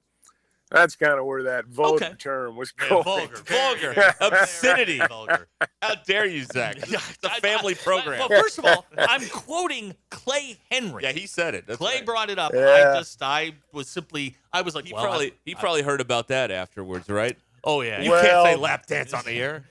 that's 0.72 0.96
kind 0.96 1.18
of 1.18 1.26
where 1.26 1.42
that 1.44 1.66
vulgar 1.66 2.06
Okay. 2.06 2.14
term 2.20 2.56
was 2.56 2.74
Yeah, 2.80 2.90
going. 2.90 3.04
vulgar, 3.04 3.36
Vulgar. 3.48 4.14
Obscenity. 4.22 5.00
vulgar. 5.10 5.48
How 5.82 5.96
dare 6.06 6.28
you, 6.28 6.44
Zach? 6.44 6.78
It's 6.84 6.94
a 7.24 7.32
I- 7.32 7.40
family 7.40 7.74
I- 7.74 7.84
program. 7.84 8.20
Well, 8.20 8.42
first 8.42 8.60
of 8.60 8.66
all, 8.66 8.86
I'm 8.98 9.28
quoting 9.30 9.96
Clay 10.12 10.58
Henry. 10.70 11.04
yeah, 11.04 11.12
he 11.14 11.26
said 11.26 11.56
it. 11.56 11.66
That's 11.66 11.78
Clay 11.80 11.96
right. 11.96 12.06
brought 12.06 12.30
it 12.30 12.38
up. 12.38 12.52
Yeah. 12.54 12.94
I 12.94 13.00
just, 13.00 13.24
I 13.24 13.54
was 13.72 13.88
simply, 13.88 14.36
I 14.54 14.62
was 14.62 14.76
like, 14.76 14.86
He 14.86 14.94
well, 14.94 15.06
probably 15.06 15.28
I- 15.32 15.34
he 15.46 15.56
probably 15.56 15.82
heard 15.82 16.02
about 16.02 16.28
that 16.28 16.52
afterwards, 16.52 17.10
right? 17.10 17.36
Oh 17.64 17.82
yeah, 17.82 18.02
You 18.02 18.12
Well- 18.12 18.24
can't 18.46 18.56
say 18.56 18.62
lap 18.62 18.86
dance 18.88 19.14
on 19.14 19.24
the 19.26 19.34
air. 19.40 19.66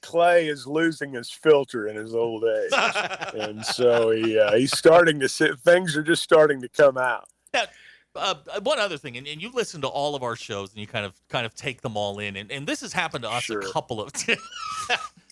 Clay 0.00 0.48
is 0.48 0.66
losing 0.66 1.14
his 1.14 1.30
filter 1.30 1.88
in 1.88 1.96
his 1.96 2.14
old 2.14 2.44
age, 2.44 2.72
and 3.34 3.64
so 3.64 4.10
he 4.10 4.38
uh, 4.38 4.54
he's 4.54 4.76
starting 4.76 5.18
to 5.20 5.28
sit. 5.30 5.58
Things 5.60 5.96
are 5.96 6.02
just 6.02 6.22
starting 6.22 6.60
to 6.60 6.68
come 6.68 6.98
out. 6.98 7.28
Now, 7.54 7.64
uh, 8.14 8.34
one 8.62 8.78
other 8.78 8.98
thing, 8.98 9.16
and, 9.16 9.26
and 9.26 9.40
you 9.40 9.50
listen 9.54 9.80
to 9.80 9.88
all 9.88 10.14
of 10.14 10.22
our 10.22 10.36
shows, 10.36 10.70
and 10.72 10.78
you 10.78 10.86
kind 10.86 11.06
of 11.06 11.14
kind 11.30 11.46
of 11.46 11.54
take 11.54 11.80
them 11.80 11.96
all 11.96 12.18
in, 12.18 12.36
and, 12.36 12.52
and 12.52 12.66
this 12.66 12.82
has 12.82 12.92
happened 12.92 13.24
to 13.24 13.30
us 13.30 13.44
Sure. 13.44 13.60
a 13.60 13.72
couple 13.72 14.00
of. 14.02 14.12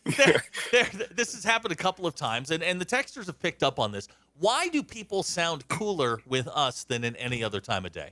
there, 0.16 0.42
there, 0.72 0.88
this 1.14 1.34
has 1.34 1.44
happened 1.44 1.72
a 1.72 1.76
couple 1.76 2.06
of 2.06 2.14
times, 2.14 2.50
and, 2.50 2.62
and 2.62 2.80
the 2.80 2.86
texters 2.86 3.26
have 3.26 3.38
picked 3.40 3.62
up 3.62 3.78
on 3.78 3.92
this. 3.92 4.08
Why 4.38 4.68
do 4.68 4.82
people 4.82 5.22
sound 5.22 5.68
cooler 5.68 6.18
with 6.26 6.48
us 6.48 6.84
than 6.84 7.04
in 7.04 7.14
any 7.16 7.44
other 7.44 7.60
time 7.60 7.84
of 7.84 7.92
day? 7.92 8.10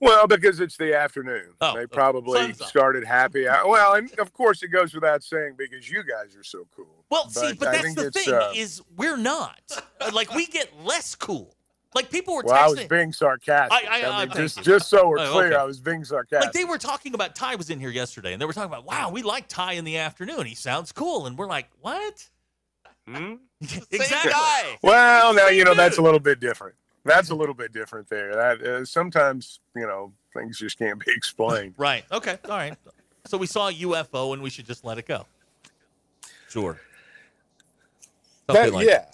Well, 0.00 0.26
because 0.26 0.60
it's 0.60 0.76
the 0.78 0.96
afternoon. 0.96 1.52
Oh, 1.60 1.74
they 1.76 1.86
probably 1.86 2.40
Sun's 2.40 2.64
started 2.66 3.04
happy. 3.04 3.46
hour- 3.46 3.68
Well, 3.68 3.94
and 3.94 4.10
of 4.18 4.32
course 4.32 4.62
it 4.62 4.68
goes 4.68 4.94
without 4.94 5.22
saying 5.22 5.56
because 5.58 5.90
you 5.90 6.02
guys 6.02 6.34
are 6.36 6.42
so 6.44 6.66
cool. 6.74 7.04
Well, 7.10 7.28
see, 7.28 7.52
but 7.52 7.68
I 7.68 7.72
that's 7.82 7.94
the 7.94 8.10
thing 8.10 8.32
uh, 8.32 8.52
is 8.56 8.80
we're 8.96 9.16
not. 9.18 9.60
Like 10.12 10.32
we 10.34 10.46
get 10.46 10.70
less 10.82 11.14
cool. 11.14 11.54
Like 11.94 12.10
people 12.10 12.36
were 12.36 12.44
well, 12.44 12.54
I 12.54 12.68
was 12.68 12.84
being 12.84 13.12
sarcastic. 13.12 13.72
I- 13.90 14.02
I- 14.06 14.22
I- 14.22 14.26
mean, 14.26 14.34
just 14.36 14.58
you. 14.58 14.62
just 14.62 14.88
so 14.88 15.08
we're 15.08 15.18
Oh, 15.18 15.32
clear, 15.32 15.46
okay. 15.48 15.56
I 15.56 15.64
was 15.64 15.80
being 15.80 16.04
sarcastic. 16.04 16.46
like 16.46 16.52
they 16.54 16.64
were 16.64 16.78
talking 16.78 17.14
about 17.14 17.34
Ty 17.34 17.56
was 17.56 17.68
in 17.68 17.80
here 17.80 17.90
yesterday, 17.90 18.32
and 18.32 18.40
they 18.40 18.46
were 18.46 18.52
talking 18.52 18.72
about, 18.72 18.86
wow, 18.86 19.10
we 19.10 19.22
like 19.22 19.48
Ty 19.48 19.72
in 19.72 19.84
the 19.84 19.98
afternoon. 19.98 20.46
He 20.46 20.54
sounds 20.54 20.92
cool, 20.92 21.26
and 21.26 21.36
we're 21.36 21.48
like, 21.48 21.68
what? 21.80 22.28
Hmm? 23.08 23.34
exactly. 23.60 24.30
guy. 24.30 24.78
Well, 24.82 25.34
now 25.34 25.48
you 25.48 25.64
know 25.64 25.72
dude. 25.72 25.78
that's 25.80 25.98
a 25.98 26.02
little 26.02 26.20
bit 26.20 26.38
different. 26.38 26.76
That's 27.10 27.30
a 27.30 27.34
little 27.34 27.54
bit 27.54 27.72
different 27.72 28.08
there. 28.08 28.34
That 28.34 28.62
uh, 28.62 28.84
sometimes 28.84 29.60
you 29.76 29.86
know 29.86 30.12
things 30.34 30.58
just 30.58 30.78
can't 30.78 31.04
be 31.04 31.12
explained. 31.16 31.74
Right. 31.76 32.04
Okay. 32.12 32.38
All 32.44 32.50
right. 32.50 32.76
So 33.26 33.36
we 33.36 33.46
saw 33.46 33.68
a 33.68 33.72
UFO, 33.72 34.32
and 34.32 34.42
we 34.42 34.50
should 34.50 34.66
just 34.66 34.84
let 34.84 34.98
it 34.98 35.06
go. 35.06 35.26
Sure. 36.48 36.78
That- 38.46 38.72
like 38.72 38.86
yeah, 38.86 39.04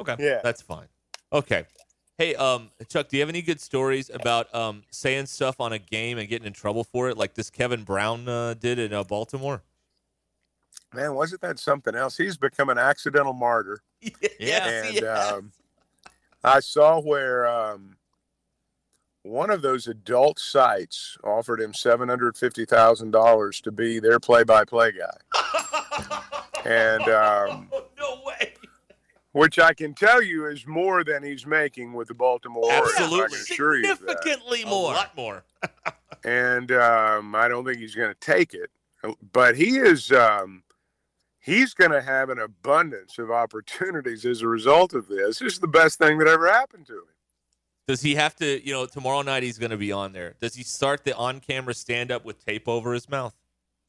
Okay. 0.00 0.16
yeah. 0.18 0.40
That's 0.42 0.62
fine. 0.62 0.86
Okay. 1.32 1.64
Hey, 2.18 2.34
um, 2.36 2.70
Chuck, 2.88 3.08
do 3.08 3.18
you 3.18 3.20
have 3.20 3.28
any 3.28 3.42
good 3.42 3.60
stories 3.60 4.08
about 4.08 4.52
um, 4.54 4.84
saying 4.90 5.26
stuff 5.26 5.60
on 5.60 5.74
a 5.74 5.78
game 5.78 6.16
and 6.16 6.26
getting 6.26 6.46
in 6.46 6.54
trouble 6.54 6.82
for 6.82 7.10
it, 7.10 7.18
like 7.18 7.34
this 7.34 7.50
Kevin 7.50 7.82
Brown 7.84 8.26
uh, 8.26 8.54
did 8.54 8.78
in 8.78 8.94
uh, 8.94 9.04
Baltimore? 9.04 9.62
Man, 10.94 11.12
wasn't 11.14 11.42
that 11.42 11.58
something 11.58 11.94
else? 11.94 12.16
He's 12.16 12.38
become 12.38 12.70
an 12.70 12.78
accidental 12.78 13.34
martyr. 13.34 13.82
Yes, 14.40 14.96
and 14.96 15.04
um, 15.04 15.52
I 16.44 16.60
saw 16.60 17.00
where 17.00 17.46
um, 17.46 17.96
one 19.22 19.50
of 19.50 19.62
those 19.62 19.88
adult 19.88 20.38
sites 20.38 21.16
offered 21.24 21.60
him 21.60 21.74
seven 21.74 22.08
hundred 22.08 22.36
fifty 22.36 22.64
thousand 22.64 23.10
dollars 23.10 23.60
to 23.62 23.72
be 23.72 23.98
their 23.98 24.20
play-by-play 24.20 24.92
guy, 24.92 25.40
and 26.64 27.02
um, 27.08 27.68
no 27.98 28.20
way. 28.24 28.54
which 29.32 29.58
I 29.58 29.74
can 29.74 29.94
tell 29.94 30.22
you 30.22 30.46
is 30.46 30.66
more 30.66 31.02
than 31.02 31.22
he's 31.22 31.46
making 31.46 31.92
with 31.92 32.08
the 32.08 32.14
Baltimore 32.14 32.64
Orioles. 32.64 32.92
Absolutely. 32.96 33.28
can 33.28 33.36
assure 33.36 33.76
you 33.76 33.92
of 33.92 34.02
A 34.92 34.96
lot 34.96 35.16
more. 35.16 35.44
and 36.24 36.70
um, 36.72 37.34
I 37.34 37.48
don't 37.48 37.64
think 37.64 37.78
he's 37.78 37.94
going 37.94 38.12
to 38.12 38.20
take 38.20 38.54
it. 38.54 38.70
But 39.32 39.56
he 39.56 39.78
is 39.78 40.10
um, 40.10 40.62
he's 41.46 41.74
going 41.74 41.92
to 41.92 42.02
have 42.02 42.28
an 42.28 42.40
abundance 42.40 43.18
of 43.18 43.30
opportunities 43.30 44.26
as 44.26 44.42
a 44.42 44.48
result 44.48 44.92
of 44.92 45.06
this. 45.06 45.38
This 45.38 45.54
is 45.54 45.58
the 45.60 45.68
best 45.68 45.96
thing 45.98 46.18
that 46.18 46.26
ever 46.26 46.50
happened 46.50 46.86
to 46.88 46.94
him. 46.94 47.04
Does 47.86 48.02
he 48.02 48.16
have 48.16 48.34
to, 48.36 48.66
you 48.66 48.72
know, 48.72 48.84
tomorrow 48.84 49.22
night 49.22 49.44
he's 49.44 49.58
going 49.58 49.70
to 49.70 49.76
be 49.76 49.92
on 49.92 50.12
there. 50.12 50.34
Does 50.40 50.56
he 50.56 50.64
start 50.64 51.04
the 51.04 51.16
on 51.16 51.38
camera 51.38 51.72
stand 51.72 52.10
up 52.10 52.24
with 52.24 52.44
tape 52.44 52.68
over 52.68 52.92
his 52.92 53.08
mouth? 53.08 53.34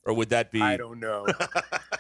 Or 0.05 0.14
would 0.14 0.30
that 0.30 0.51
be. 0.51 0.62
I 0.62 0.78
don't 0.78 0.99
know. 0.99 1.26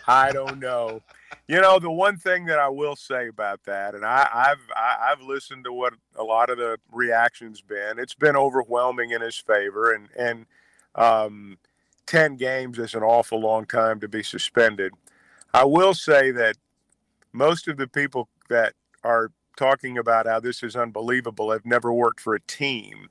I 0.07 0.31
don't 0.31 0.59
know. 0.59 1.01
You 1.47 1.59
know, 1.59 1.79
the 1.79 1.91
one 1.91 2.15
thing 2.15 2.45
that 2.45 2.59
I 2.59 2.69
will 2.69 2.95
say 2.95 3.27
about 3.27 3.63
that, 3.65 3.95
and 3.95 4.05
I, 4.05 4.29
I've 4.33 4.61
I, 4.77 5.11
I've 5.11 5.21
listened 5.21 5.65
to 5.65 5.73
what 5.73 5.93
a 6.15 6.23
lot 6.23 6.49
of 6.49 6.57
the 6.57 6.77
reactions 6.89 7.59
been. 7.59 7.99
It's 7.99 8.13
been 8.13 8.37
overwhelming 8.37 9.11
in 9.11 9.21
his 9.21 9.35
favor, 9.35 9.91
and 9.91 10.07
and 10.17 10.45
um, 10.95 11.57
ten 12.05 12.37
games 12.37 12.79
is 12.79 12.93
an 12.93 13.03
awful 13.03 13.41
long 13.41 13.65
time 13.65 13.99
to 13.99 14.07
be 14.07 14.23
suspended. 14.23 14.93
I 15.57 15.63
will 15.63 15.95
say 15.95 16.29
that 16.29 16.55
most 17.33 17.67
of 17.67 17.77
the 17.77 17.87
people 17.87 18.29
that 18.47 18.73
are 19.03 19.31
talking 19.55 19.97
about 19.97 20.27
how 20.27 20.39
this 20.39 20.61
is 20.61 20.75
unbelievable 20.75 21.49
have 21.49 21.65
never 21.65 21.91
worked 21.91 22.19
for 22.19 22.35
a 22.35 22.39
team. 22.41 23.09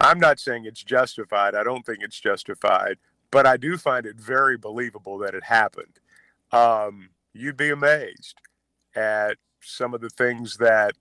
I'm 0.00 0.20
not 0.20 0.38
saying 0.38 0.66
it's 0.66 0.84
justified. 0.84 1.56
I 1.56 1.64
don't 1.64 1.84
think 1.84 1.98
it's 2.02 2.20
justified, 2.20 2.98
but 3.32 3.44
I 3.44 3.56
do 3.56 3.76
find 3.76 4.06
it 4.06 4.14
very 4.14 4.56
believable 4.56 5.18
that 5.18 5.34
it 5.34 5.42
happened. 5.42 5.98
Um, 6.52 7.08
you'd 7.32 7.56
be 7.56 7.70
amazed 7.70 8.36
at 8.94 9.38
some 9.60 9.92
of 9.92 10.00
the 10.00 10.10
things 10.10 10.58
that 10.58 10.92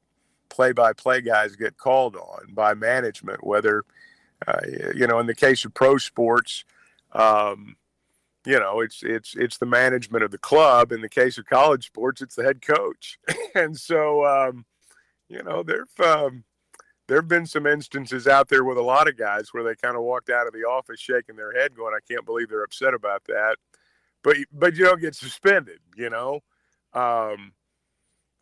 play-by-play 0.49 1.21
guys 1.21 1.55
get 1.55 1.77
called 1.77 2.15
on 2.15 2.51
by 2.55 2.73
management, 2.73 3.45
whether 3.45 3.85
uh, 4.47 4.61
you 4.95 5.05
know 5.05 5.19
in 5.19 5.27
the 5.27 5.35
case 5.35 5.65
of 5.65 5.73
pro 5.75 5.99
sports. 5.99 6.65
Um, 7.11 7.75
you 8.45 8.59
know, 8.59 8.79
it's 8.79 9.03
it's 9.03 9.35
it's 9.35 9.57
the 9.57 9.65
management 9.65 10.23
of 10.23 10.31
the 10.31 10.37
club. 10.37 10.91
In 10.91 11.01
the 11.01 11.09
case 11.09 11.37
of 11.37 11.45
college 11.45 11.87
sports, 11.87 12.21
it's 12.21 12.35
the 12.35 12.43
head 12.43 12.61
coach, 12.61 13.19
and 13.55 13.77
so 13.77 14.25
um, 14.25 14.65
you 15.27 15.43
know 15.43 15.63
there've 15.63 15.99
um, 15.99 16.43
there've 17.07 17.27
been 17.27 17.45
some 17.45 17.67
instances 17.67 18.27
out 18.27 18.47
there 18.47 18.63
with 18.63 18.77
a 18.77 18.83
lot 18.83 19.09
of 19.09 19.17
guys 19.17 19.49
where 19.51 19.63
they 19.63 19.75
kind 19.75 19.97
of 19.97 20.03
walked 20.03 20.29
out 20.29 20.47
of 20.47 20.53
the 20.53 20.59
office 20.59 20.99
shaking 20.99 21.35
their 21.35 21.51
head, 21.53 21.75
going, 21.75 21.93
"I 21.93 21.99
can't 22.11 22.25
believe 22.25 22.49
they're 22.49 22.63
upset 22.63 22.93
about 22.93 23.23
that," 23.27 23.57
but 24.23 24.37
but 24.51 24.75
you 24.75 24.85
don't 24.85 25.01
get 25.01 25.15
suspended. 25.15 25.79
You 25.97 26.09
know, 26.09 26.39
um, 26.93 27.51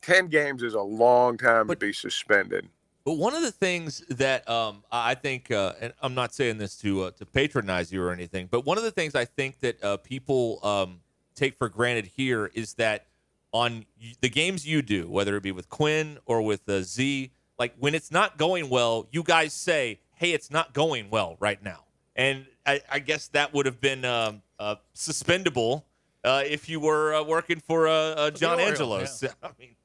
ten 0.03 0.27
games 0.27 0.61
is 0.61 0.75
a 0.75 0.81
long 0.81 1.37
time 1.37 1.69
to 1.69 1.75
be 1.75 1.91
suspended. 1.91 2.69
But 3.07 3.13
one 3.13 3.33
of 3.33 3.41
the 3.41 3.53
things 3.53 4.03
that 4.09 4.49
um, 4.49 4.83
I 4.91 5.15
think, 5.15 5.49
uh, 5.49 5.75
and 5.79 5.93
I'm 6.01 6.13
not 6.13 6.33
saying 6.33 6.57
this 6.57 6.75
to 6.79 7.03
uh, 7.03 7.11
to 7.11 7.25
patronize 7.25 7.89
you 7.89 8.03
or 8.03 8.11
anything, 8.11 8.49
but 8.51 8.65
one 8.65 8.77
of 8.77 8.83
the 8.83 8.91
things 8.91 9.15
I 9.15 9.23
think 9.23 9.61
that 9.61 9.81
uh, 9.81 9.95
people 9.95 10.59
um, 10.61 10.99
take 11.33 11.57
for 11.57 11.69
granted 11.69 12.05
here 12.05 12.51
is 12.53 12.73
that 12.73 13.05
on 13.53 13.85
the 14.19 14.27
games 14.27 14.67
you 14.67 14.81
do, 14.81 15.07
whether 15.09 15.37
it 15.37 15.43
be 15.43 15.53
with 15.53 15.69
Quinn 15.69 16.17
or 16.25 16.41
with 16.41 16.67
uh, 16.67 16.81
Z, 16.81 17.31
like 17.57 17.75
when 17.79 17.95
it's 17.95 18.11
not 18.11 18.37
going 18.37 18.67
well, 18.67 19.07
you 19.09 19.23
guys 19.23 19.53
say, 19.53 20.01
"Hey, 20.15 20.33
it's 20.33 20.51
not 20.51 20.73
going 20.73 21.09
well 21.09 21.37
right 21.39 21.63
now," 21.63 21.85
and 22.13 22.45
I, 22.65 22.81
I 22.91 22.99
guess 22.99 23.29
that 23.29 23.53
would 23.53 23.67
have 23.67 23.79
been 23.79 24.03
um, 24.03 24.41
uh, 24.59 24.75
suspendable 24.93 25.83
uh, 26.25 26.43
if 26.45 26.67
you 26.67 26.81
were 26.81 27.15
uh, 27.15 27.23
working 27.23 27.61
for 27.61 27.85
John 28.31 28.59
Angelos. 28.59 29.23
I 29.41 29.51
mean, 29.57 29.77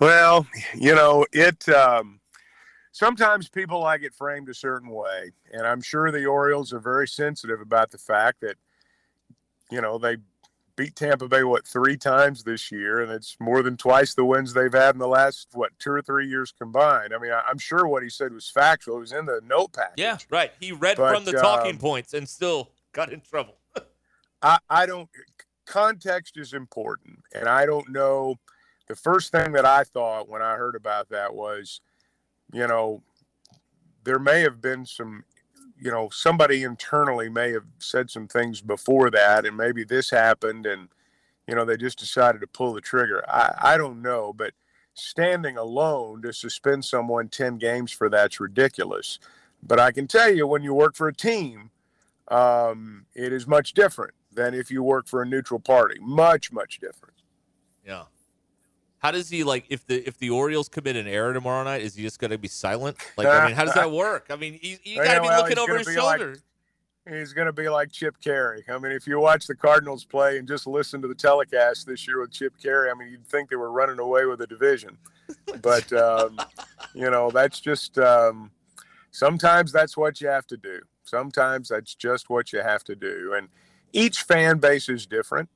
Well, 0.00 0.46
you 0.74 0.94
know, 0.94 1.26
it 1.32 1.68
um, 1.68 2.20
sometimes 2.92 3.48
people 3.48 3.80
like 3.80 4.02
it 4.02 4.14
framed 4.14 4.48
a 4.48 4.54
certain 4.54 4.90
way, 4.90 5.32
and 5.52 5.66
I'm 5.66 5.80
sure 5.80 6.10
the 6.10 6.26
Orioles 6.26 6.72
are 6.72 6.80
very 6.80 7.06
sensitive 7.06 7.60
about 7.60 7.90
the 7.90 7.98
fact 7.98 8.40
that 8.40 8.56
you 9.70 9.80
know 9.80 9.98
they 9.98 10.16
beat 10.76 10.96
Tampa 10.96 11.28
Bay 11.28 11.44
what 11.44 11.66
three 11.66 11.96
times 11.96 12.42
this 12.42 12.72
year, 12.72 13.00
and 13.00 13.12
it's 13.12 13.36
more 13.40 13.62
than 13.62 13.76
twice 13.76 14.14
the 14.14 14.24
wins 14.24 14.52
they've 14.52 14.72
had 14.72 14.94
in 14.94 14.98
the 14.98 15.08
last 15.08 15.48
what 15.52 15.70
two 15.78 15.92
or 15.92 16.02
three 16.02 16.26
years 16.26 16.52
combined. 16.52 17.14
I 17.14 17.18
mean, 17.18 17.30
I, 17.30 17.42
I'm 17.48 17.58
sure 17.58 17.86
what 17.86 18.02
he 18.02 18.08
said 18.08 18.32
was 18.32 18.48
factual. 18.48 18.96
It 18.96 19.00
was 19.00 19.12
in 19.12 19.26
the 19.26 19.40
notepad. 19.44 19.92
yeah, 19.96 20.18
right. 20.30 20.52
He 20.58 20.72
read 20.72 20.96
But, 20.96 21.14
from 21.14 21.24
the 21.24 21.32
talking 21.32 21.72
um, 21.72 21.78
points 21.78 22.14
and 22.14 22.28
still 22.28 22.70
got 22.92 23.12
in 23.12 23.20
trouble. 23.20 23.58
I, 24.42 24.58
I 24.68 24.86
don't 24.86 25.08
context 25.66 26.36
is 26.36 26.52
important 26.52 27.18
and 27.34 27.48
i 27.48 27.64
don't 27.64 27.88
know 27.88 28.36
the 28.86 28.96
first 28.96 29.32
thing 29.32 29.52
that 29.52 29.64
i 29.64 29.84
thought 29.84 30.28
when 30.28 30.42
i 30.42 30.54
heard 30.54 30.74
about 30.74 31.08
that 31.08 31.34
was 31.34 31.80
you 32.52 32.66
know 32.66 33.02
there 34.04 34.18
may 34.18 34.40
have 34.40 34.60
been 34.60 34.84
some 34.84 35.24
you 35.80 35.90
know 35.90 36.08
somebody 36.10 36.62
internally 36.62 37.28
may 37.28 37.52
have 37.52 37.64
said 37.78 38.10
some 38.10 38.26
things 38.26 38.60
before 38.60 39.10
that 39.10 39.44
and 39.44 39.56
maybe 39.56 39.84
this 39.84 40.10
happened 40.10 40.66
and 40.66 40.88
you 41.46 41.54
know 41.54 41.64
they 41.64 41.76
just 41.76 41.98
decided 41.98 42.40
to 42.40 42.46
pull 42.46 42.72
the 42.72 42.80
trigger 42.80 43.24
i, 43.28 43.72
I 43.74 43.76
don't 43.76 44.02
know 44.02 44.32
but 44.32 44.52
standing 44.94 45.56
alone 45.56 46.22
to 46.22 46.32
suspend 46.32 46.84
someone 46.84 47.28
10 47.28 47.58
games 47.58 47.90
for 47.90 48.08
that's 48.08 48.38
ridiculous 48.38 49.18
but 49.62 49.80
i 49.80 49.90
can 49.90 50.06
tell 50.06 50.32
you 50.32 50.46
when 50.46 50.62
you 50.62 50.72
work 50.72 50.94
for 50.94 51.08
a 51.08 51.14
team 51.14 51.70
um, 52.28 53.06
it 53.14 53.32
is 53.32 53.46
much 53.46 53.74
different 53.74 54.14
than 54.32 54.54
if 54.54 54.70
you 54.70 54.82
work 54.82 55.06
for 55.06 55.22
a 55.22 55.26
neutral 55.26 55.60
party. 55.60 55.98
Much, 56.00 56.52
much 56.52 56.78
different. 56.80 57.14
Yeah. 57.86 58.04
How 59.04 59.10
does 59.10 59.28
he 59.28 59.44
like 59.44 59.66
if 59.68 59.86
the 59.86 59.96
if 60.08 60.16
the 60.16 60.30
Orioles 60.30 60.70
commit 60.70 60.96
an 60.96 61.06
error 61.06 61.34
tomorrow 61.34 61.62
night? 61.62 61.82
Is 61.82 61.94
he 61.94 62.02
just 62.02 62.18
going 62.18 62.30
to 62.30 62.38
be 62.38 62.48
silent? 62.48 62.96
Like, 63.18 63.26
I 63.26 63.48
mean, 63.48 63.54
how 63.54 63.66
does 63.66 63.74
that 63.74 63.90
work? 64.04 64.28
I 64.30 64.36
mean, 64.36 64.58
you, 64.62 64.78
you 64.82 64.96
got 64.96 65.16
to 65.16 65.20
be 65.20 65.26
well, 65.26 65.42
looking 65.42 65.58
over 65.58 65.76
his 65.76 65.86
be 65.86 65.96
like- 65.96 66.20
shoulder. 66.20 66.38
He's 67.06 67.34
going 67.34 67.44
to 67.44 67.52
be 67.52 67.68
like 67.68 67.92
Chip 67.92 68.16
Caray. 68.24 68.62
I 68.66 68.78
mean, 68.78 68.92
if 68.92 69.06
you 69.06 69.20
watch 69.20 69.46
the 69.46 69.54
Cardinals 69.54 70.06
play 70.06 70.38
and 70.38 70.48
just 70.48 70.66
listen 70.66 71.02
to 71.02 71.08
the 71.08 71.14
telecast 71.14 71.86
this 71.86 72.08
year 72.08 72.18
with 72.18 72.30
Chip 72.32 72.54
Caray, 72.62 72.90
I 72.90 72.94
mean, 72.94 73.10
you'd 73.10 73.26
think 73.26 73.50
they 73.50 73.56
were 73.56 73.70
running 73.70 73.98
away 73.98 74.24
with 74.24 74.38
the 74.38 74.46
division. 74.46 74.96
But, 75.60 75.92
um, 75.92 76.38
you 76.94 77.10
know, 77.10 77.30
that's 77.30 77.60
just 77.60 77.98
um, 77.98 78.52
sometimes 79.10 79.70
that's 79.70 79.98
what 79.98 80.22
you 80.22 80.28
have 80.28 80.46
to 80.46 80.56
do. 80.56 80.80
Sometimes 81.02 81.68
that's 81.68 81.94
just 81.94 82.30
what 82.30 82.54
you 82.54 82.60
have 82.60 82.84
to 82.84 82.96
do. 82.96 83.34
And 83.36 83.48
each 83.92 84.22
fan 84.22 84.56
base 84.56 84.88
is 84.88 85.04
different. 85.04 85.50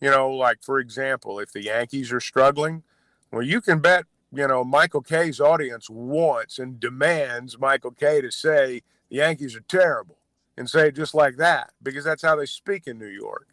You 0.00 0.10
know, 0.10 0.30
like 0.30 0.62
for 0.62 0.78
example, 0.78 1.38
if 1.38 1.52
the 1.52 1.64
Yankees 1.64 2.12
are 2.12 2.20
struggling, 2.20 2.82
well, 3.30 3.42
you 3.42 3.60
can 3.60 3.80
bet, 3.80 4.06
you 4.32 4.46
know, 4.46 4.64
Michael 4.64 5.02
Kay's 5.02 5.40
audience 5.40 5.90
wants 5.90 6.58
and 6.58 6.80
demands 6.80 7.58
Michael 7.58 7.92
Kay 7.92 8.20
to 8.20 8.30
say 8.30 8.82
the 9.08 9.16
Yankees 9.16 9.54
are 9.54 9.60
terrible 9.60 10.16
and 10.56 10.68
say 10.68 10.88
it 10.88 10.96
just 10.96 11.14
like 11.14 11.36
that 11.36 11.72
because 11.82 12.04
that's 12.04 12.22
how 12.22 12.36
they 12.36 12.46
speak 12.46 12.86
in 12.86 12.98
New 12.98 13.06
York. 13.06 13.48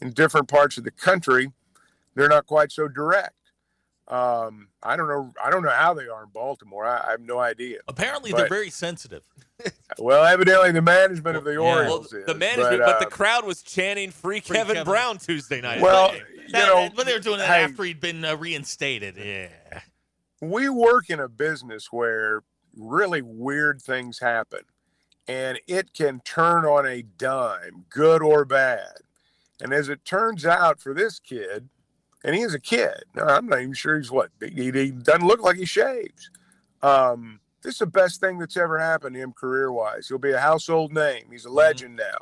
In 0.00 0.12
different 0.12 0.48
parts 0.48 0.76
of 0.76 0.84
the 0.84 0.90
country, 0.90 1.52
they're 2.14 2.28
not 2.28 2.46
quite 2.46 2.72
so 2.72 2.88
direct. 2.88 3.45
Um, 4.08 4.68
I 4.82 4.96
don't 4.96 5.08
know. 5.08 5.32
I 5.42 5.50
don't 5.50 5.62
know 5.62 5.70
how 5.70 5.92
they 5.94 6.06
are 6.06 6.22
in 6.22 6.28
Baltimore. 6.32 6.86
I, 6.86 7.02
I 7.08 7.10
have 7.12 7.20
no 7.20 7.38
idea. 7.38 7.78
Apparently, 7.88 8.30
But- 8.30 8.38
they're 8.38 8.48
very 8.48 8.70
sensitive. 8.70 9.22
Well, 9.98 10.26
evidently 10.26 10.72
the 10.72 10.82
management 10.82 11.38
of 11.38 11.44
the 11.44 11.52
Well, 11.58 11.78
Orioles 11.78 12.12
is. 12.12 12.26
the 12.26 12.34
management, 12.34 12.82
but, 12.84 13.00
the 13.00 13.06
uh, 13.06 13.08
crowd 13.08 13.46
was 13.46 13.62
chanting 13.62 14.10
"Free, 14.10 14.40
Free 14.40 14.54
Kevin, 14.54 14.74
Kevin. 14.76 14.84
Brown" 14.92 15.16
Tuesday 15.16 15.62
night. 15.62 15.80
Well, 15.80 16.10
Hey, 16.10 16.20
you 16.48 16.52
know, 16.52 16.90
but 16.94 17.06
they 17.06 17.14
were 17.14 17.18
doing 17.20 17.38
that 17.38 17.48
hey, 17.48 17.64
after 17.64 17.82
he'd 17.84 17.98
been 17.98 18.22
uh, 18.22 18.36
reinstated. 18.36 19.16
Yeah. 19.16 19.48
we 20.42 20.68
work 20.68 21.08
in 21.08 21.20
a 21.20 21.28
business 21.28 21.90
where 21.90 22.42
really 22.76 23.22
weird 23.22 23.80
things 23.80 24.18
happen 24.18 24.60
and 25.26 25.58
it 25.66 25.94
can 25.94 26.20
turn 26.20 26.66
on 26.66 26.84
a 26.86 27.00
dime, 27.02 27.86
good 27.88 28.22
or 28.22 28.44
bad. 28.44 28.98
And 29.62 29.72
as 29.72 29.88
it 29.88 30.04
turns 30.04 30.44
out 30.44 30.80
for 30.80 30.92
this 30.92 31.18
kid, 31.18 31.70
and 32.24 32.34
he 32.34 32.42
is 32.42 32.54
a 32.54 32.60
kid, 32.60 33.04
I'm 33.16 33.46
not 33.46 33.60
even 33.60 33.74
sure 33.74 33.96
he's 33.96 34.10
what, 34.10 34.30
he, 34.40 34.70
he 34.70 34.90
doesn't 34.90 35.26
look 35.26 35.42
like 35.42 35.56
he 35.56 35.64
shaves. 35.64 36.30
Um, 36.82 37.40
this 37.62 37.74
is 37.74 37.78
the 37.78 37.86
best 37.86 38.20
thing 38.20 38.38
that's 38.38 38.56
ever 38.56 38.78
happened 38.78 39.14
to 39.14 39.20
him 39.20 39.32
career 39.32 39.72
wise. 39.72 40.08
He'll 40.08 40.18
be 40.18 40.32
a 40.32 40.38
household 40.38 40.92
name. 40.92 41.24
He's 41.30 41.44
a 41.44 41.50
legend 41.50 41.96
now. 41.96 42.18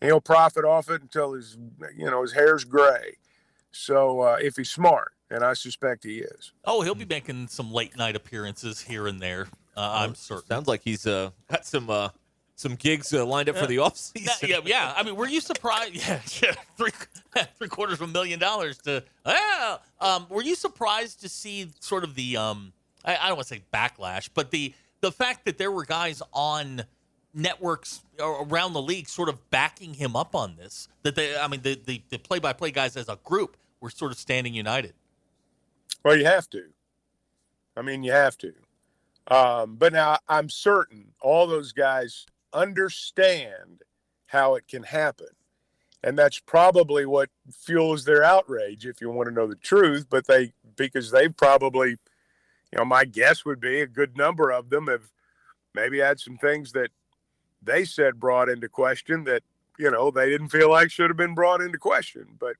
And 0.00 0.08
he'll 0.08 0.20
profit 0.20 0.64
off 0.64 0.90
it 0.90 1.02
until 1.02 1.32
his, 1.32 1.56
you 1.96 2.10
know, 2.10 2.22
his 2.22 2.32
hair's 2.32 2.64
gray. 2.64 3.16
So 3.72 4.20
uh, 4.20 4.36
if 4.40 4.56
he's 4.56 4.70
smart, 4.70 5.12
and 5.30 5.42
I 5.42 5.54
suspect 5.54 6.04
he 6.04 6.18
is. 6.18 6.52
Oh, 6.64 6.82
he'll 6.82 6.94
be 6.94 7.04
making 7.04 7.48
some 7.48 7.72
late 7.72 7.96
night 7.96 8.14
appearances 8.14 8.80
here 8.80 9.08
and 9.08 9.20
there. 9.20 9.48
Uh, 9.76 9.90
I'm 9.94 10.14
certain. 10.14 10.46
Sounds 10.46 10.68
like 10.68 10.82
he's 10.84 11.06
uh, 11.06 11.30
got 11.50 11.66
some 11.66 11.90
uh, 11.90 12.10
some 12.56 12.74
gigs 12.74 13.12
uh, 13.12 13.24
lined 13.24 13.50
up 13.50 13.56
for 13.56 13.66
the 13.66 13.76
offseason. 13.76 14.48
Yeah, 14.48 14.60
yeah. 14.64 14.94
I 14.96 15.02
mean, 15.02 15.14
were 15.14 15.28
you 15.28 15.40
surprised? 15.40 15.94
Yeah, 15.94 16.20
yeah 16.42 16.54
three 16.76 16.90
three 17.58 17.68
quarters 17.68 18.00
of 18.00 18.08
a 18.08 18.12
million 18.12 18.40
dollars 18.40 18.78
to. 18.78 19.04
Yeah. 19.24 19.76
Um, 20.00 20.26
were 20.28 20.42
you 20.42 20.54
surprised 20.56 21.20
to 21.20 21.28
see 21.28 21.70
sort 21.80 22.02
of 22.02 22.14
the 22.14 22.36
um? 22.36 22.72
I, 23.04 23.16
I 23.16 23.28
don't 23.28 23.36
want 23.36 23.48
to 23.48 23.54
say 23.54 23.62
backlash, 23.72 24.30
but 24.32 24.50
the 24.50 24.74
the 25.02 25.12
fact 25.12 25.44
that 25.44 25.58
there 25.58 25.70
were 25.70 25.84
guys 25.84 26.22
on 26.32 26.82
networks 27.34 28.02
around 28.18 28.72
the 28.72 28.82
league 28.82 29.08
sort 29.08 29.28
of 29.28 29.50
backing 29.50 29.92
him 29.92 30.16
up 30.16 30.34
on 30.34 30.56
this. 30.56 30.88
That 31.02 31.14
they, 31.14 31.36
I 31.36 31.46
mean, 31.48 31.60
the 31.60 31.78
the 31.84 32.02
the 32.08 32.18
play 32.18 32.38
by 32.38 32.54
play 32.54 32.70
guys 32.70 32.96
as 32.96 33.08
a 33.08 33.18
group 33.22 33.58
were 33.80 33.90
sort 33.90 34.12
of 34.12 34.18
standing 34.18 34.54
united. 34.54 34.94
Well, 36.04 36.16
you 36.16 36.24
have 36.24 36.48
to. 36.50 36.64
I 37.76 37.82
mean, 37.82 38.02
you 38.02 38.12
have 38.12 38.38
to. 38.38 38.54
Um, 39.28 39.76
but 39.76 39.92
now 39.92 40.18
I'm 40.28 40.48
certain 40.48 41.12
all 41.20 41.46
those 41.46 41.72
guys 41.72 42.26
understand 42.56 43.82
how 44.26 44.54
it 44.54 44.66
can 44.68 44.82
happen. 44.82 45.28
And 46.02 46.18
that's 46.18 46.38
probably 46.38 47.06
what 47.06 47.30
fuels 47.52 48.04
their 48.04 48.22
outrage, 48.22 48.86
if 48.86 49.00
you 49.00 49.10
want 49.10 49.28
to 49.28 49.34
know 49.34 49.46
the 49.46 49.56
truth. 49.56 50.06
But 50.08 50.26
they, 50.26 50.52
because 50.76 51.10
they've 51.10 51.36
probably, 51.36 51.90
you 51.90 52.78
know, 52.78 52.84
my 52.84 53.04
guess 53.04 53.44
would 53.44 53.60
be 53.60 53.80
a 53.80 53.86
good 53.86 54.16
number 54.16 54.50
of 54.50 54.70
them 54.70 54.86
have 54.86 55.10
maybe 55.74 55.98
had 55.98 56.20
some 56.20 56.36
things 56.36 56.72
that 56.72 56.90
they 57.62 57.84
said 57.84 58.20
brought 58.20 58.48
into 58.48 58.68
question 58.68 59.24
that, 59.24 59.42
you 59.78 59.90
know, 59.90 60.10
they 60.10 60.30
didn't 60.30 60.48
feel 60.48 60.70
like 60.70 60.90
should 60.90 61.10
have 61.10 61.16
been 61.16 61.34
brought 61.34 61.60
into 61.60 61.78
question. 61.78 62.38
But, 62.38 62.56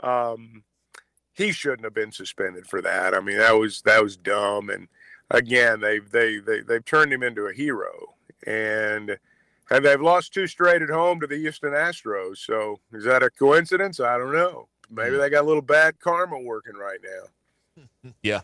um, 0.00 0.64
he 1.38 1.52
shouldn't 1.52 1.84
have 1.84 1.94
been 1.94 2.10
suspended 2.10 2.66
for 2.66 2.82
that. 2.82 3.14
I 3.14 3.20
mean, 3.20 3.38
that 3.38 3.52
was 3.52 3.82
that 3.82 4.02
was 4.02 4.16
dumb. 4.16 4.70
And 4.70 4.88
again, 5.30 5.80
they've 5.80 6.10
they 6.10 6.38
they 6.38 6.60
they've 6.60 6.84
turned 6.84 7.12
him 7.12 7.22
into 7.22 7.46
a 7.46 7.52
hero, 7.52 8.16
and 8.44 9.18
and 9.70 9.84
they've 9.84 10.00
lost 10.00 10.32
two 10.32 10.46
straight 10.46 10.82
at 10.82 10.90
home 10.90 11.20
to 11.20 11.26
the 11.26 11.36
Houston 11.36 11.70
Astros. 11.72 12.38
So 12.38 12.80
is 12.92 13.04
that 13.04 13.22
a 13.22 13.30
coincidence? 13.30 14.00
I 14.00 14.16
don't 14.18 14.32
know. 14.32 14.68
Maybe 14.90 15.16
they 15.16 15.28
got 15.30 15.44
a 15.44 15.46
little 15.46 15.62
bad 15.62 16.00
karma 16.00 16.40
working 16.40 16.74
right 16.74 17.00
now. 17.02 17.84
Yeah. 18.22 18.40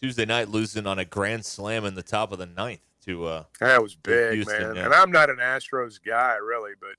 Tuesday 0.00 0.24
night 0.24 0.48
losing 0.48 0.86
on 0.86 0.98
a 0.98 1.04
grand 1.04 1.44
slam 1.44 1.84
in 1.84 1.94
the 1.94 2.02
top 2.02 2.32
of 2.32 2.38
the 2.38 2.46
ninth 2.46 2.80
to 3.04 3.26
uh 3.26 3.44
That 3.60 3.82
was 3.82 3.94
big, 3.94 4.34
Houston, 4.34 4.60
man. 4.62 4.76
yeah. 4.76 4.84
And 4.86 4.94
I'm 4.94 5.10
not 5.10 5.28
an 5.30 5.36
Astros 5.36 5.98
guy 6.04 6.36
really, 6.36 6.72
but 6.80 6.96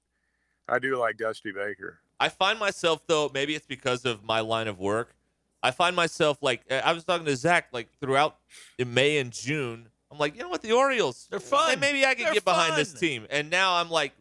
I 0.67 0.79
do 0.79 0.97
like 0.97 1.17
Dusty 1.17 1.51
Baker. 1.51 1.99
I 2.19 2.29
find 2.29 2.59
myself 2.59 3.01
though, 3.07 3.29
maybe 3.33 3.55
it's 3.55 3.65
because 3.65 4.05
of 4.05 4.23
my 4.23 4.39
line 4.41 4.67
of 4.67 4.79
work. 4.79 5.15
I 5.63 5.71
find 5.71 5.95
myself 5.95 6.37
like 6.41 6.61
I 6.71 6.93
was 6.93 7.03
talking 7.03 7.25
to 7.25 7.35
Zach 7.35 7.69
like 7.71 7.89
throughout 7.99 8.37
in 8.77 8.93
May 8.93 9.17
and 9.17 9.31
June. 9.31 9.87
I'm 10.15 10.19
like, 10.19 10.37
you 10.37 10.43
know 10.43 10.49
what, 10.49 10.61
the 10.61 10.71
Orioles, 10.71 11.27
they're 11.29 11.41
fun. 11.41 11.77
maybe 11.81 12.05
I 12.05 12.13
can 12.13 12.23
They're 12.23 12.35
get 12.35 12.45
behind 12.45 12.77
this 12.77 12.93
team. 12.93 13.27
And 13.29 13.49
now 13.49 13.75
I'm 13.75 13.89
like, 13.89 14.13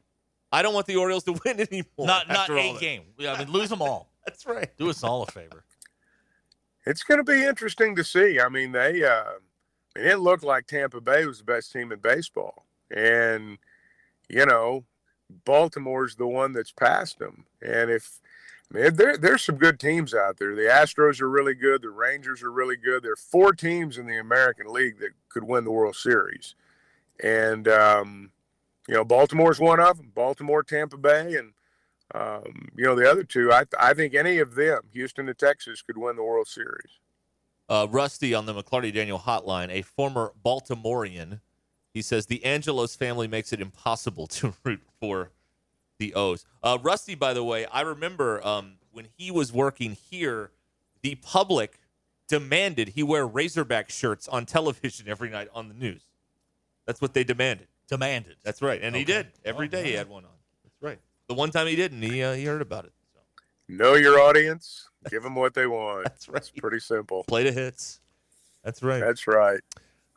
I 0.50 0.60
don't 0.60 0.74
want 0.74 0.86
the 0.86 0.96
Orioles 0.96 1.22
to 1.24 1.32
win 1.44 1.60
anymore. 1.60 2.06
Not 2.06 2.26
not 2.28 2.50
a 2.50 2.76
game. 2.80 3.02
Yeah, 3.16 3.34
I 3.34 3.38
mean, 3.38 3.52
lose 3.52 3.68
them 3.68 3.80
all. 3.80 4.10
That's 4.26 4.44
right. 4.44 4.68
Do 4.76 4.90
us 4.90 5.04
all 5.04 5.22
a 5.22 5.26
favor. 5.26 5.64
It's 6.84 7.04
going 7.04 7.18
to 7.18 7.24
be 7.24 7.44
interesting 7.44 7.94
to 7.94 8.02
see. 8.02 8.40
I 8.40 8.48
mean, 8.48 8.72
they, 8.72 9.04
uh, 9.04 9.22
I 9.96 9.98
mean, 10.00 10.08
it 10.08 10.18
looked 10.18 10.42
like 10.42 10.66
Tampa 10.66 11.00
Bay 11.00 11.26
was 11.26 11.38
the 11.38 11.44
best 11.44 11.72
team 11.72 11.92
in 11.92 12.00
baseball, 12.00 12.66
and 12.90 13.56
you 14.28 14.46
know, 14.46 14.84
Baltimore's 15.44 16.16
the 16.16 16.26
one 16.26 16.52
that's 16.52 16.72
passed 16.72 17.20
them. 17.20 17.44
And 17.62 17.88
if 17.88 18.20
I 18.72 18.78
mean, 18.78 18.94
there, 18.96 19.16
there's 19.16 19.44
some 19.44 19.56
good 19.56 19.78
teams 19.78 20.14
out 20.14 20.38
there. 20.38 20.54
The 20.54 20.62
Astros 20.62 21.20
are 21.20 21.28
really 21.28 21.54
good. 21.54 21.82
The 21.82 21.90
Rangers 21.90 22.42
are 22.42 22.50
really 22.50 22.76
good. 22.76 23.02
There 23.02 23.12
are 23.12 23.16
four 23.16 23.52
teams 23.52 23.98
in 23.98 24.06
the 24.06 24.18
American 24.18 24.72
League 24.72 24.98
that 25.00 25.10
could 25.28 25.44
win 25.44 25.64
the 25.64 25.70
World 25.70 25.96
Series, 25.96 26.54
and 27.22 27.68
um, 27.68 28.30
you 28.88 28.94
know, 28.94 29.04
Baltimore's 29.04 29.60
one 29.60 29.80
of 29.80 29.98
them. 29.98 30.12
Baltimore, 30.14 30.62
Tampa 30.62 30.96
Bay, 30.96 31.36
and 31.36 31.52
um, 32.14 32.68
you 32.76 32.84
know, 32.84 32.94
the 32.94 33.10
other 33.10 33.24
two. 33.24 33.52
I 33.52 33.64
I 33.78 33.94
think 33.94 34.14
any 34.14 34.38
of 34.38 34.54
them, 34.54 34.80
Houston 34.92 35.28
and 35.28 35.38
Texas, 35.38 35.82
could 35.82 35.98
win 35.98 36.16
the 36.16 36.24
World 36.24 36.48
Series. 36.48 36.98
Uh, 37.68 37.86
Rusty 37.90 38.34
on 38.34 38.46
the 38.46 38.54
McLarty 38.54 38.92
Daniel 38.92 39.18
hotline, 39.18 39.70
a 39.70 39.82
former 39.82 40.32
Baltimorean, 40.44 41.40
he 41.94 42.02
says 42.02 42.26
the 42.26 42.44
Angelos 42.44 42.96
family 42.96 43.28
makes 43.28 43.52
it 43.52 43.60
impossible 43.60 44.26
to 44.26 44.52
root 44.64 44.82
for 45.00 45.30
the 45.98 46.14
O's. 46.14 46.44
Uh, 46.62 46.78
Rusty, 46.82 47.14
by 47.14 47.32
the 47.34 47.44
way, 47.44 47.66
I 47.66 47.82
remember 47.82 48.44
um, 48.46 48.74
when 48.92 49.06
he 49.16 49.30
was 49.30 49.52
working 49.52 49.92
here, 50.10 50.50
the 51.02 51.16
public 51.16 51.78
demanded 52.28 52.88
he 52.90 53.02
wear 53.02 53.26
Razorback 53.26 53.90
shirts 53.90 54.28
on 54.28 54.46
television 54.46 55.08
every 55.08 55.30
night 55.30 55.48
on 55.54 55.68
the 55.68 55.74
news. 55.74 56.02
That's 56.86 57.00
what 57.00 57.14
they 57.14 57.24
demanded. 57.24 57.68
Demanded. 57.88 58.36
That's 58.42 58.62
right, 58.62 58.80
and 58.82 58.96
he 58.96 59.04
did 59.04 59.28
every 59.44 59.66
Oh, 59.66 59.70
day. 59.70 59.84
He 59.84 59.92
had 59.92 60.08
one 60.08 60.24
on. 60.24 60.30
That's 60.62 60.82
right. 60.82 60.98
The 61.28 61.34
one 61.34 61.50
time 61.50 61.66
he 61.66 61.76
didn't, 61.76 62.00
he 62.02 62.22
uh, 62.22 62.32
he 62.34 62.44
heard 62.44 62.62
about 62.62 62.86
it. 62.86 62.92
Know 63.68 63.94
your 63.94 64.20
audience. 64.20 64.88
Give 65.10 65.22
them 65.22 65.34
what 65.34 65.54
they 65.54 65.66
want. 65.66 66.04
That's 66.06 66.28
right. 66.28 66.38
It's 66.38 66.50
pretty 66.50 66.80
simple. 66.80 67.24
Play 67.24 67.44
the 67.44 67.52
hits. 67.52 68.00
That's 68.62 68.82
right. 68.82 69.00
That's 69.00 69.26
right. 69.26 69.60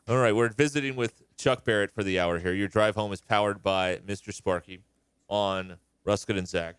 All 0.08 0.16
right, 0.16 0.34
we're 0.34 0.48
visiting 0.48 0.96
with 0.96 1.22
Chuck 1.36 1.66
Barrett 1.66 1.90
for 1.94 2.02
the 2.02 2.18
hour 2.18 2.38
here. 2.38 2.54
Your 2.54 2.68
drive 2.68 2.94
home 2.94 3.12
is 3.12 3.20
powered 3.20 3.62
by 3.62 3.96
Mr. 4.06 4.32
Sparky 4.32 4.80
on 5.28 5.76
Ruscin 6.06 6.38
and 6.38 6.48
Zach. 6.48 6.76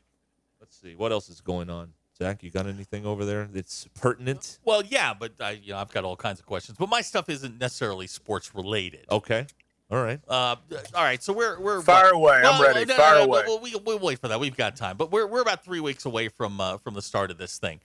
Let's 0.60 0.78
see 0.80 0.96
what 0.96 1.12
else 1.12 1.30
is 1.30 1.42
going 1.42 1.70
on. 1.70 1.94
Zach, 2.18 2.44
you 2.44 2.52
got 2.52 2.68
anything 2.68 3.06
over 3.06 3.24
there 3.24 3.48
that's 3.52 3.88
pertinent? 4.00 4.60
Well, 4.66 4.84
yeah, 4.84 5.14
but 5.18 5.32
I, 5.40 5.52
you 5.52 5.72
know, 5.72 5.78
I've 5.78 5.92
got 5.92 6.04
all 6.04 6.18
kinds 6.18 6.40
of 6.40 6.46
questions. 6.46 6.78
But 6.78 6.90
my 6.90 7.00
stuff 7.02 7.30
isn't 7.30 7.58
necessarily 7.60 8.08
sports 8.08 8.54
related. 8.54 9.06
Okay. 9.10 9.48
All 9.92 10.04
right. 10.04 10.20
Uh, 10.28 10.56
all 10.94 11.04
right. 11.04 11.24
So 11.24 11.34
we're 11.34 11.60
we're 11.60 11.82
Fire 11.82 12.16
what- 12.16 12.42
away. 12.44 12.48
I'm 12.48 12.62
ready. 12.62 12.86
no, 12.86 12.96
no, 12.96 13.02
Fire 13.02 13.16
no, 13.16 13.24
away. 13.24 13.44
Well, 13.48 13.60
we, 13.60 13.74
we'll 13.84 14.00
wait 14.00 14.20
for 14.20 14.28
that. 14.28 14.40
We've 14.40 14.56
got 14.56 14.76
time. 14.76 14.98
But 14.98 15.12
we're 15.12 15.26
we're 15.26 15.42
about 15.42 15.64
three 15.64 15.80
weeks 15.80 16.06
away 16.06 16.28
from 16.30 16.60
uh, 16.62 16.78
from 16.78 16.94
the 16.94 17.02
start 17.02 17.32
of 17.32 17.38
this 17.38 17.58
thing. 17.58 17.80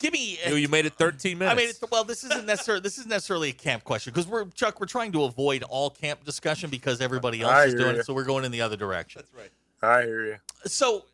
Give 0.00 0.14
me. 0.14 0.38
You, 0.46 0.56
you 0.56 0.68
made 0.68 0.86
it 0.86 0.94
13 0.94 1.38
minutes. 1.38 1.52
I 1.52 1.56
mean, 1.56 1.68
it's, 1.68 1.80
well, 1.90 2.04
this 2.04 2.24
isn't 2.24 2.46
necessarily 2.46 2.80
this 2.80 2.98
isn't 2.98 3.10
necessarily 3.10 3.50
a 3.50 3.52
camp 3.52 3.84
question 3.84 4.12
because 4.12 4.26
we're 4.26 4.46
Chuck. 4.46 4.80
We're 4.80 4.86
trying 4.86 5.12
to 5.12 5.24
avoid 5.24 5.62
all 5.62 5.90
camp 5.90 6.24
discussion 6.24 6.70
because 6.70 7.00
everybody 7.00 7.42
else 7.42 7.52
I 7.52 7.64
is 7.66 7.74
doing 7.74 7.94
ya. 7.94 8.00
it, 8.00 8.06
so 8.06 8.14
we're 8.14 8.24
going 8.24 8.44
in 8.44 8.50
the 8.50 8.62
other 8.62 8.76
direction. 8.76 9.22
That's 9.22 9.34
right. 9.34 9.50
I 9.82 10.02
hear 10.02 10.26
you. 10.26 10.36
So, 10.64 11.04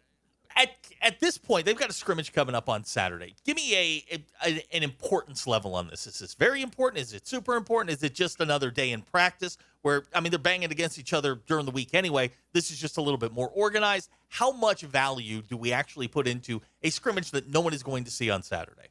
at 0.56 0.70
at 1.02 1.20
this 1.20 1.38
point, 1.38 1.66
they've 1.66 1.76
got 1.76 1.90
a 1.90 1.92
scrimmage 1.92 2.32
coming 2.32 2.54
up 2.54 2.68
on 2.68 2.82
Saturday. 2.84 3.34
Give 3.44 3.56
me 3.56 3.76
a, 4.10 4.20
a 4.44 4.64
an 4.72 4.82
importance 4.82 5.46
level 5.46 5.74
on 5.74 5.88
this. 5.88 6.06
Is 6.06 6.18
this 6.18 6.34
very 6.34 6.62
important? 6.62 7.02
Is 7.02 7.12
it 7.12 7.26
super 7.26 7.54
important? 7.54 7.90
Is 7.96 8.02
it 8.02 8.14
just 8.14 8.40
another 8.40 8.70
day 8.70 8.90
in 8.92 9.02
practice 9.02 9.58
where 9.82 10.04
I 10.14 10.20
mean 10.20 10.30
they're 10.30 10.38
banging 10.38 10.72
against 10.72 10.98
each 10.98 11.12
other 11.12 11.40
during 11.46 11.66
the 11.66 11.70
week 11.72 11.90
anyway? 11.92 12.30
This 12.52 12.70
is 12.70 12.78
just 12.78 12.96
a 12.96 13.02
little 13.02 13.18
bit 13.18 13.32
more 13.32 13.48
organized. 13.50 14.10
How 14.28 14.50
much 14.50 14.82
value 14.82 15.42
do 15.42 15.56
we 15.56 15.72
actually 15.72 16.08
put 16.08 16.26
into 16.26 16.62
a 16.82 16.90
scrimmage 16.90 17.30
that 17.32 17.48
no 17.48 17.60
one 17.60 17.74
is 17.74 17.82
going 17.82 18.04
to 18.04 18.10
see 18.10 18.30
on 18.30 18.42
Saturday? 18.42 18.88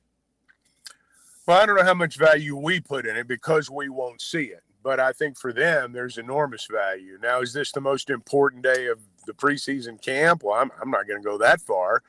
Well, 1.47 1.61
I 1.61 1.65
don't 1.65 1.75
know 1.75 1.83
how 1.83 1.93
much 1.93 2.17
value 2.17 2.55
we 2.55 2.79
put 2.79 3.05
in 3.05 3.17
it 3.17 3.27
because 3.27 3.69
we 3.69 3.89
won't 3.89 4.21
see 4.21 4.45
it. 4.45 4.63
But 4.81 4.99
I 4.99 5.13
think 5.13 5.37
for 5.37 5.51
them, 5.51 5.93
there's 5.93 6.19
enormous 6.19 6.67
value. 6.67 7.17
Now, 7.19 7.41
is 7.41 7.53
this 7.53 7.71
the 7.71 7.81
most 7.81 8.11
important 8.11 8.61
day 8.61 8.85
of 8.85 8.99
the 9.25 9.33
preseason 9.33 10.01
camp? 10.01 10.43
Well, 10.43 10.59
I'm, 10.59 10.71
I'm 10.81 10.91
not 10.91 11.07
going 11.07 11.21
to 11.21 11.27
go 11.27 11.37
that 11.37 11.61
far, 11.61 12.03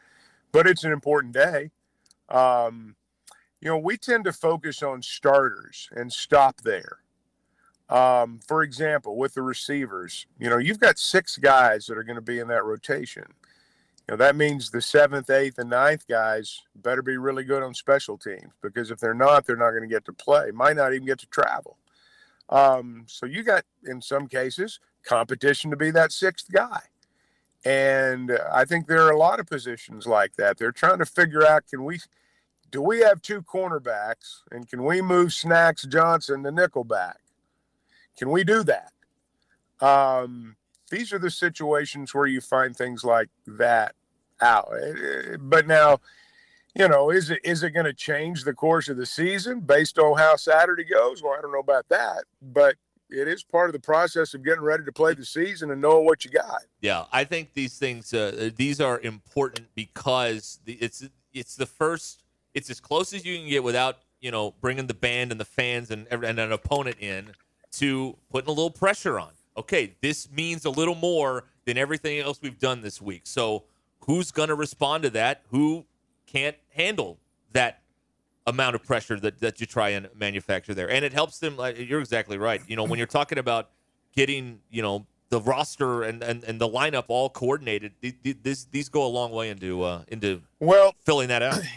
but 0.53 0.67
it's 0.67 0.85
an 0.85 0.93
important 0.93 1.35
day. 1.35 1.71
Um, 2.29 2.97
you 3.61 3.69
know, 3.69 3.79
we 3.79 3.97
tend 3.97 4.25
to 4.25 4.33
focus 4.33 4.83
on 4.83 5.03
starters 5.03 5.89
and 5.93 6.13
stop 6.13 6.61
there. 6.63 6.99
Um, 7.89 8.41
for 8.47 8.63
example, 8.63 9.17
with 9.17 9.35
the 9.35 9.43
receivers, 9.43 10.27
you 10.39 10.51
know, 10.51 10.59
you've 10.59 10.81
got 10.81 10.99
six 10.99 11.37
guys 11.37 11.87
that 11.87 11.97
are 11.97 12.03
going 12.03 12.17
to 12.17 12.23
be 12.23 12.41
in 12.41 12.49
that 12.49 12.65
rotation. 12.65 13.25
You 14.09 14.13
know, 14.13 14.17
that 14.17 14.37
means 14.37 14.71
the 14.71 14.81
seventh, 14.81 15.31
eighth, 15.31 15.59
and 15.59 15.71
ninth 15.71 16.07
guys 16.07 16.63
better 16.77 17.03
be 17.03 17.17
really 17.17 17.45
good 17.45 17.63
on 17.63 17.75
special 17.75 18.17
teams 18.17 18.53
because 18.63 18.91
if 18.91 18.99
they're 18.99 19.15
not, 19.15 19.47
they're 19.47 19.57
not 19.57 19.71
going 19.71 19.83
to 19.83 19.89
get 19.89 20.05
to 20.07 20.13
play, 20.13 20.51
might 20.53 20.77
not 20.77 20.95
even 20.95 21.07
get 21.07 21.19
to 21.21 21.27
travel. 21.27 21.77
Um, 22.49 23.05
so 23.09 23.27
you 23.27 23.43
got, 23.43 23.65
in 23.85 24.01
some 24.01 24.29
cases, 24.29 24.79
competition 25.05 25.71
to 25.71 25.77
be 25.77 25.91
that 25.91 26.13
sixth 26.13 26.51
guy. 26.53 26.81
And 27.65 28.39
I 28.53 28.65
think 28.65 28.87
there 28.87 29.03
are 29.03 29.11
a 29.11 29.19
lot 29.19 29.41
of 29.41 29.47
positions 29.47 30.07
like 30.07 30.37
that. 30.37 30.59
They're 30.59 30.73
trying 30.73 30.99
to 30.99 31.07
figure 31.07 31.45
out 31.45 31.67
can 31.67 31.85
we, 31.85 32.01
do 32.71 32.81
we 32.81 33.01
have 33.01 33.23
two 33.23 33.43
cornerbacks 33.43 34.43
and 34.51 34.69
can 34.69 34.85
we 34.85 35.03
move 35.03 35.33
Snacks 35.33 35.85
Johnson 35.85 36.45
to 36.45 36.53
nickelback? 36.53 37.15
Can 38.17 38.31
we 38.31 38.45
do 38.45 38.63
that? 38.65 38.93
Um, 39.81 40.57
these 40.91 41.13
are 41.13 41.19
the 41.19 41.31
situations 41.31 42.15
where 42.15 42.27
you 42.27 42.41
find 42.41 42.77
things 42.77 43.05
like 43.05 43.29
that 43.47 43.95
out. 44.41 44.71
Eh, 44.73 44.93
eh, 45.33 45.37
But 45.39 45.67
now, 45.67 45.99
you 46.75 46.89
know, 46.89 47.11
is 47.11 47.31
it 47.31 47.41
is 47.43 47.63
it 47.63 47.71
going 47.71 47.87
to 47.87 47.95
change 47.95 48.45
the 48.45 48.55
course 48.55 48.89
of 48.89 48.97
the 48.97 49.07
season 49.07 49.61
based 49.61 49.99
on 49.99 50.17
how 50.19 50.37
Saturday 50.37 50.85
goes? 50.85 51.23
Well, 51.23 51.35
I 51.37 51.41
don't 51.41 51.53
know 51.53 51.59
about 51.59 51.89
that, 51.89 52.25
but 52.41 52.77
it 53.11 53.29
is 53.29 53.43
part 53.43 53.69
of 53.69 53.73
the 53.73 53.81
process 53.81 54.35
of 54.35 54.45
getting 54.45 54.63
ready 54.63 54.85
to 54.85 54.93
play 54.93 55.15
the 55.15 55.25
season 55.25 55.71
and 55.71 55.81
knowing 55.81 56.05
what 56.05 56.25
you 56.25 56.31
got. 56.31 56.63
Yeah, 56.81 57.05
I 57.13 57.25
think 57.25 57.55
these 57.55 57.79
things 57.79 58.13
uh, 58.13 58.51
these 58.57 58.81
are 58.81 59.01
important 59.01 59.69
because 59.75 60.61
the, 60.65 60.75
it's 60.75 61.05
it's 61.33 61.57
the 61.57 61.67
first 61.67 62.23
it's 62.55 62.71
as 62.71 62.81
close 62.81 63.13
as 63.13 63.25
you 63.25 63.39
can 63.39 63.49
get 63.49 63.63
without 63.63 63.99
you 64.21 64.31
know 64.31 64.55
bringing 64.61 64.87
the 64.87 64.95
band 64.95 65.31
and 65.31 65.41
the 65.41 65.45
fans 65.45 65.91
and 65.91 66.07
and 66.11 66.39
an 66.39 66.53
opponent 66.53 66.97
in 67.01 67.33
to 67.73 68.17
putting 68.31 68.49
a 68.49 68.53
little 68.53 68.71
pressure 68.71 69.19
on. 69.19 69.31
Okay, 69.57 69.95
this 70.03 70.31
means 70.31 70.65
a 70.65 70.71
little 70.71 70.95
more 70.95 71.45
than 71.65 71.79
everything 71.79 72.19
else 72.19 72.41
we've 72.43 72.59
done 72.59 72.83
this 72.83 73.01
week. 73.01 73.23
So 73.25 73.65
who's 74.01 74.31
going 74.31 74.49
to 74.49 74.55
respond 74.55 75.03
to 75.05 75.11
that? 75.11 75.43
Who 75.51 75.87
can't 76.27 76.57
handle 76.75 77.19
that 77.53 77.81
amount 78.47 78.75
of 78.75 78.85
pressure 78.85 79.19
that, 79.21 79.41
that 79.41 79.61
you 79.61 79.67
try 79.67 79.91
and 79.91 80.09
manufacture 80.15 80.75
there. 80.75 80.89
And 80.89 81.05
it 81.05 81.13
helps 81.13 81.39
them. 81.39 81.57
Like, 81.57 81.79
you're 81.79 82.01
exactly 82.01 82.39
right. 82.39 82.63
You 82.67 82.77
know, 82.77 82.85
when 82.85 82.99
you're 82.99 83.07
talking 83.07 83.39
about 83.39 83.71
getting, 84.15 84.61
you 84.71 84.83
know, 84.83 85.07
the 85.29 85.41
roster 85.41 86.03
and, 86.03 86.23
and, 86.23 86.45
and 86.45 86.61
the 86.61 86.69
lineup 86.69 87.05
all 87.09 87.29
coordinated, 87.29 87.93
th- 88.01 88.15
th- 88.23 88.67
these 88.71 88.89
go 88.89 89.05
a 89.05 89.09
long 89.09 89.33
way 89.33 89.51
into 89.51 89.83
uh, 89.83 90.03
into 90.09 90.43
Well, 90.61 90.95
filling 91.05 91.29
that 91.29 91.43
out. 91.43 91.61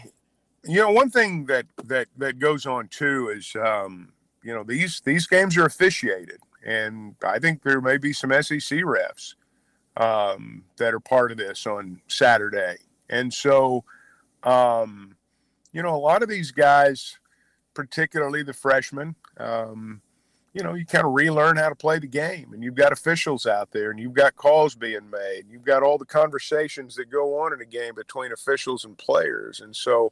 You 0.66 0.82
know, 0.82 0.92
one 0.92 1.10
thing 1.10 1.46
that 1.46 1.66
that 1.86 2.10
that 2.18 2.38
goes 2.38 2.66
on 2.66 2.90
too 2.90 3.30
is, 3.30 3.56
um, 3.56 4.12
you 4.44 4.54
know, 4.54 4.62
these 4.62 5.02
these 5.06 5.26
games 5.26 5.56
are 5.56 5.66
officiated, 5.66 6.42
and 6.66 7.16
I 7.24 7.40
think 7.40 7.64
there 7.64 7.80
may 7.80 7.96
be 7.96 8.12
some 8.12 8.32
SEC 8.32 8.80
refs 8.80 9.36
um, 9.96 10.66
that 10.76 10.94
are 10.94 11.00
part 11.00 11.32
of 11.32 11.38
this 11.38 11.66
on 11.66 12.02
Saturday, 12.10 12.76
and 13.10 13.34
so, 13.34 13.86
um, 14.44 15.16
you 15.72 15.82
know, 15.82 15.96
a 15.96 15.98
lot 15.98 16.24
of 16.24 16.30
these 16.30 16.52
guys, 16.52 17.18
particularly 17.74 18.44
the 18.44 18.54
freshmen, 18.54 19.16
um, 19.38 20.02
you 20.54 20.64
know, 20.64 20.74
you 20.74 20.86
kind 20.86 21.06
of 21.06 21.14
relearn 21.14 21.58
how 21.58 21.70
to 21.70 21.76
play 21.76 22.00
the 22.00 22.08
game, 22.08 22.54
and 22.54 22.64
you've 22.64 22.76
got 22.76 22.92
officials 22.92 23.46
out 23.46 23.72
there, 23.72 23.92
and 23.92 24.00
you've 24.00 24.14
got 24.14 24.36
calls 24.36 24.76
being 24.76 25.10
made, 25.10 25.44
you've 25.50 25.64
got 25.64 25.84
all 25.84 25.98
the 25.98 26.06
conversations 26.06 26.96
that 26.96 27.10
go 27.10 27.40
on 27.40 27.54
in 27.54 27.62
a 27.62 27.66
game 27.66 27.94
between 27.96 28.32
officials 28.32 28.84
and 28.84 28.98
players, 28.98 29.62
and 29.62 29.76
so 29.76 30.12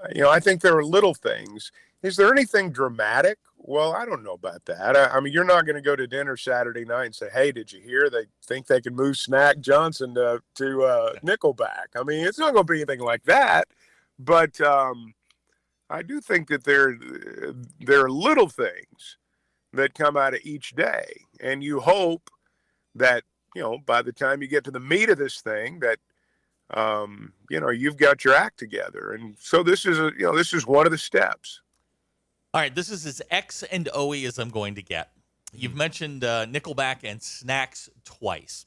uh, 0.00 0.08
you 0.14 0.22
know, 0.22 0.30
I 0.30 0.40
think 0.40 0.60
there 0.60 0.76
are 0.76 0.84
little 0.84 1.14
things. 1.14 1.72
Is 2.02 2.16
there 2.16 2.30
anything 2.30 2.70
dramatic? 2.70 3.38
Well, 3.58 3.92
I 3.94 4.04
don't 4.04 4.22
know 4.22 4.34
about 4.34 4.64
that. 4.66 4.96
I, 4.96 5.16
I 5.16 5.20
mean, 5.20 5.32
you're 5.32 5.44
not 5.44 5.66
going 5.66 5.76
to 5.76 5.82
go 5.82 5.96
to 5.96 6.06
dinner 6.06 6.36
Saturday 6.36 6.84
night 6.84 7.06
and 7.06 7.14
say, 7.14 7.28
"Hey, 7.32 7.50
did 7.50 7.72
you 7.72 7.80
hear 7.80 8.08
they 8.08 8.26
think 8.44 8.66
they 8.66 8.80
can 8.80 8.94
move 8.94 9.16
Snack 9.16 9.58
Johnson 9.58 10.14
to 10.14 10.42
to 10.56 10.82
uh, 10.84 11.12
Nickelback?" 11.24 11.96
I 11.98 12.04
mean, 12.04 12.26
it's 12.26 12.38
not 12.38 12.52
going 12.52 12.66
to 12.66 12.72
be 12.72 12.78
anything 12.78 13.00
like 13.00 13.24
that. 13.24 13.66
But 14.18 14.60
um, 14.60 15.14
I 15.90 16.02
do 16.02 16.20
think 16.20 16.48
that 16.48 16.64
there 16.64 16.96
there 17.80 18.04
are 18.04 18.10
little 18.10 18.48
things 18.48 19.18
that 19.72 19.94
come 19.94 20.16
out 20.16 20.34
of 20.34 20.40
each 20.42 20.74
day, 20.74 21.20
and 21.40 21.62
you 21.62 21.80
hope 21.80 22.30
that 22.94 23.24
you 23.54 23.62
know 23.62 23.78
by 23.84 24.02
the 24.02 24.12
time 24.12 24.42
you 24.42 24.48
get 24.48 24.64
to 24.64 24.70
the 24.70 24.80
meat 24.80 25.10
of 25.10 25.18
this 25.18 25.40
thing 25.40 25.80
that 25.80 25.98
um, 26.70 27.32
you 27.48 27.60
know, 27.60 27.70
you've 27.70 27.96
got 27.96 28.24
your 28.24 28.34
act 28.34 28.58
together. 28.58 29.12
And 29.12 29.36
so 29.38 29.62
this 29.62 29.86
is 29.86 29.98
a, 29.98 30.10
you 30.16 30.24
know, 30.24 30.36
this 30.36 30.52
is 30.52 30.66
one 30.66 30.86
of 30.86 30.92
the 30.92 30.98
steps. 30.98 31.60
All 32.52 32.60
right, 32.60 32.74
this 32.74 32.90
is 32.90 33.06
as 33.06 33.22
X 33.30 33.62
and 33.64 33.88
OE 33.94 34.24
as 34.24 34.38
I'm 34.38 34.50
going 34.50 34.74
to 34.76 34.82
get. 34.82 35.10
You've 35.52 35.76
mentioned 35.76 36.24
uh, 36.24 36.46
Nickelback 36.46 36.98
and 37.04 37.22
Snacks 37.22 37.88
twice. 38.04 38.66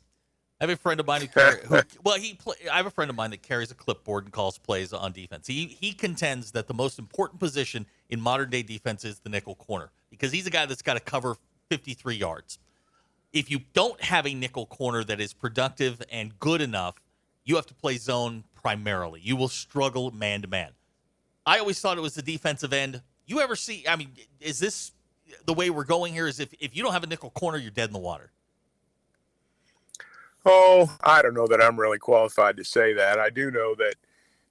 I 0.59 0.65
have 0.65 0.69
a 0.71 0.75
friend 0.75 0.99
of 0.99 1.07
mine 1.07 1.21
who, 1.21 1.27
carry, 1.39 1.65
who 1.65 1.79
well, 2.03 2.17
he 2.17 2.33
play, 2.33 2.55
I 2.71 2.77
have 2.77 2.85
a 2.85 2.91
friend 2.91 3.09
of 3.09 3.15
mine 3.15 3.31
that 3.31 3.41
carries 3.41 3.71
a 3.71 3.75
clipboard 3.75 4.25
and 4.25 4.33
calls 4.33 4.57
plays 4.57 4.91
on 4.93 5.11
defense. 5.11 5.47
He 5.47 5.77
he 5.79 5.93
contends 5.93 6.51
that 6.51 6.67
the 6.67 6.73
most 6.73 6.99
important 6.99 7.39
position 7.39 7.85
in 8.09 8.19
modern 8.19 8.49
day 8.49 8.63
defense 8.63 9.05
is 9.05 9.19
the 9.19 9.29
nickel 9.29 9.55
corner 9.55 9.91
because 10.09 10.31
he's 10.31 10.47
a 10.47 10.49
guy 10.49 10.65
that's 10.65 10.81
got 10.81 10.95
to 10.95 10.99
cover 10.99 11.37
53 11.69 12.15
yards. 12.15 12.59
If 13.31 13.51
you 13.51 13.61
don't 13.73 14.01
have 14.01 14.25
a 14.25 14.33
nickel 14.33 14.65
corner 14.65 15.03
that 15.03 15.19
is 15.21 15.33
productive 15.33 16.01
and 16.11 16.37
good 16.39 16.61
enough, 16.61 16.95
you 17.45 17.55
have 17.55 17.67
to 17.67 17.75
play 17.75 17.97
zone 17.97 18.43
primarily. 18.55 19.21
You 19.23 19.35
will 19.35 19.47
struggle 19.47 20.11
man 20.11 20.41
to 20.41 20.47
man. 20.47 20.71
I 21.45 21.59
always 21.59 21.79
thought 21.79 21.97
it 21.97 22.01
was 22.01 22.15
the 22.15 22.21
defensive 22.21 22.73
end. 22.73 23.01
You 23.25 23.39
ever 23.39 23.55
see? 23.55 23.85
I 23.87 23.95
mean, 23.95 24.11
is 24.39 24.59
this 24.59 24.91
the 25.45 25.53
way 25.53 25.69
we're 25.69 25.83
going 25.83 26.13
here? 26.13 26.27
Is 26.27 26.39
if 26.39 26.53
if 26.59 26.75
you 26.75 26.83
don't 26.83 26.93
have 26.93 27.03
a 27.03 27.07
nickel 27.07 27.29
corner, 27.29 27.57
you're 27.57 27.71
dead 27.71 27.89
in 27.89 27.93
the 27.93 27.99
water. 27.99 28.31
Oh, 30.45 30.95
I 31.03 31.21
don't 31.21 31.33
know 31.33 31.47
that 31.47 31.61
I'm 31.61 31.79
really 31.79 31.99
qualified 31.99 32.57
to 32.57 32.63
say 32.63 32.93
that. 32.93 33.19
I 33.19 33.29
do 33.29 33.51
know 33.51 33.75
that 33.75 33.95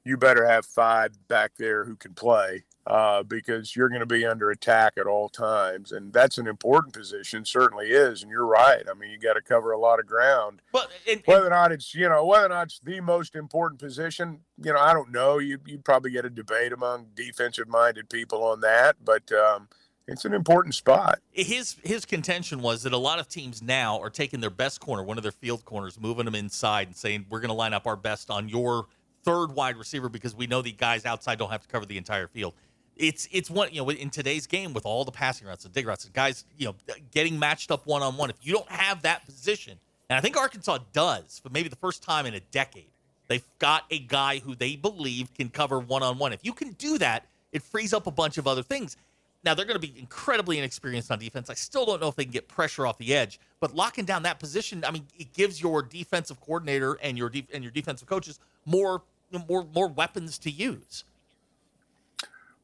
you 0.05 0.17
better 0.17 0.47
have 0.47 0.65
five 0.65 1.29
back 1.29 1.53
there 1.59 1.85
who 1.85 1.97
can 1.97 2.15
play 2.15 2.65
uh, 2.87 3.23
because 3.23 3.77
you're 3.77 3.91
going 3.91 4.01
to 4.01 4.07
be 4.07 4.25
under 4.25 4.51
attack 4.51 4.95
at 4.97 5.07
all 5.07 5.29
times, 5.29 5.93
and 5.93 6.13
that's 6.13 6.39
an 6.39 6.47
important 6.47 6.95
position. 6.95 7.45
Certainly 7.45 7.89
is, 7.89 8.23
and 8.23 8.31
you're 8.31 8.47
right. 8.47 8.83
I 8.91 8.95
mean, 8.99 9.11
you 9.11 9.19
got 9.19 9.35
to 9.35 9.43
cover 9.43 9.73
a 9.73 9.79
lot 9.79 10.01
of 10.01 10.07
ground. 10.07 10.63
But 10.73 10.89
and, 11.07 11.23
whether 11.27 11.47
or 11.47 11.51
not 11.51 11.73
it's 11.73 11.95
you 11.95 12.09
know 12.09 12.25
whether 12.25 12.47
or 12.47 12.51
not 12.51 12.69
it's 12.69 12.81
the 12.81 13.01
most 13.01 13.35
important 13.35 13.81
position, 13.81 14.41
you 14.63 14.73
know, 14.73 14.79
I 14.79 14.95
don't 14.95 15.13
know. 15.13 15.39
You 15.39 15.59
you 15.67 15.79
probably 15.79 16.11
get 16.11 16.25
a 16.25 16.31
debate 16.31 16.73
among 16.73 17.09
defensive 17.15 17.69
minded 17.69 18.09
people 18.09 18.43
on 18.45 18.61
that, 18.61 18.97
but. 19.05 19.31
Um, 19.33 19.69
it's 20.09 20.25
an 20.25 20.33
important 20.33 20.75
spot. 20.75 21.21
His 21.33 21.77
his 21.85 22.05
contention 22.07 22.61
was 22.63 22.83
that 22.83 22.95
a 22.95 22.99
lot 22.99 23.19
of 23.19 23.29
teams 23.29 23.63
now 23.63 24.01
are 24.01 24.09
taking 24.09 24.41
their 24.41 24.51
best 24.51 24.81
corner, 24.81 25.03
one 25.03 25.19
of 25.19 25.23
their 25.23 25.33
field 25.33 25.65
corners, 25.67 26.01
moving 26.01 26.25
them 26.25 26.35
inside 26.35 26.87
and 26.89 26.97
saying 26.97 27.27
we're 27.29 27.41
going 27.41 27.51
to 27.51 27.55
line 27.55 27.75
up 27.75 27.87
our 27.87 27.97
best 27.97 28.31
on 28.31 28.49
your 28.49 28.87
third 29.23 29.53
wide 29.53 29.77
receiver 29.77 30.09
because 30.09 30.35
we 30.35 30.47
know 30.47 30.63
the 30.63 30.73
guys 30.73 31.05
outside 31.05 31.39
don't 31.39 31.51
have 31.51 31.61
to 31.61 31.69
cover 31.69 31.85
the 31.85 31.99
entire 31.99 32.27
field. 32.27 32.55
It's 32.97 33.29
it's 33.31 33.51
one 33.51 33.69
you 33.71 33.83
know 33.83 33.91
in 33.91 34.09
today's 34.09 34.47
game 34.47 34.73
with 34.73 34.87
all 34.87 35.05
the 35.05 35.13
passing 35.13 35.47
routes 35.47 35.67
and 35.67 35.75
dig 35.75 35.87
routes 35.87 36.07
and 36.07 36.15
guys 36.15 36.45
you 36.57 36.67
know 36.67 36.75
getting 37.13 37.39
matched 37.39 37.71
up 37.71 37.87
one 37.87 38.03
on 38.03 38.17
one. 38.17 38.31
If 38.31 38.37
you 38.41 38.55
don't 38.55 38.71
have 38.71 39.03
that 39.03 39.27
position, 39.27 39.79
and 40.09 40.17
I 40.17 40.21
think 40.23 40.39
Arkansas 40.39 40.79
does, 40.95 41.41
but 41.43 41.53
maybe 41.53 41.69
the 41.69 41.77
first 41.77 42.03
time 42.03 42.25
in 42.25 42.33
a 42.33 42.41
decade, 42.41 42.91
they've 43.29 43.45
got 43.59 43.85
a 43.91 43.99
guy 43.99 44.39
who 44.39 44.55
they 44.55 44.75
believe 44.75 45.35
can 45.35 45.51
cover 45.51 45.79
one 45.79 46.03
on 46.03 46.19
one. 46.19 46.33
If 46.33 46.41
you 46.45 46.55
can 46.55 46.73
do 46.73 46.97
that, 46.97 47.27
it 47.53 47.63
frees 47.63 47.93
up 47.93 48.07
a 48.07 48.11
bunch 48.11 48.39
of 48.39 48.47
other 48.47 48.63
things. 48.63 48.97
Now 49.45 49.55
they're 49.55 49.65
going 49.65 49.81
to 49.81 49.87
be 49.87 49.95
incredibly 49.99 50.59
inexperienced 50.59 51.11
on 51.11 51.19
defense. 51.19 51.49
I 51.49 51.55
still 51.55 51.87
don't 51.87 52.01
know 52.01 52.09
if 52.09 52.17
they 52.17 52.25
can 52.25 52.33
get 52.33 52.49
pressure 52.49 52.87
off 52.87 52.99
the 52.99 53.15
edge, 53.15 53.39
but 53.61 53.75
locking 53.75 54.05
down 54.05 54.25
that 54.25 54.41
position, 54.41 54.85
I 54.85 54.91
mean, 54.91 55.07
it 55.19 55.33
gives 55.33 55.63
your 55.63 55.83
defensive 55.83 56.41
coordinator 56.41 56.95
and 57.03 57.17
your 57.17 57.31
de- 57.31 57.47
and 57.53 57.63
your 57.63 57.71
defensive 57.71 58.09
coaches 58.09 58.41
more 58.67 59.03
more 59.49 59.67
more 59.75 59.89
weapons 59.89 60.39
to 60.39 60.51
use. 60.51 61.05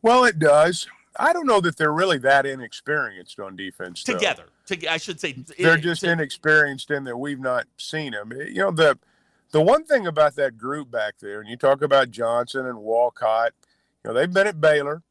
Well, 0.03 0.25
it 0.25 0.39
does. 0.39 0.87
I 1.19 1.33
don't 1.33 1.47
know 1.47 1.61
that 1.61 1.77
they're 1.77 1.93
really 1.93 2.19
that 2.19 2.45
inexperienced 2.45 3.39
on 3.39 3.57
defense. 3.57 4.03
Though. 4.03 4.15
Together, 4.15 4.45
to, 4.67 4.87
I 4.89 4.97
should 4.97 5.21
say, 5.21 5.37
they're 5.59 5.77
just 5.77 6.01
to, 6.01 6.11
inexperienced 6.11 6.91
in 6.91 7.05
that 7.05 7.17
we've 7.17 7.41
not 7.41 7.67
seen 7.77 8.13
them. 8.13 8.33
You 8.33 8.55
know 8.55 8.71
the 8.73 8.99
the 9.53 9.63
one 9.63 9.85
thing 9.85 10.07
about 10.07 10.35
that 10.37 10.59
group 10.59 10.91
back 10.91 11.15
there, 11.21 11.41
and 11.41 11.49
you 11.49 11.57
talk 11.57 11.83
about 11.83 12.11
Johnson 12.11 12.67
and 12.67 12.79
Walcott. 12.79 13.53
You 14.05 14.11
know 14.11 14.15
they've 14.15 14.33
been 14.33 14.49
at 14.49 14.61
Baylor. 14.61 15.03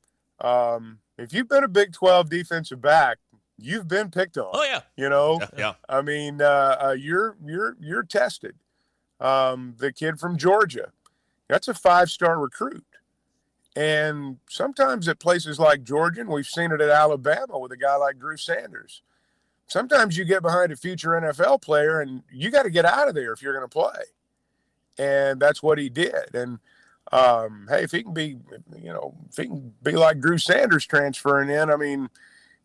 Um, 0.42 1.00
if 1.24 1.34
you've 1.34 1.50
been 1.50 1.64
a 1.64 1.68
Big 1.68 1.94
12 1.94 2.30
defensive 2.30 2.82
back, 2.82 3.18
you've 3.58 3.88
been 3.88 4.12
picked 4.12 4.38
on. 4.38 4.52
Oh 4.54 4.64
yeah. 4.64 4.82
You 4.96 5.10
know. 5.10 5.40
Yeah. 5.42 5.48
yeah. 5.58 5.74
I 5.90 6.02
mean, 6.02 6.42
uh, 6.42 6.78
uh, 6.82 6.96
you're 6.98 7.38
you're 7.44 7.78
you're 7.80 8.04
tested. 8.04 8.56
Um, 9.20 9.76
the 9.78 9.92
kid 9.92 10.20
from 10.20 10.38
Georgia, 10.38 10.92
that's 11.48 11.68
a 11.68 11.74
five-star 11.74 12.40
recruit. 12.40 12.86
And 13.76 14.38
sometimes 14.50 15.08
at 15.08 15.20
places 15.20 15.60
like 15.60 15.84
Georgia, 15.84 16.22
and 16.22 16.30
we've 16.30 16.46
seen 16.46 16.72
it 16.72 16.82
at 16.82 16.90
Alabama 16.90 17.58
with 17.58 17.72
a 17.72 17.78
guy 17.78 17.96
like 17.96 18.20
Drew 18.20 18.38
Sanders. 18.38 19.02
Sometimes 19.68 20.18
you 20.18 20.26
get 20.26 20.44
behind 20.44 20.72
a 20.72 20.76
future 20.76 21.10
NFL 21.12 21.62
player, 21.62 22.02
and 22.02 22.22
you 22.32 22.52
got 22.52 22.64
to 22.64 22.70
get 22.70 22.86
out 22.86 23.08
of 23.08 23.16
there 23.16 23.32
if 23.32 23.42
you're 23.42 23.54
going 23.54 23.68
to 23.68 23.70
play. 23.70 24.04
And 25.00 25.40
that's 25.40 25.64
what 25.64 25.80
he 25.80 25.90
did. 25.90 26.36
And 26.36 26.60
um, 27.14 27.68
hey, 27.70 27.84
if 27.84 27.92
he 27.92 28.02
can 28.02 28.14
be, 28.14 28.38
you 28.76 28.92
know, 28.92 29.14
if 29.30 29.38
he 29.38 29.46
can 29.46 29.72
be 29.84 29.92
like 29.92 30.20
Drew 30.20 30.40
Sanders 30.40 30.84
transferring 30.88 31.50
in, 31.50 31.70
I 31.70 31.76
mean, 31.76 32.10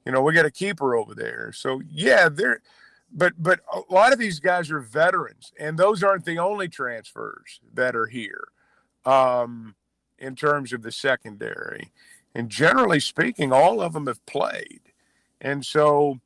you 0.07 0.12
know, 0.12 0.22
we 0.22 0.32
got 0.32 0.46
a 0.46 0.51
keeper 0.51 0.96
over 0.96 1.14
there. 1.14 1.53
So 1.53 1.82
yeah, 1.86 2.30
they're, 2.30 2.62
but 3.12 3.34
but 3.38 3.61
a 3.70 3.92
lot 3.92 4.14
of 4.14 4.18
these 4.18 4.40
guys 4.40 4.70
are 4.70 4.80
veterans, 4.80 5.53
and 5.61 5.78
those 5.78 6.03
aren't 6.03 6.24
the 6.24 6.38
only 6.38 6.66
transfers 6.66 7.61
that 7.74 7.94
are 7.94 8.07
here, 8.07 8.49
um, 9.05 9.74
in 10.18 10.34
terms 10.34 10.72
of 10.72 10.80
the 10.80 10.92
secondary. 10.92 11.92
And 12.34 12.49
generally 12.49 13.01
speaking, 13.01 13.53
all 13.53 13.82
of 13.82 13.92
them 13.92 14.07
have 14.07 14.24
played, 14.24 14.80
and 15.42 15.64
so 15.64 16.20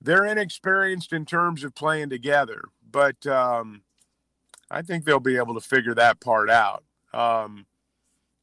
they're 0.00 0.24
inexperienced 0.24 1.12
in 1.12 1.26
terms 1.26 1.62
of 1.62 1.76
playing 1.76 2.10
together. 2.10 2.64
But 2.90 3.24
um, 3.24 3.82
I 4.68 4.82
think 4.82 5.04
they'll 5.04 5.20
be 5.20 5.36
able 5.36 5.54
to 5.54 5.60
figure 5.60 5.94
that 5.94 6.18
part 6.18 6.50
out. 6.50 6.82
Um, 7.12 7.66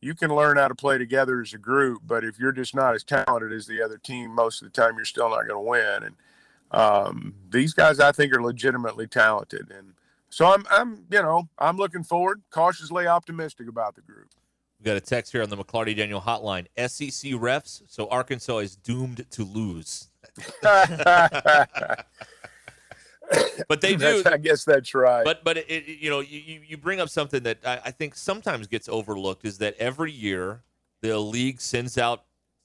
you 0.01 0.15
can 0.15 0.33
learn 0.33 0.57
how 0.57 0.67
to 0.67 0.75
play 0.75 0.97
together 0.97 1.41
as 1.41 1.53
a 1.53 1.57
group, 1.57 2.01
but 2.05 2.23
if 2.23 2.39
you're 2.39 2.51
just 2.51 2.73
not 2.73 2.95
as 2.95 3.03
talented 3.03 3.51
as 3.51 3.67
the 3.67 3.81
other 3.81 3.97
team, 3.97 4.33
most 4.33 4.61
of 4.61 4.71
the 4.71 4.81
time 4.81 4.95
you're 4.95 5.05
still 5.05 5.29
not 5.29 5.47
going 5.47 5.49
to 5.49 5.59
win. 5.59 6.03
And 6.03 6.15
um, 6.71 7.33
these 7.49 7.73
guys, 7.73 7.99
I 7.99 8.11
think, 8.11 8.33
are 8.33 8.41
legitimately 8.41 9.07
talented, 9.07 9.71
and 9.75 9.93
so 10.29 10.45
I'm, 10.45 10.63
I'm, 10.69 11.05
you 11.11 11.21
know, 11.21 11.49
I'm 11.57 11.77
looking 11.77 12.03
forward, 12.03 12.41
cautiously 12.51 13.07
optimistic 13.07 13.67
about 13.67 13.95
the 13.95 14.01
group. 14.01 14.29
We 14.79 14.85
got 14.85 14.95
a 14.95 15.01
text 15.01 15.31
here 15.31 15.41
on 15.41 15.49
the 15.49 15.57
McLarty 15.57 15.95
Daniel 15.95 16.21
hotline. 16.21 16.67
SEC 16.77 17.31
refs, 17.31 17.81
so 17.87 18.07
Arkansas 18.07 18.59
is 18.59 18.75
doomed 18.75 19.25
to 19.31 19.43
lose. 19.43 20.09
but 23.67 23.81
they 23.81 23.95
do. 23.95 24.23
I 24.25 24.37
guess 24.37 24.65
that's 24.65 24.93
right. 24.93 25.23
But 25.23 25.43
but 25.43 25.57
it, 25.57 25.85
you 25.99 26.09
know 26.09 26.19
you 26.19 26.61
you 26.65 26.77
bring 26.77 26.99
up 26.99 27.09
something 27.09 27.43
that 27.43 27.59
I, 27.65 27.79
I 27.85 27.91
think 27.91 28.15
sometimes 28.15 28.67
gets 28.67 28.89
overlooked 28.89 29.45
is 29.45 29.57
that 29.59 29.75
every 29.77 30.11
year 30.11 30.63
the 31.01 31.17
league 31.19 31.61
sends 31.61 31.97
out 31.97 32.23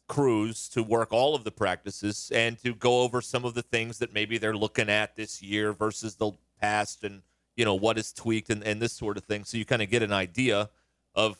crews 0.08 0.68
to 0.68 0.82
work 0.82 1.12
all 1.12 1.34
of 1.34 1.44
the 1.44 1.50
practices 1.50 2.30
and 2.34 2.58
to 2.58 2.74
go 2.74 3.00
over 3.00 3.20
some 3.20 3.44
of 3.44 3.54
the 3.54 3.62
things 3.62 3.98
that 3.98 4.12
maybe 4.12 4.36
they're 4.36 4.56
looking 4.56 4.90
at 4.90 5.16
this 5.16 5.42
year 5.42 5.72
versus 5.72 6.16
the 6.16 6.30
past 6.60 7.04
and 7.04 7.22
you 7.56 7.64
know 7.64 7.74
what 7.74 7.96
is 7.96 8.12
tweaked 8.12 8.50
and, 8.50 8.62
and 8.64 8.82
this 8.82 8.92
sort 8.92 9.16
of 9.16 9.24
thing 9.24 9.44
so 9.44 9.56
you 9.56 9.64
kind 9.64 9.80
of 9.80 9.88
get 9.88 10.02
an 10.02 10.12
idea 10.12 10.68
of 11.14 11.38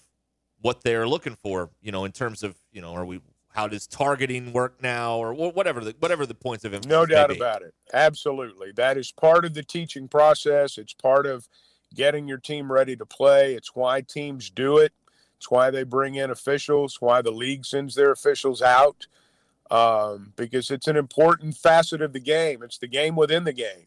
what 0.63 0.83
they're 0.83 1.07
looking 1.07 1.35
for 1.35 1.69
you 1.83 1.93
know 1.93 2.05
in 2.05 2.13
terms 2.13 2.43
of 2.43 2.57
you 2.73 2.81
know 2.81 2.95
are 2.95 3.05
we 3.05 3.21
how 3.55 3.69
does 3.69 3.87
targeting 3.87 4.53
work 4.53 4.83
now 4.83 5.17
or 5.17 5.33
whatever 5.33 5.81
the 5.81 5.95
whatever 6.01 6.27
the 6.27 6.35
points 6.35 6.65
of 6.65 6.75
emphasis 6.75 6.91
no 6.91 7.07
doubt 7.07 7.31
about 7.31 7.63
it. 7.63 7.73
Absolutely. 7.93 8.73
That 8.73 8.99
is 8.99 9.13
part 9.13 9.45
of 9.45 9.55
the 9.55 9.63
teaching 9.63 10.09
process. 10.09 10.77
It's 10.77 10.93
part 10.93 11.25
of 11.25 11.49
getting 11.95 12.27
your 12.27 12.39
team 12.39 12.71
ready 12.71 12.97
to 12.97 13.07
play. 13.07 13.55
It's 13.55 13.75
why 13.75 14.01
teams 14.01 14.51
do 14.51 14.79
it. 14.79 14.93
It's 15.37 15.51
why 15.51 15.71
they 15.71 15.85
bring 15.85 16.17
in 16.17 16.31
officials 16.31 17.01
why 17.01 17.23
the 17.23 17.31
league 17.31 17.65
sends 17.65 17.95
their 17.95 18.11
officials 18.11 18.61
out 18.61 19.07
um, 19.71 20.33
because 20.35 20.73
it's 20.73 20.89
an 20.89 20.97
important 20.97 21.57
facet 21.57 22.03
of 22.03 22.13
the 22.13 22.21
game. 22.21 22.63
It's 22.65 22.79
the 22.79 22.89
game 22.89 23.15
within 23.15 23.45
the 23.45 23.53
game. 23.53 23.87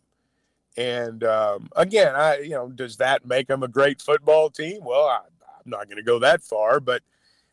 And 0.77 1.25
um, 1.25 1.67
again 1.75 2.15
i 2.15 2.37
you 2.37 2.51
know 2.51 2.69
does 2.69 2.97
that 2.97 3.25
make 3.25 3.47
them 3.47 3.63
a 3.63 3.67
great 3.67 4.01
football 4.01 4.49
team? 4.49 4.79
Well 4.85 5.07
I, 5.07 5.17
i'm 5.17 5.71
not 5.71 5.87
going 5.87 5.97
to 5.97 6.03
go 6.03 6.19
that 6.19 6.41
far 6.41 6.79
but 6.79 7.01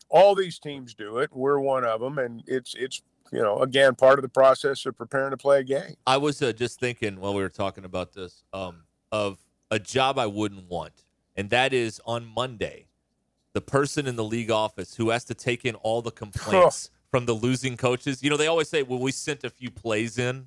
all 0.09 0.35
these 0.35 0.59
teams 0.59 0.93
do 0.93 1.17
it. 1.19 1.29
We're 1.33 1.59
one 1.59 1.83
of 1.83 2.01
them, 2.01 2.17
and 2.17 2.43
it's 2.47 2.75
it's 2.75 3.01
you 3.31 3.41
know 3.41 3.59
again 3.59 3.95
part 3.95 4.19
of 4.19 4.23
the 4.23 4.29
process 4.29 4.85
of 4.85 4.97
preparing 4.97 5.31
to 5.31 5.37
play 5.37 5.59
a 5.59 5.63
game. 5.63 5.95
I 6.05 6.17
was 6.17 6.41
uh, 6.41 6.51
just 6.53 6.79
thinking 6.79 7.19
while 7.19 7.33
we 7.33 7.41
were 7.41 7.49
talking 7.49 7.85
about 7.85 8.13
this 8.13 8.43
um, 8.53 8.83
of 9.11 9.39
a 9.71 9.79
job 9.79 10.19
I 10.19 10.27
wouldn't 10.27 10.69
want, 10.69 11.05
and 11.35 11.49
that 11.49 11.73
is 11.73 12.01
on 12.05 12.25
Monday, 12.25 12.87
the 13.53 13.61
person 13.61 14.07
in 14.07 14.15
the 14.15 14.23
league 14.23 14.51
office 14.51 14.95
who 14.95 15.09
has 15.09 15.23
to 15.25 15.33
take 15.33 15.65
in 15.65 15.75
all 15.75 16.01
the 16.01 16.11
complaints 16.11 16.91
from 17.11 17.25
the 17.25 17.33
losing 17.33 17.77
coaches. 17.77 18.23
You 18.23 18.29
know, 18.29 18.37
they 18.37 18.47
always 18.47 18.69
say, 18.69 18.83
"Well, 18.83 18.99
we 18.99 19.11
sent 19.11 19.43
a 19.43 19.49
few 19.49 19.71
plays 19.71 20.17
in." 20.17 20.45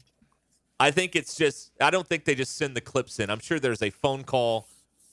I 0.80 0.92
think 0.92 1.16
it's 1.16 1.34
just 1.34 1.72
I 1.80 1.90
don't 1.90 2.06
think 2.06 2.24
they 2.24 2.34
just 2.34 2.56
send 2.56 2.76
the 2.76 2.80
clips 2.80 3.18
in. 3.18 3.30
I'm 3.30 3.40
sure 3.40 3.58
there's 3.58 3.82
a 3.82 3.90
phone 3.90 4.22
call 4.22 4.68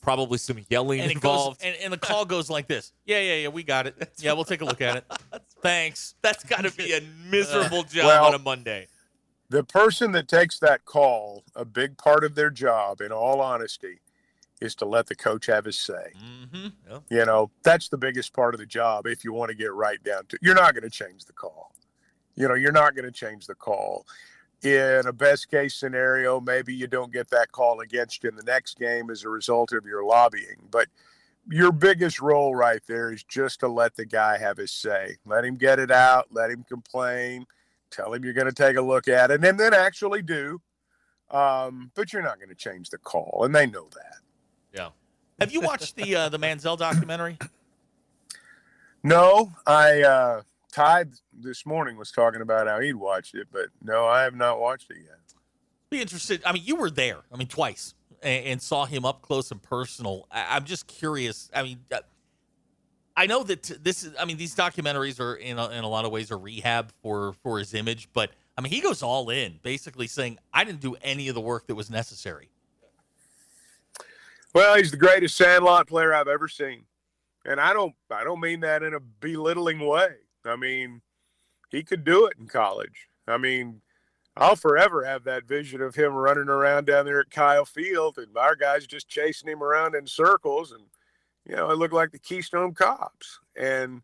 probably 0.05 0.37
some 0.37 0.59
yelling 0.69 1.01
and 1.01 1.11
involved. 1.11 1.59
Goes, 1.59 1.67
and, 1.67 1.75
and, 1.83 1.91
the 1.91 1.97
call 1.97 2.25
goes 2.25 2.49
like 2.49 2.67
this: 2.67 2.93
Yeah, 3.05 3.19
yeah, 3.19 3.35
yeah, 3.35 3.47
we 3.49 3.63
got 3.63 3.87
it. 3.87 4.11
Yeah, 4.19 4.33
we'll 4.33 4.45
take 4.45 4.61
a 4.61 4.65
look 4.65 4.81
at 4.81 4.97
it. 4.97 5.05
Thanks. 5.61 6.13
That's 6.21 6.43
got 6.43 6.63
to 6.63 6.71
be 6.71 6.93
a 6.93 7.01
miserable 7.29 7.83
job 7.83 8.05
well, 8.05 8.25
on 8.25 8.35
a 8.35 8.39
Monday. 8.39 8.87
The 9.49 9.63
person 9.63 10.11
that 10.13 10.27
takes 10.27 10.59
that 10.59 10.85
call, 10.85 11.43
a 11.55 11.65
big 11.65 11.97
part 11.97 12.23
of 12.23 12.35
their 12.35 12.51
job, 12.51 13.01
in 13.01 13.11
all 13.11 13.41
honesty, 13.41 13.99
is 14.61 14.75
to 14.75 14.85
let 14.85 15.07
the 15.07 15.15
coach 15.15 15.47
have 15.47 15.65
his 15.65 15.77
say. 15.77 16.13
Mm-hmm. 16.53 16.97
You 17.09 17.25
know, 17.25 17.51
that's 17.63 17.89
the 17.89 17.97
biggest 17.97 18.33
part 18.33 18.53
of 18.53 18.59
the 18.59 18.65
job 18.65 19.07
if 19.07 19.23
you 19.23 19.33
want 19.33 19.49
to 19.49 19.55
get 19.55 19.73
right 19.73 20.01
down 20.03 20.25
to 20.27 20.37
You're 20.41 20.55
not 20.55 20.73
going 20.73 20.83
to 20.83 20.89
change 20.89 21.25
the 21.25 21.33
call. 21.33 21.73
You 22.35 22.47
know, 22.47 22.53
you're 22.53 22.71
not 22.71 22.95
going 22.95 23.05
to 23.05 23.11
change 23.11 23.47
the 23.47 23.55
call. 23.55 24.05
In 24.63 25.05
a 25.05 25.13
best 25.13 25.49
case 25.51 25.75
scenario, 25.75 26.39
maybe 26.39 26.73
you 26.73 26.87
don't 26.87 27.13
get 27.13 27.29
that 27.29 27.51
call 27.51 27.81
against 27.81 28.23
you 28.23 28.29
in 28.29 28.35
the 28.35 28.43
next 28.43 28.79
game 28.79 29.09
as 29.09 29.23
a 29.23 29.29
result 29.29 29.73
of 29.73 29.85
your 29.85 30.03
lobbying. 30.03 30.57
But 30.71 30.87
your 31.47 31.71
biggest 31.71 32.19
role 32.19 32.55
right 32.55 32.81
there 32.87 33.11
is 33.11 33.23
just 33.23 33.59
to 33.59 33.67
let 33.67 33.95
the 33.95 34.05
guy 34.05 34.37
have 34.37 34.57
his 34.57 34.71
say. 34.71 35.17
Let 35.25 35.45
him 35.45 35.55
get 35.55 35.77
it 35.77 35.91
out, 35.91 36.27
let 36.31 36.49
him 36.49 36.65
complain, 36.67 37.45
tell 37.91 38.13
him 38.13 38.23
you're 38.23 38.33
going 38.33 38.47
to 38.47 38.53
take 38.53 38.77
a 38.77 38.81
look 38.81 39.07
at 39.07 39.29
it, 39.29 39.43
and 39.43 39.59
then 39.59 39.73
actually 39.73 40.21
do. 40.21 40.59
Um, 41.29 41.91
but 41.95 42.13
you're 42.13 42.23
not 42.23 42.37
going 42.37 42.49
to 42.49 42.55
change 42.55 42.89
the 42.89 42.97
call, 42.97 43.41
and 43.45 43.53
they 43.53 43.67
know 43.67 43.87
that. 43.93 44.17
Yeah. 44.73 44.89
Have 45.39 45.51
you 45.51 45.61
watched 45.61 45.95
the 45.95 46.15
uh, 46.15 46.29
the 46.29 46.39
Manziel 46.39 46.77
documentary? 46.77 47.37
No, 49.03 49.51
I 49.67 50.01
uh 50.01 50.41
Ty 50.75 51.05
this 51.31 51.65
morning 51.65 51.95
was 51.95 52.11
talking 52.11 52.41
about 52.41 52.67
how 52.67 52.81
he'd 52.81 52.95
watched 52.95 53.33
it, 53.33 53.47
but 53.49 53.67
no, 53.81 54.05
I 54.05 54.23
have 54.23 54.35
not 54.35 54.59
watched 54.59 54.91
it 54.91 54.97
yet. 55.05 55.19
Be 55.89 56.01
interested. 56.01 56.41
I 56.45 56.51
mean, 56.51 56.63
you 56.65 56.75
were 56.75 56.89
there. 56.89 57.19
I 57.31 57.37
mean, 57.37 57.47
twice, 57.47 57.93
and, 58.21 58.45
and 58.45 58.61
saw 58.61 58.85
him 58.85 59.05
up 59.05 59.21
close 59.21 59.51
and 59.51 59.63
personal. 59.63 60.27
I, 60.29 60.57
I'm 60.57 60.65
just 60.65 60.87
curious. 60.87 61.49
I 61.55 61.63
mean, 61.63 61.79
uh, 61.93 61.99
I 63.15 63.25
know 63.25 63.43
that 63.43 63.71
this 63.81 64.03
is. 64.03 64.13
I 64.19 64.25
mean, 64.25 64.35
these 64.35 64.53
documentaries 64.53 65.21
are 65.21 65.35
in 65.35 65.57
a, 65.57 65.69
in 65.69 65.85
a 65.85 65.87
lot 65.87 66.03
of 66.03 66.11
ways 66.11 66.29
a 66.29 66.35
rehab 66.35 66.91
for 67.01 67.31
for 67.41 67.57
his 67.57 67.73
image, 67.73 68.09
but 68.11 68.31
I 68.57 68.61
mean, 68.61 68.73
he 68.73 68.81
goes 68.81 69.01
all 69.01 69.29
in, 69.29 69.59
basically 69.63 70.07
saying, 70.07 70.39
"I 70.53 70.65
didn't 70.65 70.81
do 70.81 70.97
any 71.01 71.29
of 71.29 71.35
the 71.35 71.41
work 71.41 71.67
that 71.67 71.75
was 71.75 71.89
necessary." 71.89 72.49
Well, 74.53 74.75
he's 74.75 74.91
the 74.91 74.97
greatest 74.97 75.37
Sandlot 75.37 75.87
player 75.87 76.13
I've 76.13 76.27
ever 76.27 76.49
seen, 76.49 76.83
and 77.45 77.61
I 77.61 77.71
don't 77.71 77.95
I 78.11 78.25
don't 78.25 78.41
mean 78.41 78.59
that 78.59 78.83
in 78.83 78.93
a 78.93 78.99
belittling 78.99 79.79
way. 79.79 80.15
I 80.45 80.55
mean, 80.55 81.01
he 81.69 81.83
could 81.83 82.03
do 82.03 82.25
it 82.25 82.37
in 82.39 82.47
college. 82.47 83.09
I 83.27 83.37
mean, 83.37 83.81
I'll 84.37 84.55
forever 84.55 85.05
have 85.05 85.23
that 85.23 85.47
vision 85.47 85.81
of 85.81 85.95
him 85.95 86.13
running 86.13 86.49
around 86.49 86.85
down 86.85 87.05
there 87.05 87.21
at 87.21 87.29
Kyle 87.29 87.65
Field, 87.65 88.17
and 88.17 88.35
our 88.37 88.55
guys 88.55 88.85
just 88.85 89.07
chasing 89.07 89.49
him 89.49 89.63
around 89.63 89.95
in 89.95 90.07
circles, 90.07 90.71
and 90.71 90.83
you 91.47 91.55
know, 91.55 91.69
it 91.69 91.77
looked 91.77 91.93
like 91.93 92.11
the 92.11 92.19
Keystone 92.19 92.73
Cops. 92.73 93.39
And 93.55 94.01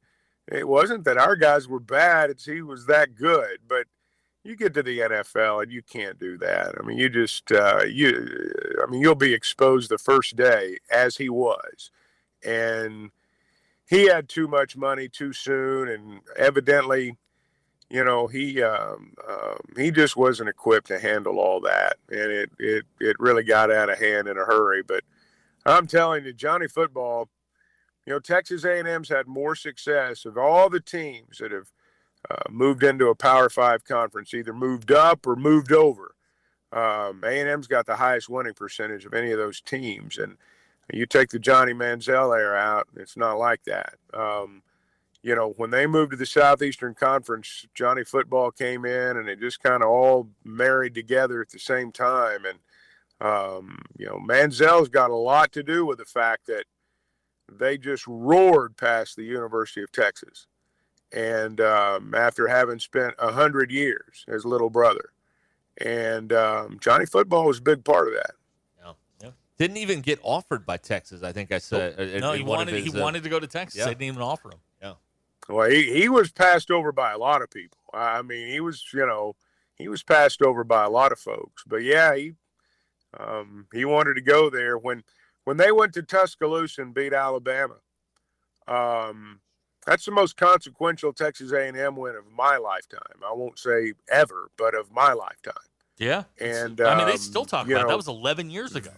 it 0.47 0.67
wasn't 0.67 1.03
that 1.05 1.17
our 1.17 1.35
guys 1.35 1.67
were 1.67 1.79
bad; 1.79 2.29
it's 2.29 2.45
he 2.45 2.61
was 2.61 2.85
that 2.85 3.15
good, 3.15 3.59
but 3.67 3.87
you 4.43 4.55
get 4.55 4.73
to 4.73 4.83
the 4.83 4.99
NFL 4.99 5.63
and 5.63 5.71
you 5.71 5.83
can't 5.83 6.19
do 6.19 6.37
that. 6.39 6.73
I 6.79 6.83
mean, 6.83 6.97
you 6.97 7.09
just 7.09 7.51
uh, 7.51 7.83
you. 7.87 8.53
I 8.81 8.89
mean, 8.89 9.01
you'll 9.01 9.15
be 9.15 9.33
exposed 9.33 9.89
the 9.89 9.97
first 9.97 10.35
day 10.35 10.77
as 10.89 11.17
he 11.17 11.29
was, 11.29 11.91
and 12.43 13.11
he 13.91 14.05
had 14.07 14.29
too 14.29 14.47
much 14.47 14.77
money 14.77 15.09
too 15.09 15.33
soon, 15.33 15.89
and 15.89 16.21
evidently, 16.37 17.17
you 17.89 18.05
know, 18.05 18.25
he 18.25 18.63
um, 18.63 19.13
um, 19.29 19.59
he 19.75 19.91
just 19.91 20.15
wasn't 20.15 20.47
equipped 20.47 20.87
to 20.87 20.97
handle 20.97 21.37
all 21.37 21.59
that, 21.59 21.97
and 22.09 22.31
it 22.31 22.49
it 22.57 22.85
it 23.01 23.17
really 23.19 23.43
got 23.43 23.69
out 23.69 23.89
of 23.89 23.99
hand 23.99 24.29
in 24.29 24.37
a 24.37 24.45
hurry. 24.45 24.81
But 24.81 25.03
I'm 25.65 25.87
telling 25.87 26.23
you, 26.23 26.31
Johnny 26.31 26.69
Football, 26.69 27.27
you 28.07 28.13
know, 28.13 28.19
Texas 28.19 28.63
A&M's 28.63 29.09
had 29.09 29.27
more 29.27 29.57
success 29.57 30.23
of 30.23 30.37
all 30.37 30.69
the 30.69 30.79
teams 30.79 31.39
that 31.39 31.51
have 31.51 31.69
uh, 32.29 32.49
moved 32.49 32.83
into 32.83 33.09
a 33.09 33.15
Power 33.15 33.49
Five 33.49 33.83
conference, 33.83 34.33
either 34.33 34.53
moved 34.53 34.89
up 34.89 35.27
or 35.27 35.35
moved 35.35 35.73
over. 35.73 36.15
Um, 36.71 37.25
A&M's 37.25 37.67
got 37.67 37.87
the 37.87 37.97
highest 37.97 38.29
winning 38.29 38.53
percentage 38.53 39.03
of 39.03 39.13
any 39.13 39.33
of 39.33 39.37
those 39.37 39.59
teams, 39.59 40.17
and 40.17 40.37
you 40.93 41.05
take 41.05 41.29
the 41.29 41.39
Johnny 41.39 41.73
Manziel 41.73 42.37
era 42.37 42.57
out, 42.57 42.87
it's 42.95 43.17
not 43.17 43.37
like 43.37 43.63
that. 43.65 43.95
Um, 44.13 44.61
you 45.23 45.35
know, 45.35 45.53
when 45.57 45.69
they 45.69 45.85
moved 45.85 46.11
to 46.11 46.17
the 46.17 46.25
Southeastern 46.25 46.95
Conference, 46.95 47.67
Johnny 47.75 48.03
Football 48.03 48.51
came 48.51 48.85
in, 48.85 49.17
and 49.17 49.29
it 49.29 49.39
just 49.39 49.61
kind 49.61 49.83
of 49.83 49.89
all 49.89 50.27
married 50.43 50.95
together 50.95 51.41
at 51.41 51.49
the 51.49 51.59
same 51.59 51.91
time. 51.91 52.45
And 52.45 52.57
um, 53.21 53.77
you 53.97 54.07
know, 54.07 54.17
Manziel's 54.17 54.89
got 54.89 55.11
a 55.11 55.15
lot 55.15 55.51
to 55.53 55.63
do 55.63 55.85
with 55.85 55.99
the 55.99 56.05
fact 56.05 56.47
that 56.47 56.65
they 57.51 57.77
just 57.77 58.07
roared 58.07 58.75
past 58.77 59.15
the 59.15 59.23
University 59.23 59.83
of 59.83 59.91
Texas 59.91 60.47
and 61.11 61.61
um, 61.61 62.15
after 62.15 62.47
having 62.47 62.79
spent 62.79 63.13
a 63.19 63.31
hundred 63.31 63.69
years 63.69 64.25
as 64.27 64.45
little 64.45 64.69
brother, 64.69 65.11
and 65.77 66.33
um, 66.33 66.77
Johnny 66.81 67.05
Football 67.05 67.45
was 67.45 67.59
a 67.59 67.63
big 67.63 67.83
part 67.83 68.07
of 68.07 68.13
that. 68.15 68.31
Yeah. 69.61 69.65
yeah. 69.65 69.67
Didn't 69.67 69.77
even 69.77 70.01
get 70.01 70.19
offered 70.23 70.65
by 70.65 70.77
Texas. 70.77 71.23
I 71.23 71.31
think 71.31 71.51
I 71.51 71.57
said. 71.57 71.97
Nope. 71.97 72.21
no, 72.21 72.33
he 72.33 72.43
wanted 72.43 72.73
his, 72.73 72.91
he 72.91 72.97
uh, 72.97 73.01
wanted 73.01 73.23
to 73.23 73.29
go 73.29 73.39
to 73.39 73.47
Texas. 73.47 73.79
Yeah. 73.79 73.85
They 73.85 73.91
didn't 73.91 74.03
even 74.03 74.21
offer 74.21 74.49
him. 74.49 74.59
Yeah. 74.81 74.93
Well, 75.49 75.69
he, 75.69 75.91
he 75.91 76.09
was 76.09 76.31
passed 76.31 76.71
over 76.71 76.91
by 76.91 77.11
a 77.11 77.17
lot 77.17 77.41
of 77.41 77.49
people. 77.49 77.79
I 77.93 78.21
mean, 78.21 78.47
he 78.47 78.59
was 78.59 78.83
you 78.93 79.05
know 79.05 79.35
he 79.75 79.87
was 79.87 80.03
passed 80.03 80.41
over 80.41 80.63
by 80.63 80.83
a 80.83 80.89
lot 80.89 81.11
of 81.11 81.19
folks. 81.19 81.63
But 81.65 81.83
yeah, 81.83 82.15
he 82.15 82.33
um, 83.19 83.67
he 83.73 83.85
wanted 83.85 84.15
to 84.15 84.21
go 84.21 84.49
there 84.49 84.77
when 84.77 85.03
when 85.43 85.57
they 85.57 85.71
went 85.71 85.93
to 85.93 86.03
Tuscaloosa 86.03 86.81
and 86.81 86.93
beat 86.93 87.13
Alabama. 87.13 87.75
Um, 88.67 89.41
that's 89.85 90.05
the 90.05 90.11
most 90.11 90.37
consequential 90.37 91.11
Texas 91.11 91.51
A&M 91.51 91.95
win 91.95 92.15
of 92.15 92.31
my 92.31 92.57
lifetime. 92.57 92.99
I 93.27 93.33
won't 93.33 93.57
say 93.57 93.93
ever, 94.09 94.51
but 94.55 94.75
of 94.75 94.91
my 94.91 95.13
lifetime. 95.13 95.53
Yeah, 95.97 96.23
and 96.39 96.79
I 96.81 96.97
mean 96.97 97.07
they 97.07 97.13
um, 97.13 97.17
still 97.17 97.45
talk 97.45 97.67
you 97.67 97.75
about 97.75 97.81
it. 97.81 97.83
know, 97.85 97.89
that 97.89 97.97
was 97.97 98.07
11 98.07 98.49
years 98.49 98.75
ago. 98.75 98.91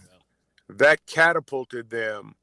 That 0.68 1.06
catapulted 1.06 1.90
them 1.90 2.34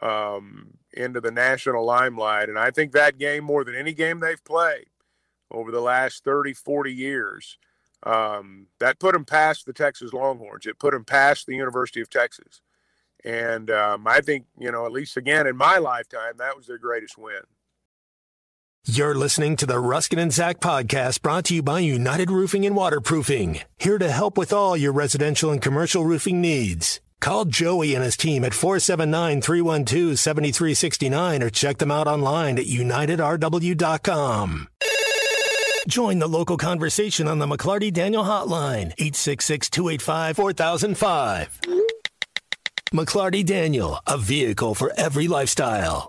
um, 0.00 0.78
into 0.92 1.20
the 1.20 1.30
national 1.30 1.84
limelight, 1.84 2.48
and 2.48 2.58
I 2.58 2.70
think 2.70 2.92
that 2.92 3.18
game 3.18 3.44
more 3.44 3.64
than 3.64 3.74
any 3.74 3.92
game 3.92 4.20
they've 4.20 4.42
played 4.44 4.86
over 5.50 5.70
the 5.70 5.80
last 5.80 6.24
30, 6.24 6.54
40 6.54 6.92
years, 6.92 7.58
um, 8.04 8.66
that 8.80 8.98
put 8.98 9.12
them 9.12 9.24
past 9.24 9.66
the 9.66 9.72
Texas 9.72 10.12
Longhorns. 10.12 10.66
It 10.66 10.78
put 10.78 10.92
them 10.92 11.04
past 11.04 11.46
the 11.46 11.56
University 11.56 12.00
of 12.00 12.08
Texas, 12.08 12.60
and 13.24 13.70
um, 13.70 14.06
I 14.06 14.20
think 14.20 14.46
you 14.58 14.70
know 14.70 14.86
at 14.86 14.92
least 14.92 15.16
again 15.16 15.46
in 15.46 15.56
my 15.56 15.78
lifetime 15.78 16.34
that 16.38 16.56
was 16.56 16.66
their 16.66 16.78
greatest 16.78 17.18
win. 17.18 17.42
You're 18.84 19.14
listening 19.14 19.56
to 19.56 19.66
the 19.66 19.74
Ruscin 19.74 20.18
and 20.18 20.32
Zach 20.32 20.60
podcast 20.60 21.20
brought 21.20 21.44
to 21.46 21.54
you 21.54 21.62
by 21.62 21.80
United 21.80 22.30
Roofing 22.30 22.64
and 22.64 22.74
Waterproofing, 22.74 23.60
here 23.76 23.98
to 23.98 24.10
help 24.10 24.38
with 24.38 24.52
all 24.52 24.76
your 24.76 24.92
residential 24.92 25.50
and 25.50 25.60
commercial 25.60 26.04
roofing 26.04 26.40
needs. 26.40 27.00
Call 27.20 27.46
Joey 27.46 27.94
and 27.94 28.04
his 28.04 28.16
team 28.16 28.44
at 28.44 28.54
479 28.54 29.42
312 29.42 30.18
7369 30.18 31.42
or 31.42 31.50
check 31.50 31.78
them 31.78 31.90
out 31.90 32.06
online 32.06 32.58
at 32.58 32.66
unitedrw.com. 32.66 34.68
Join 35.88 36.18
the 36.18 36.28
local 36.28 36.56
conversation 36.56 37.26
on 37.26 37.38
the 37.38 37.46
McLarty 37.46 37.92
Daniel 37.92 38.24
Hotline, 38.24 38.92
866 38.98 39.70
285 39.70 40.36
4005. 40.36 41.60
McLarty 42.92 43.44
Daniel, 43.44 43.98
a 44.06 44.18
vehicle 44.18 44.74
for 44.74 44.92
every 44.96 45.28
lifestyle. 45.28 46.08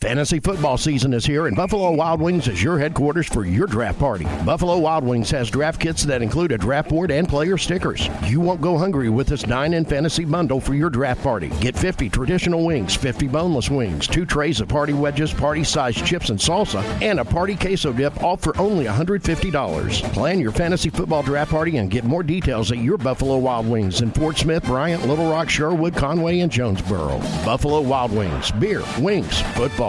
Fantasy 0.00 0.40
football 0.40 0.76
season 0.76 1.14
is 1.14 1.24
here, 1.24 1.46
and 1.46 1.56
Buffalo 1.56 1.92
Wild 1.92 2.20
Wings 2.20 2.48
is 2.48 2.62
your 2.62 2.78
headquarters 2.78 3.26
for 3.26 3.44
your 3.46 3.66
draft 3.66 3.98
party. 3.98 4.24
Buffalo 4.44 4.76
Wild 4.78 5.04
Wings 5.04 5.30
has 5.30 5.50
draft 5.50 5.80
kits 5.80 6.02
that 6.02 6.20
include 6.20 6.52
a 6.52 6.58
draft 6.58 6.90
board 6.90 7.10
and 7.10 7.28
player 7.28 7.56
stickers. 7.56 8.08
You 8.24 8.40
won't 8.40 8.60
go 8.60 8.76
hungry 8.76 9.08
with 9.08 9.28
this 9.28 9.46
9 9.46 9.72
in 9.72 9.84
fantasy 9.84 10.24
bundle 10.24 10.60
for 10.60 10.74
your 10.74 10.90
draft 10.90 11.22
party. 11.22 11.48
Get 11.60 11.76
50 11.76 12.10
traditional 12.10 12.66
wings, 12.66 12.94
50 12.94 13.28
boneless 13.28 13.70
wings, 13.70 14.06
two 14.06 14.26
trays 14.26 14.60
of 14.60 14.68
party 14.68 14.92
wedges, 14.92 15.32
party 15.32 15.64
sized 15.64 16.04
chips 16.04 16.28
and 16.28 16.38
salsa, 16.38 16.82
and 17.00 17.20
a 17.20 17.24
party 17.24 17.54
queso 17.54 17.92
dip, 17.92 18.22
all 18.22 18.36
for 18.36 18.56
only 18.58 18.84
$150. 18.84 20.12
Plan 20.12 20.40
your 20.40 20.52
fantasy 20.52 20.90
football 20.90 21.22
draft 21.22 21.50
party 21.50 21.78
and 21.78 21.90
get 21.90 22.04
more 22.04 22.22
details 22.22 22.72
at 22.72 22.78
your 22.78 22.98
Buffalo 22.98 23.38
Wild 23.38 23.68
Wings 23.68 24.02
in 24.02 24.10
Fort 24.10 24.36
Smith, 24.36 24.64
Bryant, 24.64 25.06
Little 25.06 25.30
Rock, 25.30 25.48
Sherwood, 25.48 25.94
Conway, 25.94 26.40
and 26.40 26.50
Jonesboro. 26.52 27.18
Buffalo 27.44 27.80
Wild 27.80 28.12
Wings, 28.12 28.50
beer, 28.52 28.82
wings, 28.98 29.40
football. 29.54 29.83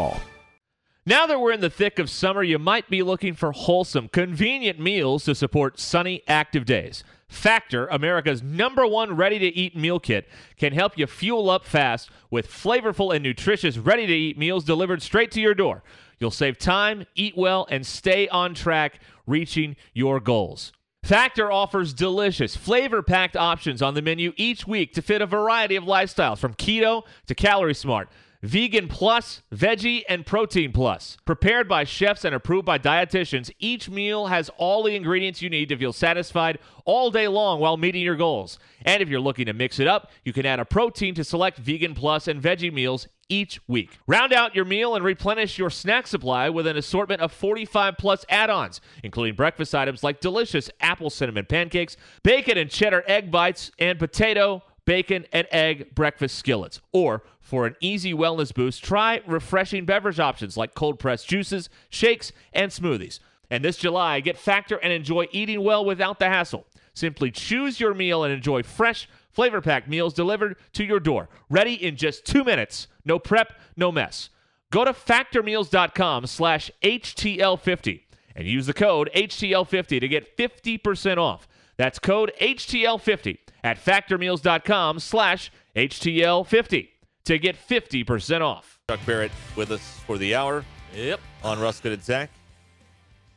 Now 1.06 1.26
that 1.28 1.40
we're 1.40 1.54
in 1.54 1.62
the 1.62 1.70
thick 1.70 2.00
of 2.00 2.10
summer, 2.10 2.44
you 2.44 2.60
might 2.60 2.90
be 2.90 3.02
looking 3.02 3.34
for 3.34 3.54
wholesome, 3.54 4.10
convenient 4.10 4.78
meals 4.78 5.24
to 5.26 5.36
support 5.36 5.80
sunny, 5.80 6.22
active 6.28 6.66
days. 6.66 7.04
Factor, 7.30 7.88
America's 7.88 8.44
number 8.44 8.86
one 8.86 9.16
ready 9.16 9.40
to 9.40 9.46
eat 9.46 9.76
meal 9.76 10.00
kit, 10.00 10.28
can 10.58 10.74
help 10.74 10.98
you 10.98 11.08
fuel 11.08 11.50
up 11.50 11.64
fast 11.64 12.10
with 12.30 12.50
flavorful 12.50 13.16
and 13.16 13.24
nutritious 13.24 13.78
ready 13.78 14.06
to 14.06 14.14
eat 14.14 14.38
meals 14.38 14.66
delivered 14.66 15.02
straight 15.02 15.32
to 15.32 15.40
your 15.40 15.54
door. 15.54 15.82
You'll 16.20 16.32
save 16.32 16.58
time, 16.58 17.06
eat 17.16 17.38
well, 17.38 17.66
and 17.70 17.86
stay 17.86 18.28
on 18.28 18.54
track 18.54 19.00
reaching 19.26 19.78
your 19.94 20.20
goals. 20.20 20.74
Factor 21.04 21.52
offers 21.52 21.94
delicious, 21.94 22.58
flavor 22.58 23.02
packed 23.04 23.38
options 23.38 23.82
on 23.82 23.94
the 23.94 24.02
menu 24.02 24.34
each 24.36 24.66
week 24.66 24.92
to 24.94 25.02
fit 25.02 25.22
a 25.22 25.28
variety 25.28 25.76
of 25.76 25.84
lifestyles 25.84 26.40
from 26.40 26.54
keto 26.56 27.04
to 27.28 27.36
calorie 27.36 27.76
smart 27.76 28.10
vegan 28.42 28.88
plus, 28.88 29.42
veggie, 29.54 30.04
and 30.08 30.26
protein 30.26 30.72
plus. 30.72 31.18
Prepared 31.26 31.68
by 31.68 31.84
chefs 31.84 32.26
and 32.26 32.36
approved 32.36 32.66
by 32.66 32.78
dietitians, 32.78 33.52
each 33.60 33.90
meal 33.90 34.28
has 34.28 34.50
all 34.58 34.84
the 34.84 34.96
ingredients 34.96 35.42
you 35.42 35.50
need 35.50 35.70
to 35.70 35.78
feel 35.78 35.94
satisfied 35.94 36.60
all 36.86 37.12
day 37.12 37.28
long 37.28 37.60
while 37.60 37.78
meeting 37.78 38.02
your 38.02 38.16
goals. 38.16 38.60
And 38.84 39.02
if 39.02 39.10
you're 39.10 39.20
looking 39.20 39.48
to 39.48 39.54
mix 39.54 39.80
it 39.80 39.88
up, 39.88 40.12
you 40.24 40.34
can 40.34 40.46
add 40.46 40.60
a 40.60 40.66
protein 40.66 41.16
to 41.16 41.24
select 41.24 41.58
vegan 41.58 41.96
plus 41.96 42.28
and 42.28 42.42
veggie 42.42 42.72
meals 42.72 43.08
each 43.30 43.60
week. 43.68 43.98
Round 44.08 44.34
out 44.34 44.56
your 44.56 44.66
meal 44.66 44.96
and 44.96 45.04
replenish 45.04 45.58
your 45.58 45.70
snack 45.70 46.08
supply 46.08 46.50
with 46.50 46.68
an 46.68 46.78
assortment 46.78 47.22
of 47.22 47.32
45 47.32 47.98
plus 47.98 48.26
add 48.30 48.50
ons, 48.50 48.82
including 49.04 49.36
breakfast 49.36 49.74
items 49.74 50.04
like 50.04 50.20
delicious 50.20 50.70
apple 50.80 51.10
cinnamon 51.10 51.46
pancakes, 51.46 51.98
bacon 52.24 52.58
and 52.58 52.70
cheddar 52.70 53.04
egg 53.08 53.32
bites, 53.32 53.72
and 53.80 53.98
potato, 53.98 54.64
bacon, 54.86 55.26
and 55.32 55.48
egg 55.52 55.94
breakfast 55.96 56.38
skillets. 56.38 56.82
Or 56.92 57.24
for 57.46 57.68
an 57.68 57.76
easy 57.80 58.12
wellness 58.12 58.52
boost, 58.52 58.84
try 58.84 59.22
refreshing 59.28 59.86
beverage 59.86 60.20
options 60.20 60.58
like 60.58 60.74
cold 60.74 60.98
pressed 60.98 61.30
juices, 61.30 61.70
shakes, 61.92 62.32
and 62.52 62.72
smoothies. 62.72 63.20
And 63.52 63.64
this 63.64 63.78
July, 63.78 64.20
get 64.20 64.36
Factor 64.36 64.78
and 64.78 64.92
enjoy 64.92 65.28
eating 65.32 65.64
well 65.64 65.86
without 65.86 66.18
the 66.18 66.28
hassle. 66.28 66.66
Simply 66.96 67.30
choose 67.30 67.80
your 67.80 67.94
meal 67.94 68.24
and 68.24 68.34
enjoy 68.34 68.64
fresh, 68.64 69.08
flavor 69.30 69.62
packed 69.62 69.88
meals 69.88 70.16
delivered 70.16 70.56
to 70.74 70.84
your 70.84 71.00
door, 71.00 71.30
ready 71.48 71.76
in 71.76 71.98
just 71.98 72.26
two 72.26 72.44
minutes. 72.44 72.88
No 73.06 73.20
prep, 73.20 73.54
no 73.78 73.92
mess. 73.92 74.32
Go 74.72 74.84
to 74.84 74.94
factormeals.com 74.94 76.26
slash 76.26 76.72
HTL50 76.82 78.02
and 78.36 78.48
use 78.48 78.66
the 78.66 78.74
code 78.74 79.12
HTL50 79.16 80.00
to 80.00 80.08
get 80.08 80.36
50% 80.36 81.18
off. 81.18 81.48
That's 81.78 82.00
code 82.00 82.32
HTL50 82.42 83.38
at 83.64 83.78
factormeals.com 83.78 84.98
slash 84.98 85.52
HTL50 85.76 86.90
to 87.26 87.40
get 87.40 87.56
50% 87.56 88.42
off. 88.42 88.80
Chuck 88.90 89.00
Barrett 89.06 89.32
with 89.56 89.72
us 89.72 90.00
for 90.06 90.18
the 90.18 90.36
hour. 90.36 90.64
Yep. 90.96 91.20
On 91.44 91.58
Ruscin 91.58 91.94
and 91.94 92.04
Zach. 92.04 92.30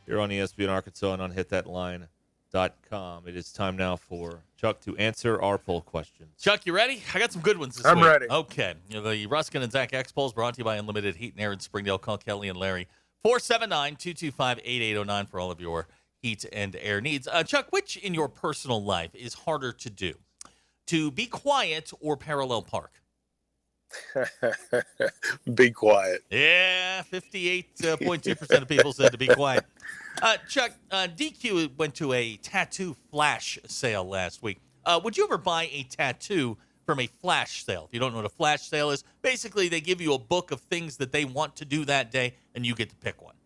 Here 0.07 0.21
on 0.21 0.31
ESPN 0.31 0.71
Arkansas 0.71 1.13
and 1.15 1.23
on 1.23 1.33
hitthatline.com. 1.33 3.29
It 3.29 3.37
is 3.37 3.53
time 3.53 3.77
now 3.77 3.97
for 3.97 4.43
Chuck 4.57 4.81
to 4.83 4.97
answer 4.97 5.41
our 5.43 5.59
poll 5.59 5.81
questions. 5.81 6.31
Chuck, 6.41 6.67
you 6.67 6.75
ready? 6.75 7.03
I 7.15 7.19
got 7.19 7.33
some 7.33 7.43
good 7.43 7.59
ones 7.59 7.77
this 7.77 7.87
I'm 7.87 7.99
week. 7.99 8.07
ready. 8.07 8.27
Okay. 8.31 8.75
The 8.91 9.27
Ruscin 9.27 9.63
and 9.63 9.73
Zach 9.73 9.93
X 9.93 10.13
polls 10.13 10.33
brought 10.33 10.55
to 10.55 10.59
you 10.59 10.65
by 10.65 10.77
Unlimited 10.77 11.17
Heat 11.17 11.35
and 11.35 11.43
Air 11.43 11.53
in 11.53 11.61
Springdale. 11.61 11.99
Call 11.99 12.19
Kelly 12.19 12.49
and 12.49 12.59
Larry. 12.59 12.89
479 13.23 13.97
225 13.97 14.61
8809 14.63 15.27
for 15.27 15.41
all 15.41 15.51
of 15.51 15.61
your 15.61 15.89
heat 16.23 16.45
and 16.53 16.77
air 16.81 17.01
needs. 17.01 17.29
Uh, 17.29 17.43
Chuck, 17.43 17.67
which 17.71 17.97
in 17.97 18.15
your 18.15 18.29
personal 18.29 18.83
life 18.83 19.15
is 19.15 19.35
harder 19.35 19.73
to 19.73 19.91
do? 19.91 20.15
To 20.87 21.11
be 21.11 21.27
quiet 21.27 21.91
or 22.01 22.17
parallel 22.17 22.63
park? 22.63 22.93
Be 25.55 25.71
quiet. 25.71 26.23
Yeah, 26.31 27.03
58.2% 27.13 28.63
of 28.63 28.69
people 28.69 28.93
said 28.93 29.13
to 29.13 29.19
be 29.19 29.29
quiet. 29.29 29.65
Uh, 30.21 30.37
Chuck, 30.49 30.73
uh, 30.91 31.07
DQ 31.17 31.77
went 31.77 31.95
to 31.95 32.13
a 32.13 32.37
tattoo 32.39 32.97
flash 33.09 33.57
sale 33.69 34.05
last 34.05 34.43
week. 34.43 34.59
Uh, 34.85 34.99
would 35.05 35.17
you 35.17 35.23
ever 35.23 35.39
buy 35.39 35.69
a 35.73 35.85
tattoo 35.85 36.59
from 36.85 36.99
a 36.99 37.07
flash 37.07 37.65
sale? 37.65 37.85
If 37.85 37.95
you 37.95 38.01
don't 38.01 38.11
know 38.11 38.17
what 38.17 38.27
a 38.27 38.29
flash 38.29 38.63
sale 38.63 38.91
is, 38.91 39.05
basically 39.23 39.69
they 39.69 39.81
give 39.81 40.01
you 40.01 40.15
a 40.15 40.19
book 40.19 40.51
of 40.51 40.61
things 40.63 40.97
that 40.97 41.13
they 41.13 41.25
want 41.25 41.55
to 41.55 41.65
do 41.65 41.85
that 41.85 42.11
day, 42.11 42.35
and 42.57 42.67
you 42.67 42.75
get 42.75 42.91
to 42.91 42.97
pick 42.97 43.23
one. 43.23 43.37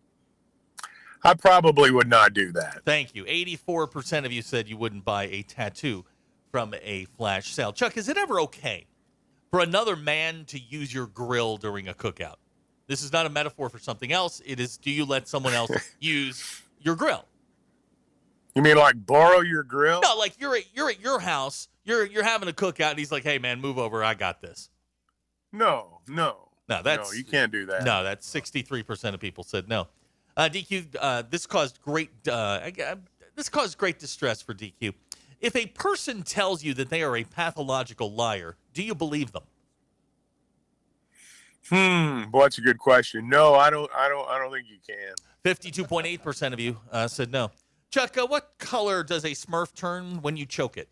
I 1.23 1.35
probably 1.35 1.91
would 1.91 2.09
not 2.09 2.33
do 2.33 2.51
that. 2.53 2.81
Thank 2.85 3.13
you. 3.13 3.23
84% 3.25 4.25
of 4.25 4.31
you 4.31 4.41
said 4.41 4.67
you 4.67 4.75
wouldn't 4.75 5.05
buy 5.05 5.25
a 5.25 5.43
tattoo 5.43 6.05
from 6.51 6.73
a 6.81 7.05
flash 7.17 7.53
sale. 7.53 7.71
Chuck, 7.71 7.97
is 7.97 8.09
it 8.09 8.17
ever 8.17 8.39
okay 8.41 8.87
for 9.53 9.59
another 9.59 9.95
man 9.95 10.45
to 10.45 10.59
use 10.59 10.91
your 10.91 11.05
grill 11.05 11.57
during 11.57 11.87
a 11.87 11.93
cookout? 11.93 12.37
This 12.87 13.03
is 13.03 13.13
not 13.13 13.27
a 13.27 13.29
metaphor 13.29 13.69
for 13.69 13.77
something 13.77 14.11
else. 14.11 14.41
It 14.43 14.59
is 14.59 14.77
do 14.77 14.89
you 14.89 15.05
let 15.05 15.27
someone 15.27 15.53
else 15.53 15.69
use 15.99 16.63
your 16.79 16.95
grill? 16.95 17.23
You 18.55 18.63
mean 18.63 18.77
like 18.77 19.05
borrow 19.05 19.41
your 19.41 19.61
grill? 19.61 20.01
No, 20.01 20.15
like 20.17 20.41
you're 20.41 20.55
at 20.55 20.63
you're 20.73 20.89
at 20.89 20.99
your 20.99 21.19
house, 21.19 21.67
you're 21.83 22.03
you're 22.03 22.23
having 22.23 22.49
a 22.49 22.51
cookout, 22.51 22.89
and 22.89 22.99
he's 22.99 23.11
like, 23.11 23.21
"Hey, 23.21 23.37
man, 23.37 23.61
move 23.61 23.77
over. 23.77 24.03
I 24.03 24.15
got 24.15 24.41
this." 24.41 24.71
No, 25.51 25.99
no, 26.07 26.49
No, 26.67 26.81
that's 26.81 27.11
no. 27.11 27.15
You 27.15 27.23
can't 27.23 27.51
do 27.51 27.67
that. 27.67 27.83
No, 27.83 28.03
that's 28.03 28.27
63% 28.27 29.13
of 29.13 29.19
people 29.19 29.43
said 29.43 29.69
no. 29.69 29.87
Uh, 30.35 30.49
DQ, 30.51 30.95
uh, 30.99 31.21
this 31.29 31.45
caused 31.45 31.79
great 31.79 32.09
uh, 32.27 32.71
this 33.35 33.49
caused 33.49 33.77
great 33.77 33.99
distress 33.99 34.41
for 34.41 34.55
DQ. 34.55 34.95
If 35.39 35.55
a 35.55 35.67
person 35.67 36.23
tells 36.23 36.63
you 36.63 36.73
that 36.73 36.89
they 36.89 37.03
are 37.03 37.15
a 37.15 37.23
pathological 37.23 38.11
liar, 38.11 38.57
do 38.73 38.83
you 38.83 38.95
believe 38.95 39.31
them? 39.31 39.43
Hmm. 41.69 42.29
Well, 42.31 42.43
that's 42.43 42.57
a 42.57 42.61
good 42.61 42.77
question. 42.77 43.29
No, 43.29 43.55
I 43.55 43.69
don't. 43.69 43.89
I 43.95 44.09
don't. 44.09 44.27
I 44.27 44.37
don't 44.37 44.51
think 44.51 44.67
you 44.69 44.77
can. 44.85 45.13
52.8% 45.45 46.53
of 46.53 46.59
you 46.59 46.77
uh, 46.91 47.07
said 47.07 47.31
no. 47.31 47.51
Chuck, 47.89 48.17
uh, 48.17 48.25
what 48.25 48.53
color 48.57 49.03
does 49.03 49.23
a 49.23 49.31
Smurf 49.31 49.73
turn 49.73 50.21
when 50.21 50.37
you 50.37 50.45
choke 50.45 50.77
it? 50.77 50.89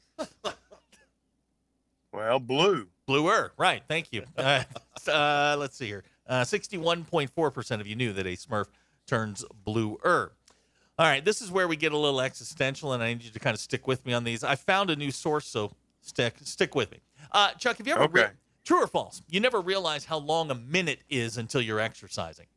Well, 2.13 2.39
blue. 2.39 2.87
Bluer, 3.07 3.53
right? 3.57 3.81
Thank 3.87 4.11
you. 4.11 4.23
Uh, 4.37 4.63
uh, 5.09 5.55
let's 5.57 5.75
see 5.77 5.87
here. 5.87 6.03
Uh, 6.27 6.43
Sixty-one 6.43 7.05
point 7.05 7.31
four 7.31 7.49
percent 7.49 7.81
of 7.81 7.87
you 7.87 7.95
knew 7.95 8.13
that 8.13 8.27
a 8.27 8.35
Smurf 8.35 8.67
turns 9.07 9.43
bluer. 9.63 10.33
All 10.99 11.05
right, 11.07 11.25
this 11.25 11.41
is 11.41 11.49
where 11.49 11.67
we 11.67 11.75
get 11.75 11.91
a 11.91 11.97
little 11.97 12.21
existential, 12.21 12.93
and 12.93 13.01
I 13.01 13.07
need 13.13 13.23
you 13.23 13.31
to 13.31 13.39
kind 13.39 13.55
of 13.55 13.59
stick 13.59 13.87
with 13.87 14.05
me 14.05 14.13
on 14.13 14.23
these. 14.23 14.43
I 14.43 14.55
found 14.55 14.91
a 14.91 14.95
new 14.95 15.09
source, 15.09 15.47
so 15.47 15.71
stick 16.01 16.35
stick 16.43 16.75
with 16.75 16.91
me. 16.91 16.99
Uh, 17.31 17.51
Chuck, 17.53 17.77
have 17.77 17.87
you 17.87 17.93
ever 17.93 18.03
Okay. 18.03 18.29
true 18.65 18.83
or 18.83 18.87
false? 18.87 19.21
You 19.29 19.39
never 19.39 19.61
realize 19.61 20.05
how 20.05 20.17
long 20.17 20.51
a 20.51 20.55
minute 20.55 20.99
is 21.09 21.37
until 21.37 21.61
you're 21.61 21.79
exercising. 21.79 22.47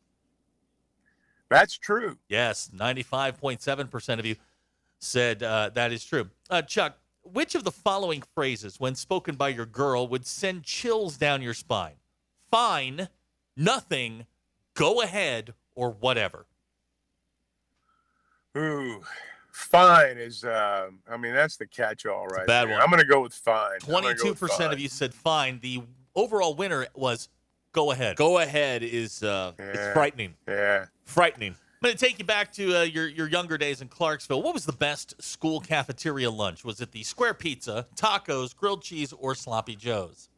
That's 1.51 1.79
true. 1.79 2.19
Yes, 2.29 2.71
ninety-five 2.73 3.39
point 3.39 3.63
seven 3.63 3.87
percent 3.89 4.19
of 4.19 4.27
you 4.27 4.37
said 4.99 5.43
uh, 5.43 5.71
that 5.75 5.93
is 5.93 6.05
true. 6.05 6.31
Uh, 6.51 6.63
Chuck, 6.63 6.99
which 7.23 7.55
of 7.55 7.63
the 7.63 7.71
following 7.71 8.23
phrases, 8.35 8.81
when 8.81 8.95
spoken 8.95 9.37
by 9.37 9.51
your 9.51 9.67
girl, 9.67 10.09
would 10.09 10.27
send 10.27 10.65
chills 10.65 11.17
down 11.17 11.43
your 11.43 11.55
spine? 11.55 11.95
Fine, 12.51 13.09
nothing, 13.57 14.27
go 14.75 15.03
ahead, 15.03 15.55
or 15.75 15.91
whatever. 15.91 16.47
Ooh, 18.57 19.03
fine 19.55 20.19
is. 20.19 20.45
Uh, 20.45 20.89
I 21.09 21.17
mean, 21.17 21.33
that's 21.33 21.57
the 21.57 21.67
catch-all 21.67 22.27
right 22.27 22.47
bad 22.47 22.69
there. 22.69 22.75
one. 22.75 22.83
I'm 22.83 22.91
going 22.91 23.01
to 23.03 23.09
go 23.09 23.23
with 23.23 23.33
fine. 23.35 23.79
I'm 23.83 23.87
go 23.87 24.01
Twenty-two 24.01 24.31
with 24.31 24.41
percent 24.41 24.65
fine. 24.65 24.73
of 24.73 24.81
you 24.81 24.89
said 24.89 25.15
fine. 25.15 25.61
The 25.61 25.83
overall 26.15 26.55
winner 26.55 26.87
was 26.95 27.29
go 27.73 27.93
ahead. 27.93 28.17
Go 28.17 28.39
ahead 28.39 28.83
is 28.83 29.23
uh, 29.23 29.53
it's 29.59 29.79
Yeah. 29.79 29.93
frightening. 29.93 30.35
Yeah. 30.49 30.87
Frightening. 31.05 31.53
I'm 31.53 31.89
going 31.91 31.97
to 31.97 32.05
take 32.05 32.19
you 32.19 32.25
back 32.25 32.51
to 32.55 32.79
uh, 32.79 32.83
your 32.83 33.07
your 33.09 33.29
younger 33.29 33.57
days 33.59 33.81
in 33.83 33.89
Clarksville. 33.89 34.43
What 34.43 34.55
was 34.55 34.65
the 34.65 34.73
best 34.73 35.23
school 35.23 35.61
cafeteria 35.61 36.31
lunch? 36.31 36.65
Was 36.65 36.81
it 36.81 36.93
the 36.93 37.03
square 37.03 37.35
pizza, 37.35 37.87
tacos, 37.95 38.57
grilled 38.57 38.83
cheese, 38.83 39.13
or 39.13 39.35
sloppy 39.35 39.77
joes? 39.77 40.31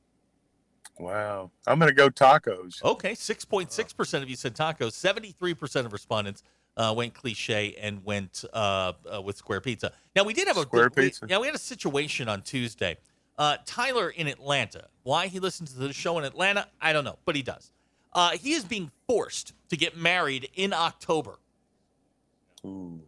Wow. 0.98 1.50
I'm 1.66 1.78
going 1.78 1.90
to 1.90 1.94
go 1.94 2.08
tacos. 2.08 2.82
Okay, 2.82 3.12
6.6% 3.12 4.22
of 4.22 4.30
you 4.30 4.34
said 4.36 4.56
tacos. 4.56 4.92
73% 4.94 5.84
of 5.84 5.92
respondents 5.92 6.42
uh, 6.76 6.92
went 6.96 7.14
cliche 7.14 7.74
and 7.80 8.04
went 8.04 8.44
uh, 8.52 8.92
uh, 9.12 9.20
with 9.22 9.36
square 9.36 9.60
pizza. 9.60 9.92
Now, 10.14 10.24
we 10.24 10.34
did 10.34 10.48
have 10.48 10.56
a 10.58 10.62
Square 10.62 10.90
we- 10.96 11.04
pizza. 11.04 11.26
yeah, 11.28 11.38
we 11.38 11.46
had 11.46 11.54
a 11.54 11.58
situation 11.58 12.28
on 12.28 12.42
Tuesday. 12.42 12.96
Uh, 13.38 13.56
Tyler 13.66 14.10
in 14.10 14.26
Atlanta. 14.28 14.86
Why 15.02 15.26
he 15.26 15.40
listens 15.40 15.72
to 15.72 15.78
the 15.78 15.92
show 15.92 16.18
in 16.18 16.24
Atlanta, 16.24 16.68
I 16.80 16.92
don't 16.92 17.04
know, 17.04 17.18
but 17.24 17.36
he 17.36 17.42
does. 17.42 17.70
Uh, 18.12 18.30
he 18.30 18.52
is 18.52 18.64
being 18.64 18.90
forced 19.06 19.52
to 19.68 19.76
get 19.76 19.96
married 19.96 20.48
in 20.54 20.72
October. 20.72 21.38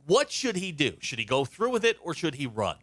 What 0.06 0.30
should 0.30 0.54
he 0.56 0.70
do? 0.70 0.96
Should 1.00 1.18
he 1.18 1.24
go 1.24 1.44
through 1.44 1.70
with 1.70 1.84
it 1.84 1.96
or 2.02 2.14
should 2.14 2.36
he 2.36 2.46
run? 2.46 2.76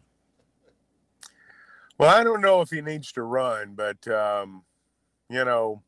Well, 1.98 2.14
I 2.14 2.22
don't 2.22 2.42
know 2.42 2.60
if 2.60 2.68
he 2.68 2.82
needs 2.82 3.12
to 3.12 3.22
run, 3.22 3.74
but 3.74 4.06
um, 4.08 4.62
you 5.30 5.42
know, 5.44 5.82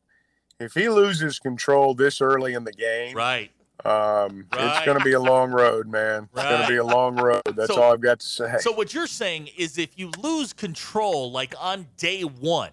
if 0.59 0.73
he 0.73 0.89
loses 0.89 1.37
control 1.37 1.93
this 1.93 2.21
early 2.21 2.53
in 2.55 2.63
the 2.63 2.71
game, 2.71 3.15
right, 3.15 3.51
um, 3.85 4.45
it's 4.53 4.85
going 4.85 4.97
to 4.97 5.03
be 5.03 5.13
a 5.13 5.19
long 5.19 5.51
road, 5.51 5.87
man. 5.87 6.27
It's 6.33 6.43
going 6.43 6.61
to 6.61 6.67
be 6.67 6.77
a 6.77 6.83
long 6.83 7.15
road. 7.15 7.41
That's 7.55 7.73
So- 7.73 7.81
all 7.81 7.93
I've 7.93 8.01
got 8.01 8.19
to 8.19 8.27
say. 8.27 8.57
So 8.59 8.71
what 8.71 8.93
you're 8.93 9.07
saying 9.07 9.49
is 9.57 9.77
if 9.77 9.97
you 9.97 10.11
lose 10.19 10.53
control 10.53 11.31
like 11.31 11.53
on 11.59 11.87
day 11.97 12.21
1, 12.23 12.69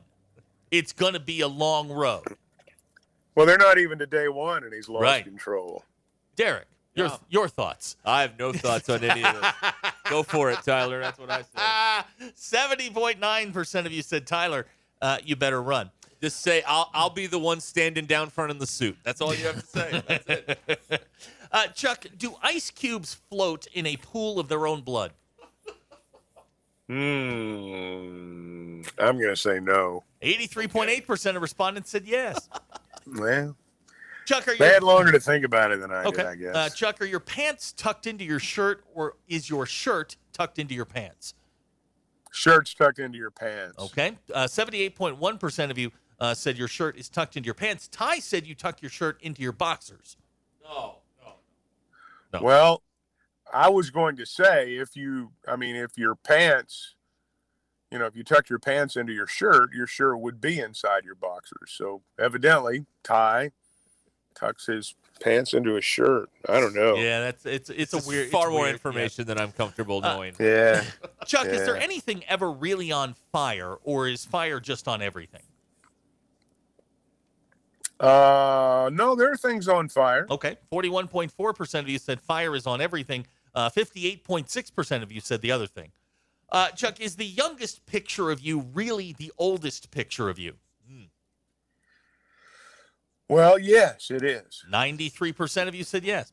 it's 0.71 0.93
going 0.93 1.13
to 1.15 1.21
be 1.21 1.41
a 1.43 1.49
long 1.49 1.89
road. 1.91 2.25
Well, 3.35 3.47
they're 3.47 3.59
not 3.59 3.79
even 3.79 3.99
to 3.99 4.07
day 4.07 4.29
one, 4.29 4.65
and 4.65 4.73
he's 4.73 4.89
lost 4.89 5.03
Right. 5.03 5.23
control. 5.25 5.85
Derek, 6.37 6.67
your 6.95 7.09
No. 7.09 7.21
your 7.29 7.49
thoughts? 7.49 7.97
I 8.05 8.23
have 8.23 8.39
no 8.39 8.53
thoughts 8.53 8.89
on 8.89 9.05
any 9.05 9.23
of 9.23 9.35
this. 9.41 9.53
Go 10.11 10.23
for 10.23 10.51
it, 10.51 10.59
Tyler. 10.65 11.01
That's 11.01 11.19
what 11.19 11.31
I 11.31 11.43
said. 12.19 12.33
Seventy 12.35 12.89
point 12.91 13.21
nine 13.21 13.53
percent 13.53 13.87
of 13.87 13.93
you 13.93 14.01
said 14.03 14.27
Tyler, 14.27 14.67
uh, 15.03 15.19
you 15.23 15.37
better 15.37 15.63
run. 15.63 15.91
Just 16.27 16.41
say 16.41 16.65
I'll 16.67 16.91
I'll 16.93 17.09
be 17.09 17.29
the 17.29 17.39
one 17.39 17.61
standing 17.61 18.05
down 18.05 18.31
front 18.31 18.51
in 18.51 18.59
the 18.59 18.67
suit. 18.67 18.97
That's 19.05 19.21
all 19.21 19.33
you 19.33 19.45
have 19.45 19.61
to 19.61 19.67
say. 19.67 20.03
That's 20.09 20.27
it. 20.27 21.07
Uh, 21.53 21.69
Chuck, 21.69 22.05
do 22.19 22.35
ice 22.43 22.73
cubes 22.73 23.15
float 23.31 23.69
in 23.73 23.87
a 23.87 23.97
pool 23.99 24.41
of 24.41 24.49
their 24.49 24.67
own 24.67 24.81
blood? 24.81 25.13
Hmm. 26.89 28.83
I'm 28.99 29.17
going 29.17 29.31
to 29.31 29.37
say 29.37 29.61
no. 29.61 30.03
Eighty-three 30.21 30.67
point 30.67 30.91
eight 30.91 31.07
percent 31.07 31.37
of 31.37 31.43
respondents 31.43 31.91
said 31.91 32.05
yes. 32.05 32.49
Well, 33.17 33.57
Chuck, 34.25 34.49
are 34.49 34.57
they 34.57 34.65
your 34.65 34.75
had 34.75 34.83
longer 34.83 35.13
to 35.13 35.21
think 35.21 35.45
about 35.45 35.71
it 35.71 35.81
than 35.81 35.93
I 35.93 36.03
okay? 36.07 36.17
did, 36.17 36.27
I 36.27 36.35
guess. 36.35 36.57
Uh, 36.57 36.69
Chuck, 36.71 37.01
are 37.01 37.05
your 37.05 37.21
pants 37.21 37.73
tucked 37.73 38.09
into 38.09 38.25
your 38.25 38.41
shirt, 38.41 38.83
or 38.93 39.15
is 39.29 39.49
your 39.49 39.65
shirt 39.65 40.17
tucked 40.33 40.59
into 40.59 40.75
your 40.75 40.87
pants? 40.87 41.35
Shirts 42.33 42.75
tucked 42.75 42.99
into 42.99 43.17
your 43.17 43.31
pants. 43.31 43.77
Okay. 43.79 44.19
Uh, 44.35 44.49
Seventy-eight 44.49 44.97
point 44.97 45.19
one 45.19 45.39
percent 45.39 45.71
of 45.71 45.79
you 45.79 45.93
uh, 46.21 46.35
said 46.35 46.57
your 46.57 46.69
shirt 46.69 46.97
is 46.97 47.09
tucked 47.09 47.37
into 47.37 47.47
your 47.47 47.55
pants. 47.55 47.89
Ty 47.89 48.19
said 48.21 48.47
you 48.47 48.55
tuck 48.55 48.81
your 48.83 48.91
shirt 48.91 49.19
into 49.23 49.43
your 49.43 49.53
boxers. 49.53 50.17
No, 50.63 50.97
No. 52.33 52.43
Well, 52.43 52.83
I 53.53 53.69
was 53.69 53.91
going 53.91 54.17
to 54.17 54.27
say 54.27 54.77
if 54.77 54.97
you, 54.97 55.31
I 55.47 55.57
mean, 55.57 55.77
if 55.77 55.97
your 55.97 56.17
pants, 56.17 56.95
you 57.93 57.99
know, 57.99 58.07
if 58.07 58.17
you 58.17 58.25
tuck 58.25 58.49
your 58.49 58.59
pants 58.59 58.97
into 58.97 59.13
your 59.13 59.29
shirt, 59.29 59.73
your 59.73 59.87
shirt 59.87 60.19
would 60.21 60.41
be 60.41 60.59
inside 60.59 61.05
your 61.05 61.15
boxers. 61.15 61.71
So 61.71 62.03
evidently, 62.19 62.87
Ty 63.05 63.53
tucks 64.35 64.67
his 64.67 64.95
pants 65.21 65.55
into 65.55 65.75
his 65.75 65.85
shirt. 65.85 66.29
I 66.49 66.59
don't 66.61 66.75
know. 66.75 66.97
Yeah, 66.97 67.21
that's 67.21 67.47
it's 67.47 67.71
it's 67.71 67.95
a 67.95 68.07
weird, 68.09 68.31
far 68.31 68.51
more 68.51 68.63
weird, 68.63 68.75
information 68.75 69.27
than 69.27 69.39
I'm 69.39 69.53
comfortable 69.53 70.01
Uh, 70.05 70.15
knowing. 70.15 70.35
Yeah. 70.41 70.83
yeah. 70.83 71.09
Chuck, 71.27 71.47
is 71.47 71.65
there 71.65 71.77
anything 71.77 72.25
ever 72.29 72.51
really 72.51 72.91
on 72.91 73.15
fire, 73.33 73.77
or 73.85 74.09
is 74.09 74.25
fire 74.25 74.59
just 74.61 74.89
on 74.89 75.01
everything? 75.01 75.43
Uh, 77.99 78.91
no, 78.93 79.15
there 79.15 79.33
are 79.33 79.37
things 79.37 79.69
on 79.69 79.89
fire. 79.89 80.27
Okay. 80.31 80.57
Forty-one 80.71 81.09
point 81.09 81.33
four 81.33 81.53
percent 81.53 81.87
of 81.87 81.91
you 81.91 81.99
said 81.99 82.21
fire 82.21 82.55
is 82.55 82.67
on 82.67 82.81
everything. 82.81 83.27
Uh, 83.55 83.69
Fifty-eight 83.71 84.23
point 84.23 84.51
six 84.51 84.71
percent 84.71 85.03
of 85.03 85.11
you 85.11 85.21
said 85.21 85.41
the 85.41 85.51
other 85.51 85.67
thing. 85.67 85.93
Uh, 86.51 86.69
Chuck, 86.71 87.01
is 87.01 87.17
the 87.17 87.27
youngest 87.27 87.87
picture 87.87 88.31
of 88.31 88.41
you 88.41 88.67
really 88.73 89.13
the 89.13 89.33
oldest 89.39 89.91
picture 89.91 90.29
of 90.29 90.39
you? 90.39 90.55
Well, 93.29 93.59
yes, 93.59 94.11
it 94.11 94.23
is. 94.23 94.65
93% 94.71 95.67
of 95.67 95.75
you 95.75 95.83
said 95.83 96.05
yes. 96.05 96.33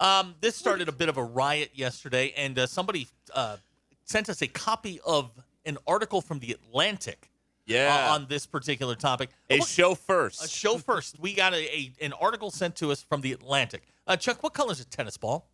Um, 0.00 0.36
this 0.40 0.54
started 0.54 0.88
a 0.88 0.92
bit 0.92 1.08
of 1.08 1.16
a 1.16 1.24
riot 1.24 1.72
yesterday, 1.74 2.32
and 2.36 2.56
uh, 2.56 2.66
somebody 2.68 3.08
uh, 3.34 3.56
sent 4.04 4.28
us 4.28 4.40
a 4.40 4.46
copy 4.46 5.00
of 5.04 5.32
an 5.66 5.78
article 5.86 6.20
from 6.20 6.38
The 6.38 6.52
Atlantic 6.52 7.30
Yeah. 7.68 8.08
uh, 8.10 8.14
on 8.14 8.26
this 8.28 8.46
particular 8.46 8.94
topic. 8.94 9.30
a 9.50 9.58
What- 9.58 9.68
show 9.68 9.94
first. 9.94 10.44
a 10.44 10.48
show 10.48 10.78
first. 10.78 11.18
We 11.20 11.34
got 11.34 11.52
a, 11.54 11.58
a 11.58 11.92
an 12.00 12.12
article 12.14 12.50
sent 12.50 12.76
to 12.76 12.90
us 12.90 13.02
from 13.02 13.20
The 13.20 13.32
Atlantic. 13.32 13.82
Uh, 14.06 14.16
Chuck, 14.16 14.42
what 14.42 14.54
color 14.54 14.72
is 14.72 14.80
a 14.80 14.84
tennis 14.86 15.16
ball? 15.16 15.46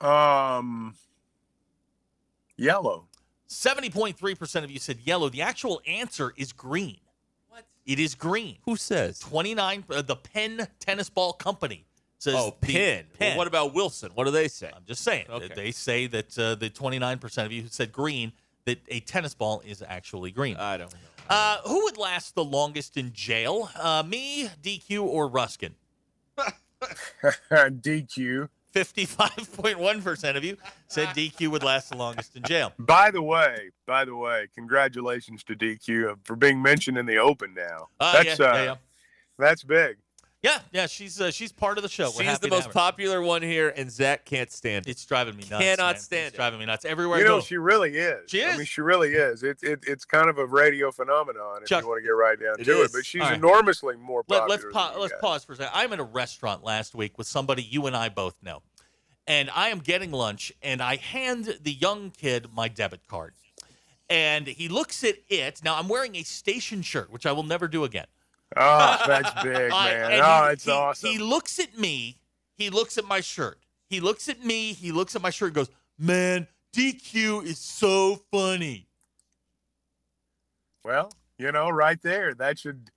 Um, 0.00 0.94
yellow. 2.56 3.06
70.3% 3.48 4.64
of 4.64 4.70
you 4.70 4.78
said 4.78 4.98
yellow. 5.04 5.28
The 5.28 5.42
actual 5.42 5.80
answer 5.86 6.32
is 6.36 6.52
green. 6.52 6.98
What? 7.48 7.64
It 7.86 8.00
is 8.00 8.14
green. 8.14 8.56
Who 8.64 8.76
says? 8.76 9.18
29, 9.20 9.84
uh, 9.90 10.02
the 10.02 10.16
Penn 10.16 10.66
Tennis 10.80 11.08
Ball 11.10 11.34
Company 11.34 11.84
says. 12.18 12.34
Oh, 12.36 12.56
the- 12.60 12.72
Penn. 12.72 13.04
Well, 13.20 13.36
what 13.36 13.46
about 13.46 13.74
Wilson? 13.74 14.10
What 14.14 14.24
do 14.24 14.30
they 14.30 14.48
say? 14.48 14.70
I'm 14.74 14.84
just 14.86 15.02
saying. 15.04 15.26
Okay. 15.30 15.52
They 15.54 15.70
say 15.70 16.06
that 16.08 16.36
uh, 16.38 16.54
the 16.56 16.70
29% 16.70 17.44
of 17.46 17.52
you 17.52 17.62
who 17.62 17.68
said 17.68 17.92
green, 17.92 18.32
that 18.64 18.80
a 18.88 19.00
tennis 19.00 19.34
ball 19.34 19.62
is 19.66 19.82
actually 19.86 20.30
green. 20.30 20.56
I 20.56 20.76
don't 20.76 20.92
know. 20.92 20.98
Uh, 21.28 21.58
who 21.66 21.84
would 21.84 21.96
last 21.96 22.34
the 22.34 22.44
longest 22.44 22.96
in 22.96 23.12
jail? 23.12 23.70
Uh, 23.78 24.02
me, 24.06 24.48
DQ, 24.62 25.02
or 25.02 25.30
Ruscin? 25.30 25.72
DQ. 27.52 28.48
55.1% 28.74 30.36
of 30.36 30.44
you 30.44 30.56
said 30.86 31.08
DQ 31.08 31.48
would 31.48 31.62
last 31.62 31.90
the 31.90 31.96
longest 31.96 32.36
in 32.36 32.42
jail. 32.42 32.72
By 32.78 33.10
the 33.10 33.22
way, 33.22 33.70
by 33.86 34.04
the 34.04 34.16
way, 34.16 34.48
congratulations 34.54 35.44
to 35.44 35.54
DQ 35.54 36.16
for 36.24 36.36
being 36.36 36.62
mentioned 36.62 36.96
in 36.96 37.04
the 37.04 37.18
Open 37.18 37.52
now. 37.54 37.88
Uh, 38.00 38.22
that's 38.22 38.38
yeah, 38.38 38.46
uh, 38.46 38.54
yeah, 38.54 38.64
yeah. 38.64 38.74
that's 39.38 39.62
big. 39.62 39.98
Yeah, 40.42 40.58
yeah, 40.72 40.86
she's 40.86 41.20
uh, 41.20 41.30
she's 41.30 41.52
part 41.52 41.78
of 41.78 41.82
the 41.82 41.88
show. 41.88 42.06
We're 42.06 42.22
She's 42.22 42.26
happy 42.26 42.40
the 42.40 42.48
to 42.48 42.54
most 42.56 42.66
her. 42.66 42.72
popular 42.72 43.22
one 43.22 43.42
here, 43.42 43.72
and 43.76 43.88
Zach 43.92 44.24
can't 44.24 44.50
stand 44.50 44.88
it. 44.88 44.90
It's 44.90 45.06
driving 45.06 45.36
me 45.36 45.44
nuts. 45.48 45.62
Cannot 45.64 45.94
man. 45.94 45.96
stand 46.02 46.26
it's 46.26 46.34
it. 46.34 46.36
driving 46.36 46.58
me 46.58 46.66
nuts 46.66 46.84
everywhere 46.84 47.18
You 47.20 47.24
I 47.24 47.28
know, 47.28 47.36
go. 47.36 47.44
she 47.44 47.58
really 47.58 47.96
is. 47.96 48.28
She 48.28 48.42
I 48.42 48.50
is. 48.50 48.56
mean, 48.56 48.66
she 48.66 48.80
really 48.80 49.12
is. 49.12 49.44
It, 49.44 49.58
it 49.62 49.84
it's 49.86 50.04
kind 50.04 50.28
of 50.28 50.38
a 50.38 50.46
radio 50.46 50.90
phenomenon 50.90 51.62
if 51.62 51.68
Chuck, 51.68 51.84
you 51.84 51.88
want 51.88 52.00
to 52.00 52.02
get 52.02 52.10
right 52.10 52.40
down 52.40 52.56
it 52.58 52.64
to 52.64 52.80
is. 52.80 52.90
it. 52.90 52.92
But 52.92 53.06
she's 53.06 53.20
All 53.22 53.28
right. 53.28 53.36
enormously 53.38 53.94
more 53.96 54.24
Let, 54.26 54.40
popular. 54.40 54.48
let's 54.64 54.72
pa- 54.74 54.86
than 54.88 54.96
you 54.96 55.00
let's 55.02 55.12
guys. 55.12 55.20
pause 55.20 55.44
for 55.44 55.52
a 55.52 55.56
second. 55.56 55.72
I'm 55.74 55.92
at 55.92 56.00
a 56.00 56.04
restaurant 56.04 56.64
last 56.64 56.92
week 56.96 57.18
with 57.18 57.28
somebody 57.28 57.62
you 57.62 57.86
and 57.86 57.96
I 57.96 58.08
both 58.08 58.34
know, 58.42 58.62
and 59.28 59.48
I 59.54 59.68
am 59.68 59.78
getting 59.78 60.10
lunch, 60.10 60.52
and 60.60 60.82
I 60.82 60.96
hand 60.96 61.56
the 61.62 61.72
young 61.72 62.10
kid 62.10 62.48
my 62.52 62.66
debit 62.66 63.06
card, 63.06 63.34
and 64.10 64.48
he 64.48 64.66
looks 64.68 65.04
at 65.04 65.14
it. 65.28 65.60
Now 65.62 65.78
I'm 65.78 65.86
wearing 65.88 66.16
a 66.16 66.24
station 66.24 66.82
shirt, 66.82 67.12
which 67.12 67.26
I 67.26 67.30
will 67.32 67.44
never 67.44 67.68
do 67.68 67.84
again. 67.84 68.06
Oh, 68.56 68.98
that's 69.06 69.42
big, 69.42 69.70
man. 69.70 70.20
oh, 70.22 70.46
he- 70.46 70.52
it's 70.52 70.64
he- 70.64 70.70
awesome. 70.70 71.10
He 71.10 71.18
looks 71.18 71.58
at 71.58 71.78
me. 71.78 72.18
He 72.56 72.70
looks 72.70 72.98
at 72.98 73.04
my 73.06 73.20
shirt. 73.20 73.58
He 73.88 74.00
looks 74.00 74.28
at 74.28 74.44
me. 74.44 74.72
He 74.72 74.92
looks 74.92 75.14
at 75.16 75.22
my 75.22 75.30
shirt. 75.30 75.48
and 75.48 75.54
goes, 75.54 75.70
"Man, 75.98 76.46
DQ 76.74 77.44
is 77.44 77.58
so 77.58 78.22
funny." 78.30 78.86
Well, 80.84 81.12
you 81.38 81.52
know, 81.52 81.70
right 81.70 82.00
there, 82.02 82.34
that 82.34 82.58
should, 82.58 82.90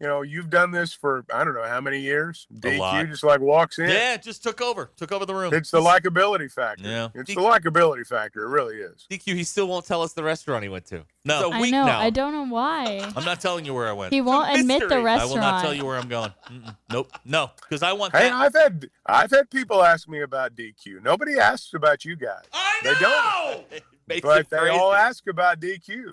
you 0.00 0.06
know, 0.06 0.22
you've 0.22 0.48
done 0.48 0.70
this 0.70 0.92
for 0.92 1.24
I 1.32 1.44
don't 1.44 1.54
know 1.54 1.62
how 1.66 1.80
many 1.80 2.00
years. 2.00 2.46
A 2.64 2.78
lot. 2.78 2.94
DQ 3.04 3.10
just 3.10 3.22
like 3.24 3.40
walks 3.40 3.78
in. 3.78 3.90
Yeah, 3.90 4.16
just 4.16 4.42
took 4.42 4.60
over. 4.62 4.90
Took 4.96 5.12
over 5.12 5.26
the 5.26 5.34
room. 5.34 5.52
It's 5.52 5.70
the 5.70 5.80
likability 5.80 6.50
factor. 6.50 6.88
Yeah. 6.88 7.08
It's 7.14 7.34
the 7.34 7.40
likability 7.40 8.06
factor. 8.06 8.44
It 8.44 8.48
really 8.48 8.76
is. 8.76 9.06
DQ, 9.10 9.34
he 9.34 9.44
still 9.44 9.68
won't 9.68 9.84
tell 9.84 10.02
us 10.02 10.12
the 10.14 10.22
restaurant 10.22 10.62
he 10.62 10.68
went 10.70 10.86
to. 10.86 11.04
No. 11.24 11.40
It's 11.40 11.50
a 11.50 11.56
I 11.56 11.60
week 11.60 11.72
know. 11.72 11.84
now. 11.84 12.00
I 12.00 12.08
don't 12.10 12.32
know 12.32 12.46
why. 12.52 13.06
I'm 13.14 13.24
not 13.24 13.40
telling 13.40 13.64
you 13.66 13.74
where 13.74 13.88
I 13.88 13.92
went. 13.92 14.12
He 14.12 14.20
won't 14.22 14.50
admit 14.58 14.80
the 14.88 15.02
mystery. 15.02 15.10
I 15.10 15.16
will 15.16 15.20
I 15.20 15.24
will 15.26 15.36
not 15.36 15.62
tell 15.62 15.74
you 15.74 15.84
where 15.84 15.98
I'm 15.98 16.08
going. 16.08 16.32
Mm-mm. 16.50 16.76
Nope. 16.90 17.12
No, 17.26 17.50
because 17.60 17.82
I 17.82 17.92
want 17.92 18.16
Hey, 18.16 18.30
that. 18.30 18.32
I've 18.32 18.54
had 18.54 18.88
I've 19.04 19.30
had 19.30 19.50
people 19.50 19.82
ask 19.82 20.08
me 20.08 20.22
about 20.22 20.56
DQ. 20.56 21.02
Nobody 21.02 21.38
asks 21.38 21.74
about 21.74 22.04
you 22.06 22.16
guys. 22.16 22.44
I 22.52 22.80
know. 22.84 22.92
They 22.92 22.98
don't. 23.00 23.82
But 24.22 24.50
they 24.50 24.56
crazy. 24.58 24.70
all 24.76 24.92
ask 24.92 25.28
about 25.28 25.60
DQ. 25.60 26.12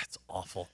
That's 0.00 0.16
awful. 0.28 0.68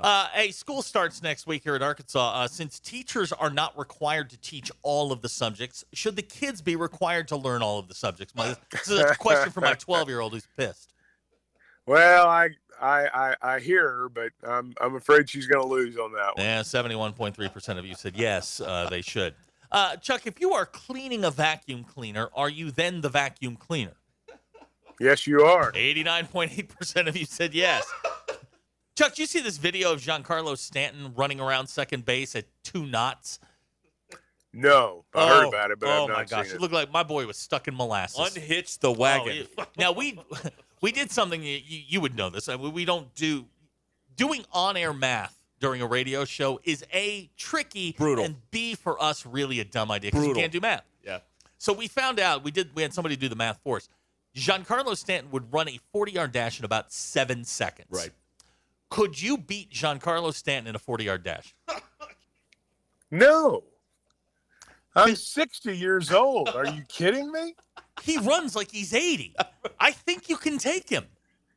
Uh, 0.00 0.28
hey, 0.32 0.50
school 0.50 0.82
starts 0.82 1.22
next 1.22 1.46
week 1.46 1.62
here 1.62 1.74
at 1.74 1.82
Arkansas. 1.82 2.32
Uh, 2.34 2.48
since 2.48 2.78
teachers 2.80 3.32
are 3.32 3.50
not 3.50 3.76
required 3.78 4.30
to 4.30 4.38
teach 4.38 4.70
all 4.82 5.12
of 5.12 5.22
the 5.22 5.28
subjects, 5.28 5.84
should 5.92 6.16
the 6.16 6.22
kids 6.22 6.60
be 6.60 6.76
required 6.76 7.28
to 7.28 7.36
learn 7.36 7.62
all 7.62 7.78
of 7.78 7.88
the 7.88 7.94
subjects? 7.94 8.34
My, 8.34 8.56
this 8.70 8.88
is 8.88 8.98
a 8.98 9.14
question 9.14 9.50
for 9.52 9.60
my 9.60 9.74
12 9.74 10.08
year 10.08 10.20
old 10.20 10.32
who's 10.32 10.46
pissed. 10.56 10.92
Well, 11.86 12.28
I 12.28 12.50
I 12.80 13.06
I, 13.42 13.54
I 13.54 13.58
hear 13.58 13.82
her, 13.82 14.08
but 14.08 14.32
I'm 14.42 14.74
I'm 14.80 14.94
afraid 14.94 15.28
she's 15.28 15.46
going 15.46 15.62
to 15.62 15.68
lose 15.68 15.96
on 15.96 16.12
that 16.12 16.36
one. 16.36 16.44
Yeah, 16.44 16.60
71.3% 16.60 17.78
of 17.78 17.84
you 17.84 17.94
said 17.94 18.16
yes, 18.16 18.60
uh, 18.60 18.88
they 18.88 19.02
should. 19.02 19.34
Uh, 19.70 19.96
Chuck, 19.96 20.26
if 20.26 20.40
you 20.40 20.52
are 20.52 20.66
cleaning 20.66 21.24
a 21.24 21.30
vacuum 21.30 21.82
cleaner, 21.82 22.28
are 22.34 22.50
you 22.50 22.70
then 22.70 23.00
the 23.00 23.08
vacuum 23.08 23.56
cleaner? 23.56 23.94
Yes, 25.00 25.26
you 25.26 25.42
are. 25.42 25.72
89.8% 25.72 27.08
of 27.08 27.16
you 27.16 27.24
said 27.24 27.54
yes. 27.54 27.84
Chuck, 28.96 29.18
you 29.18 29.26
see 29.26 29.40
this 29.40 29.56
video 29.56 29.92
of 29.92 30.00
Giancarlo 30.00 30.56
Stanton 30.56 31.12
running 31.14 31.40
around 31.40 31.66
second 31.68 32.04
base 32.04 32.36
at 32.36 32.44
two 32.62 32.86
knots? 32.86 33.38
No, 34.52 35.04
I 35.14 35.28
heard 35.28 35.44
oh, 35.46 35.48
about 35.48 35.70
it, 35.70 35.80
but 35.80 35.88
oh 35.88 36.02
I've 36.02 36.08
not 36.08 36.16
my 36.16 36.24
gosh, 36.24 36.46
seen 36.46 36.52
it 36.52 36.56
it. 36.56 36.60
looked 36.60 36.74
like 36.74 36.92
my 36.92 37.02
boy 37.02 37.26
was 37.26 37.38
stuck 37.38 37.68
in 37.68 37.74
molasses. 37.74 38.36
Unhitch 38.36 38.80
the 38.80 38.92
wagon. 38.92 39.46
Oh, 39.56 39.64
now 39.78 39.92
we 39.92 40.20
we 40.82 40.92
did 40.92 41.10
something 41.10 41.42
you, 41.42 41.58
you 41.66 42.00
would 42.02 42.14
know 42.14 42.28
this. 42.28 42.50
I 42.50 42.56
mean, 42.56 42.72
we 42.72 42.84
don't 42.84 43.14
do 43.14 43.46
doing 44.14 44.44
on-air 44.52 44.92
math 44.92 45.42
during 45.58 45.80
a 45.80 45.86
radio 45.86 46.26
show 46.26 46.60
is 46.64 46.84
a 46.92 47.30
tricky 47.38 47.92
Brutal. 47.96 48.26
and 48.26 48.36
b 48.50 48.74
for 48.74 49.02
us 49.02 49.24
really 49.24 49.60
a 49.60 49.64
dumb 49.64 49.90
idea 49.90 50.10
because 50.10 50.26
we 50.26 50.34
can't 50.34 50.52
do 50.52 50.60
math. 50.60 50.84
Yeah. 51.02 51.20
So 51.56 51.72
we 51.72 51.88
found 51.88 52.20
out 52.20 52.44
we 52.44 52.50
did 52.50 52.74
we 52.74 52.82
had 52.82 52.92
somebody 52.92 53.16
do 53.16 53.30
the 53.30 53.36
math 53.36 53.58
for 53.64 53.76
us. 53.76 53.88
Giancarlo 54.36 54.96
Stanton 54.96 55.30
would 55.30 55.52
run 55.52 55.68
a 55.68 55.78
40-yard 55.94 56.32
dash 56.32 56.58
in 56.58 56.64
about 56.64 56.92
seven 56.92 57.44
seconds. 57.44 57.88
Right. 57.90 58.10
Could 58.92 59.20
you 59.20 59.38
beat 59.38 59.70
Giancarlo 59.72 60.34
Stanton 60.34 60.68
in 60.68 60.76
a 60.76 60.78
40-yard 60.78 61.24
dash? 61.24 61.54
No. 63.10 63.64
I'm 64.94 65.14
60 65.16 65.76
years 65.76 66.10
old. 66.12 66.48
Are 66.48 66.66
you 66.66 66.82
kidding 66.88 67.30
me? 67.30 67.54
He 68.02 68.16
runs 68.16 68.56
like 68.56 68.70
he's 68.70 68.94
80. 68.94 69.34
I 69.78 69.90
think 69.92 70.30
you 70.30 70.38
can 70.38 70.56
take 70.56 70.88
him. 70.88 71.04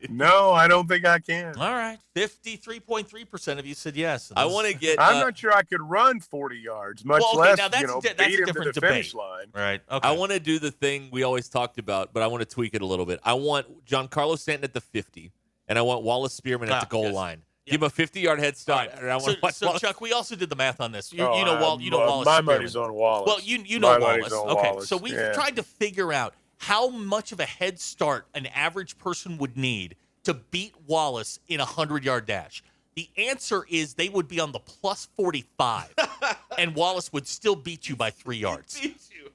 No, 0.10 0.52
I 0.52 0.68
don't 0.68 0.86
think 0.88 1.06
I 1.06 1.20
can. 1.20 1.56
All 1.56 1.72
right, 1.72 1.98
fifty-three 2.14 2.82
point 2.82 3.08
three 3.08 3.24
percent 3.24 3.60
of 3.60 3.66
you 3.66 3.74
said 3.74 3.96
yes. 3.96 4.32
I 4.36 4.46
want 4.46 4.68
to 4.68 4.74
get. 4.74 5.00
I'm 5.00 5.16
uh, 5.18 5.22
not 5.22 5.38
sure 5.38 5.54
I 5.54 5.64
could 5.64 5.82
run 5.82 6.20
40 6.20 6.58
yards, 6.58 7.06
much 7.06 7.22
Well, 7.22 7.40
okay, 7.40 7.50
less 7.50 7.58
now 7.58 7.68
that's 7.70 7.82
you 7.82 7.88
know 7.88 7.98
a 8.00 8.02
di- 8.02 8.10
that's 8.10 8.22
a 8.22 8.26
beat 8.28 8.40
him 8.40 8.46
to 8.46 8.52
different 8.52 8.74
the 8.76 8.82
debate. 8.82 8.92
finish 8.92 9.14
line. 9.16 9.46
Right. 9.56 9.82
Okay. 9.90 10.08
I 10.08 10.12
want 10.12 10.34
to 10.34 10.40
do 10.40 10.60
the 10.60 10.70
thing 10.72 11.08
we 11.12 11.24
always 11.24 11.48
talked 11.48 11.80
about, 11.80 12.14
but 12.14 12.22
I 12.22 12.28
want 12.28 12.42
to 12.42 12.46
tweak 12.46 12.76
it 12.76 12.82
a 12.82 12.86
little 12.86 13.06
bit. 13.06 13.20
I 13.24 13.34
want 13.34 13.86
Giancarlo 13.86 14.38
Stanton 14.38 14.66
at 14.66 14.74
the 14.74 14.82
50, 14.82 15.32
and 15.68 15.78
I 15.78 15.82
want 15.82 16.03
Wallace 16.03 16.39
Spearmon 16.39 16.63
at 16.68 16.72
Ah, 16.72 16.80
the 16.82 16.86
goal 16.88 17.05
yes. 17.05 17.13
line. 17.13 17.41
Give 17.66 17.82
him 17.82 17.88
a 17.88 17.89
50 17.89 18.20
yard 18.20 18.39
head 18.39 18.55
start. 18.57 18.91
and 18.95 19.09
I 19.11 19.18
So, 19.18 19.26
want 19.26 19.36
to 19.38 19.41
watch 19.41 19.53
so 19.55 19.66
Wallace- 19.68 19.82
Chuck, 19.82 19.99
we 20.01 20.13
also 20.13 20.36
did 20.36 20.49
the 20.49 20.55
math 20.55 20.80
on 20.80 20.91
this. 20.91 21.11
You, 21.11 21.24
Oh, 21.26 21.38
you 21.39 21.45
know, 21.45 21.59
Wal- 21.59 21.82
you 21.82 21.89
know 21.89 21.99
my- 21.99 22.05
Wallace. 22.05 22.26
my 22.26 22.41
Spearmon. 22.41 22.45
money's 22.45 22.76
on 22.76 22.93
Wallace. 22.93 23.28
Well, 23.28 23.39
you 23.41 23.57
you 23.66 23.80
know 23.80 23.89
My 23.89 23.97
Wallace. 23.99 24.18
money's 24.20 24.34
on 24.34 24.49
okay, 24.57 24.70
Wallace, 24.72 24.88
so 24.89 24.97
we've 24.97 25.13
yeah. 25.13 25.34
tried 25.34 25.55
to 25.55 25.63
figure 25.63 26.13
out 26.13 26.36
how 26.57 26.89
much 26.89 27.32
of 27.32 27.39
a 27.39 27.45
head 27.45 27.80
start 27.80 28.28
an 28.36 28.45
average 28.47 28.97
person 28.99 29.38
would 29.39 29.57
need 29.57 29.95
to 30.24 30.34
beat 30.36 30.74
Wallace 30.88 31.39
in 31.47 31.59
a 31.59 31.66
hundred 31.66 32.03
yard 32.03 32.26
dash. 32.28 32.63
The 32.95 33.09
answer 33.18 33.66
is 33.70 33.95
they 33.95 34.09
would 34.09 34.28
be 34.28 34.39
on 34.39 34.51
the 34.51 34.59
plus 34.59 35.09
forty 35.18 35.45
five, 35.57 35.93
and 36.57 36.76
Wallace 36.76 37.11
would 37.11 37.28
still 37.28 37.55
beat 37.55 37.89
you 37.89 37.95
by 37.95 38.09
three 38.11 38.38
yards. 38.38 38.80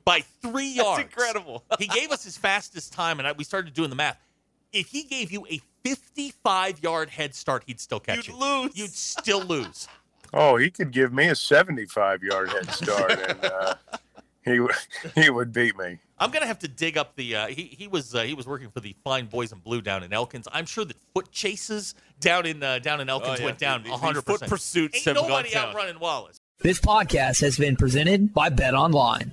By 0.04 0.20
three 0.40 0.68
yards. 0.68 1.02
That's 1.02 1.14
incredible. 1.14 1.64
he 1.78 1.86
gave 1.88 2.10
us 2.10 2.24
his 2.24 2.38
fastest 2.38 2.92
time, 2.92 3.18
and 3.18 3.28
I, 3.28 3.32
we 3.32 3.44
started 3.44 3.74
doing 3.74 3.90
the 3.90 3.96
math. 3.96 4.18
If 4.72 4.88
he 4.88 5.02
gave 5.04 5.32
you 5.32 5.46
a 5.48 5.60
55 5.84 6.82
yard 6.82 7.10
head 7.10 7.34
start, 7.34 7.64
he'd 7.66 7.80
still 7.80 8.00
catch 8.00 8.28
You'd 8.28 8.34
you. 8.36 8.40
lose. 8.40 8.70
You'd 8.78 8.90
still 8.94 9.42
lose. 9.42 9.88
Oh, 10.32 10.54
he 10.58 10.70
could 10.70 10.92
give 10.92 11.12
me 11.12 11.26
a 11.26 11.34
75 11.34 12.22
yard 12.22 12.50
head 12.50 12.70
start, 12.70 13.10
and 13.10 13.44
uh, 13.46 13.74
he 14.44 14.60
he 15.20 15.28
would 15.28 15.52
beat 15.52 15.76
me. 15.76 15.98
I'm 16.20 16.30
gonna 16.30 16.46
have 16.46 16.60
to 16.60 16.68
dig 16.68 16.96
up 16.96 17.16
the. 17.16 17.34
Uh, 17.34 17.46
he 17.48 17.64
he 17.64 17.88
was 17.88 18.14
uh, 18.14 18.22
he 18.22 18.34
was 18.34 18.46
working 18.46 18.70
for 18.70 18.78
the 18.78 18.94
Fine 19.02 19.26
Boys 19.26 19.50
in 19.50 19.58
Blue 19.58 19.80
down 19.80 20.04
in 20.04 20.12
Elkins. 20.12 20.46
I'm 20.52 20.66
sure 20.66 20.84
that 20.84 20.96
foot 21.14 21.32
chases 21.32 21.96
down 22.20 22.46
in 22.46 22.62
uh, 22.62 22.78
down 22.78 23.00
in 23.00 23.08
Elkins 23.08 23.38
Oh, 23.38 23.40
yeah. 23.40 23.44
went 23.44 23.58
down 23.58 23.82
The- 23.82 23.88
the 23.88 23.94
100. 23.96 24.22
foot 24.24 24.40
pursuits 24.42 24.98
Ain't 24.98 25.04
have 25.06 25.16
gone 25.16 25.28
nobody 25.30 25.50
down. 25.50 25.70
outrunning 25.70 25.98
Wallace. 25.98 26.38
This 26.60 26.78
podcast 26.80 27.40
has 27.40 27.58
been 27.58 27.74
presented 27.74 28.32
by 28.32 28.50
Bet 28.50 28.74
Online. 28.74 29.32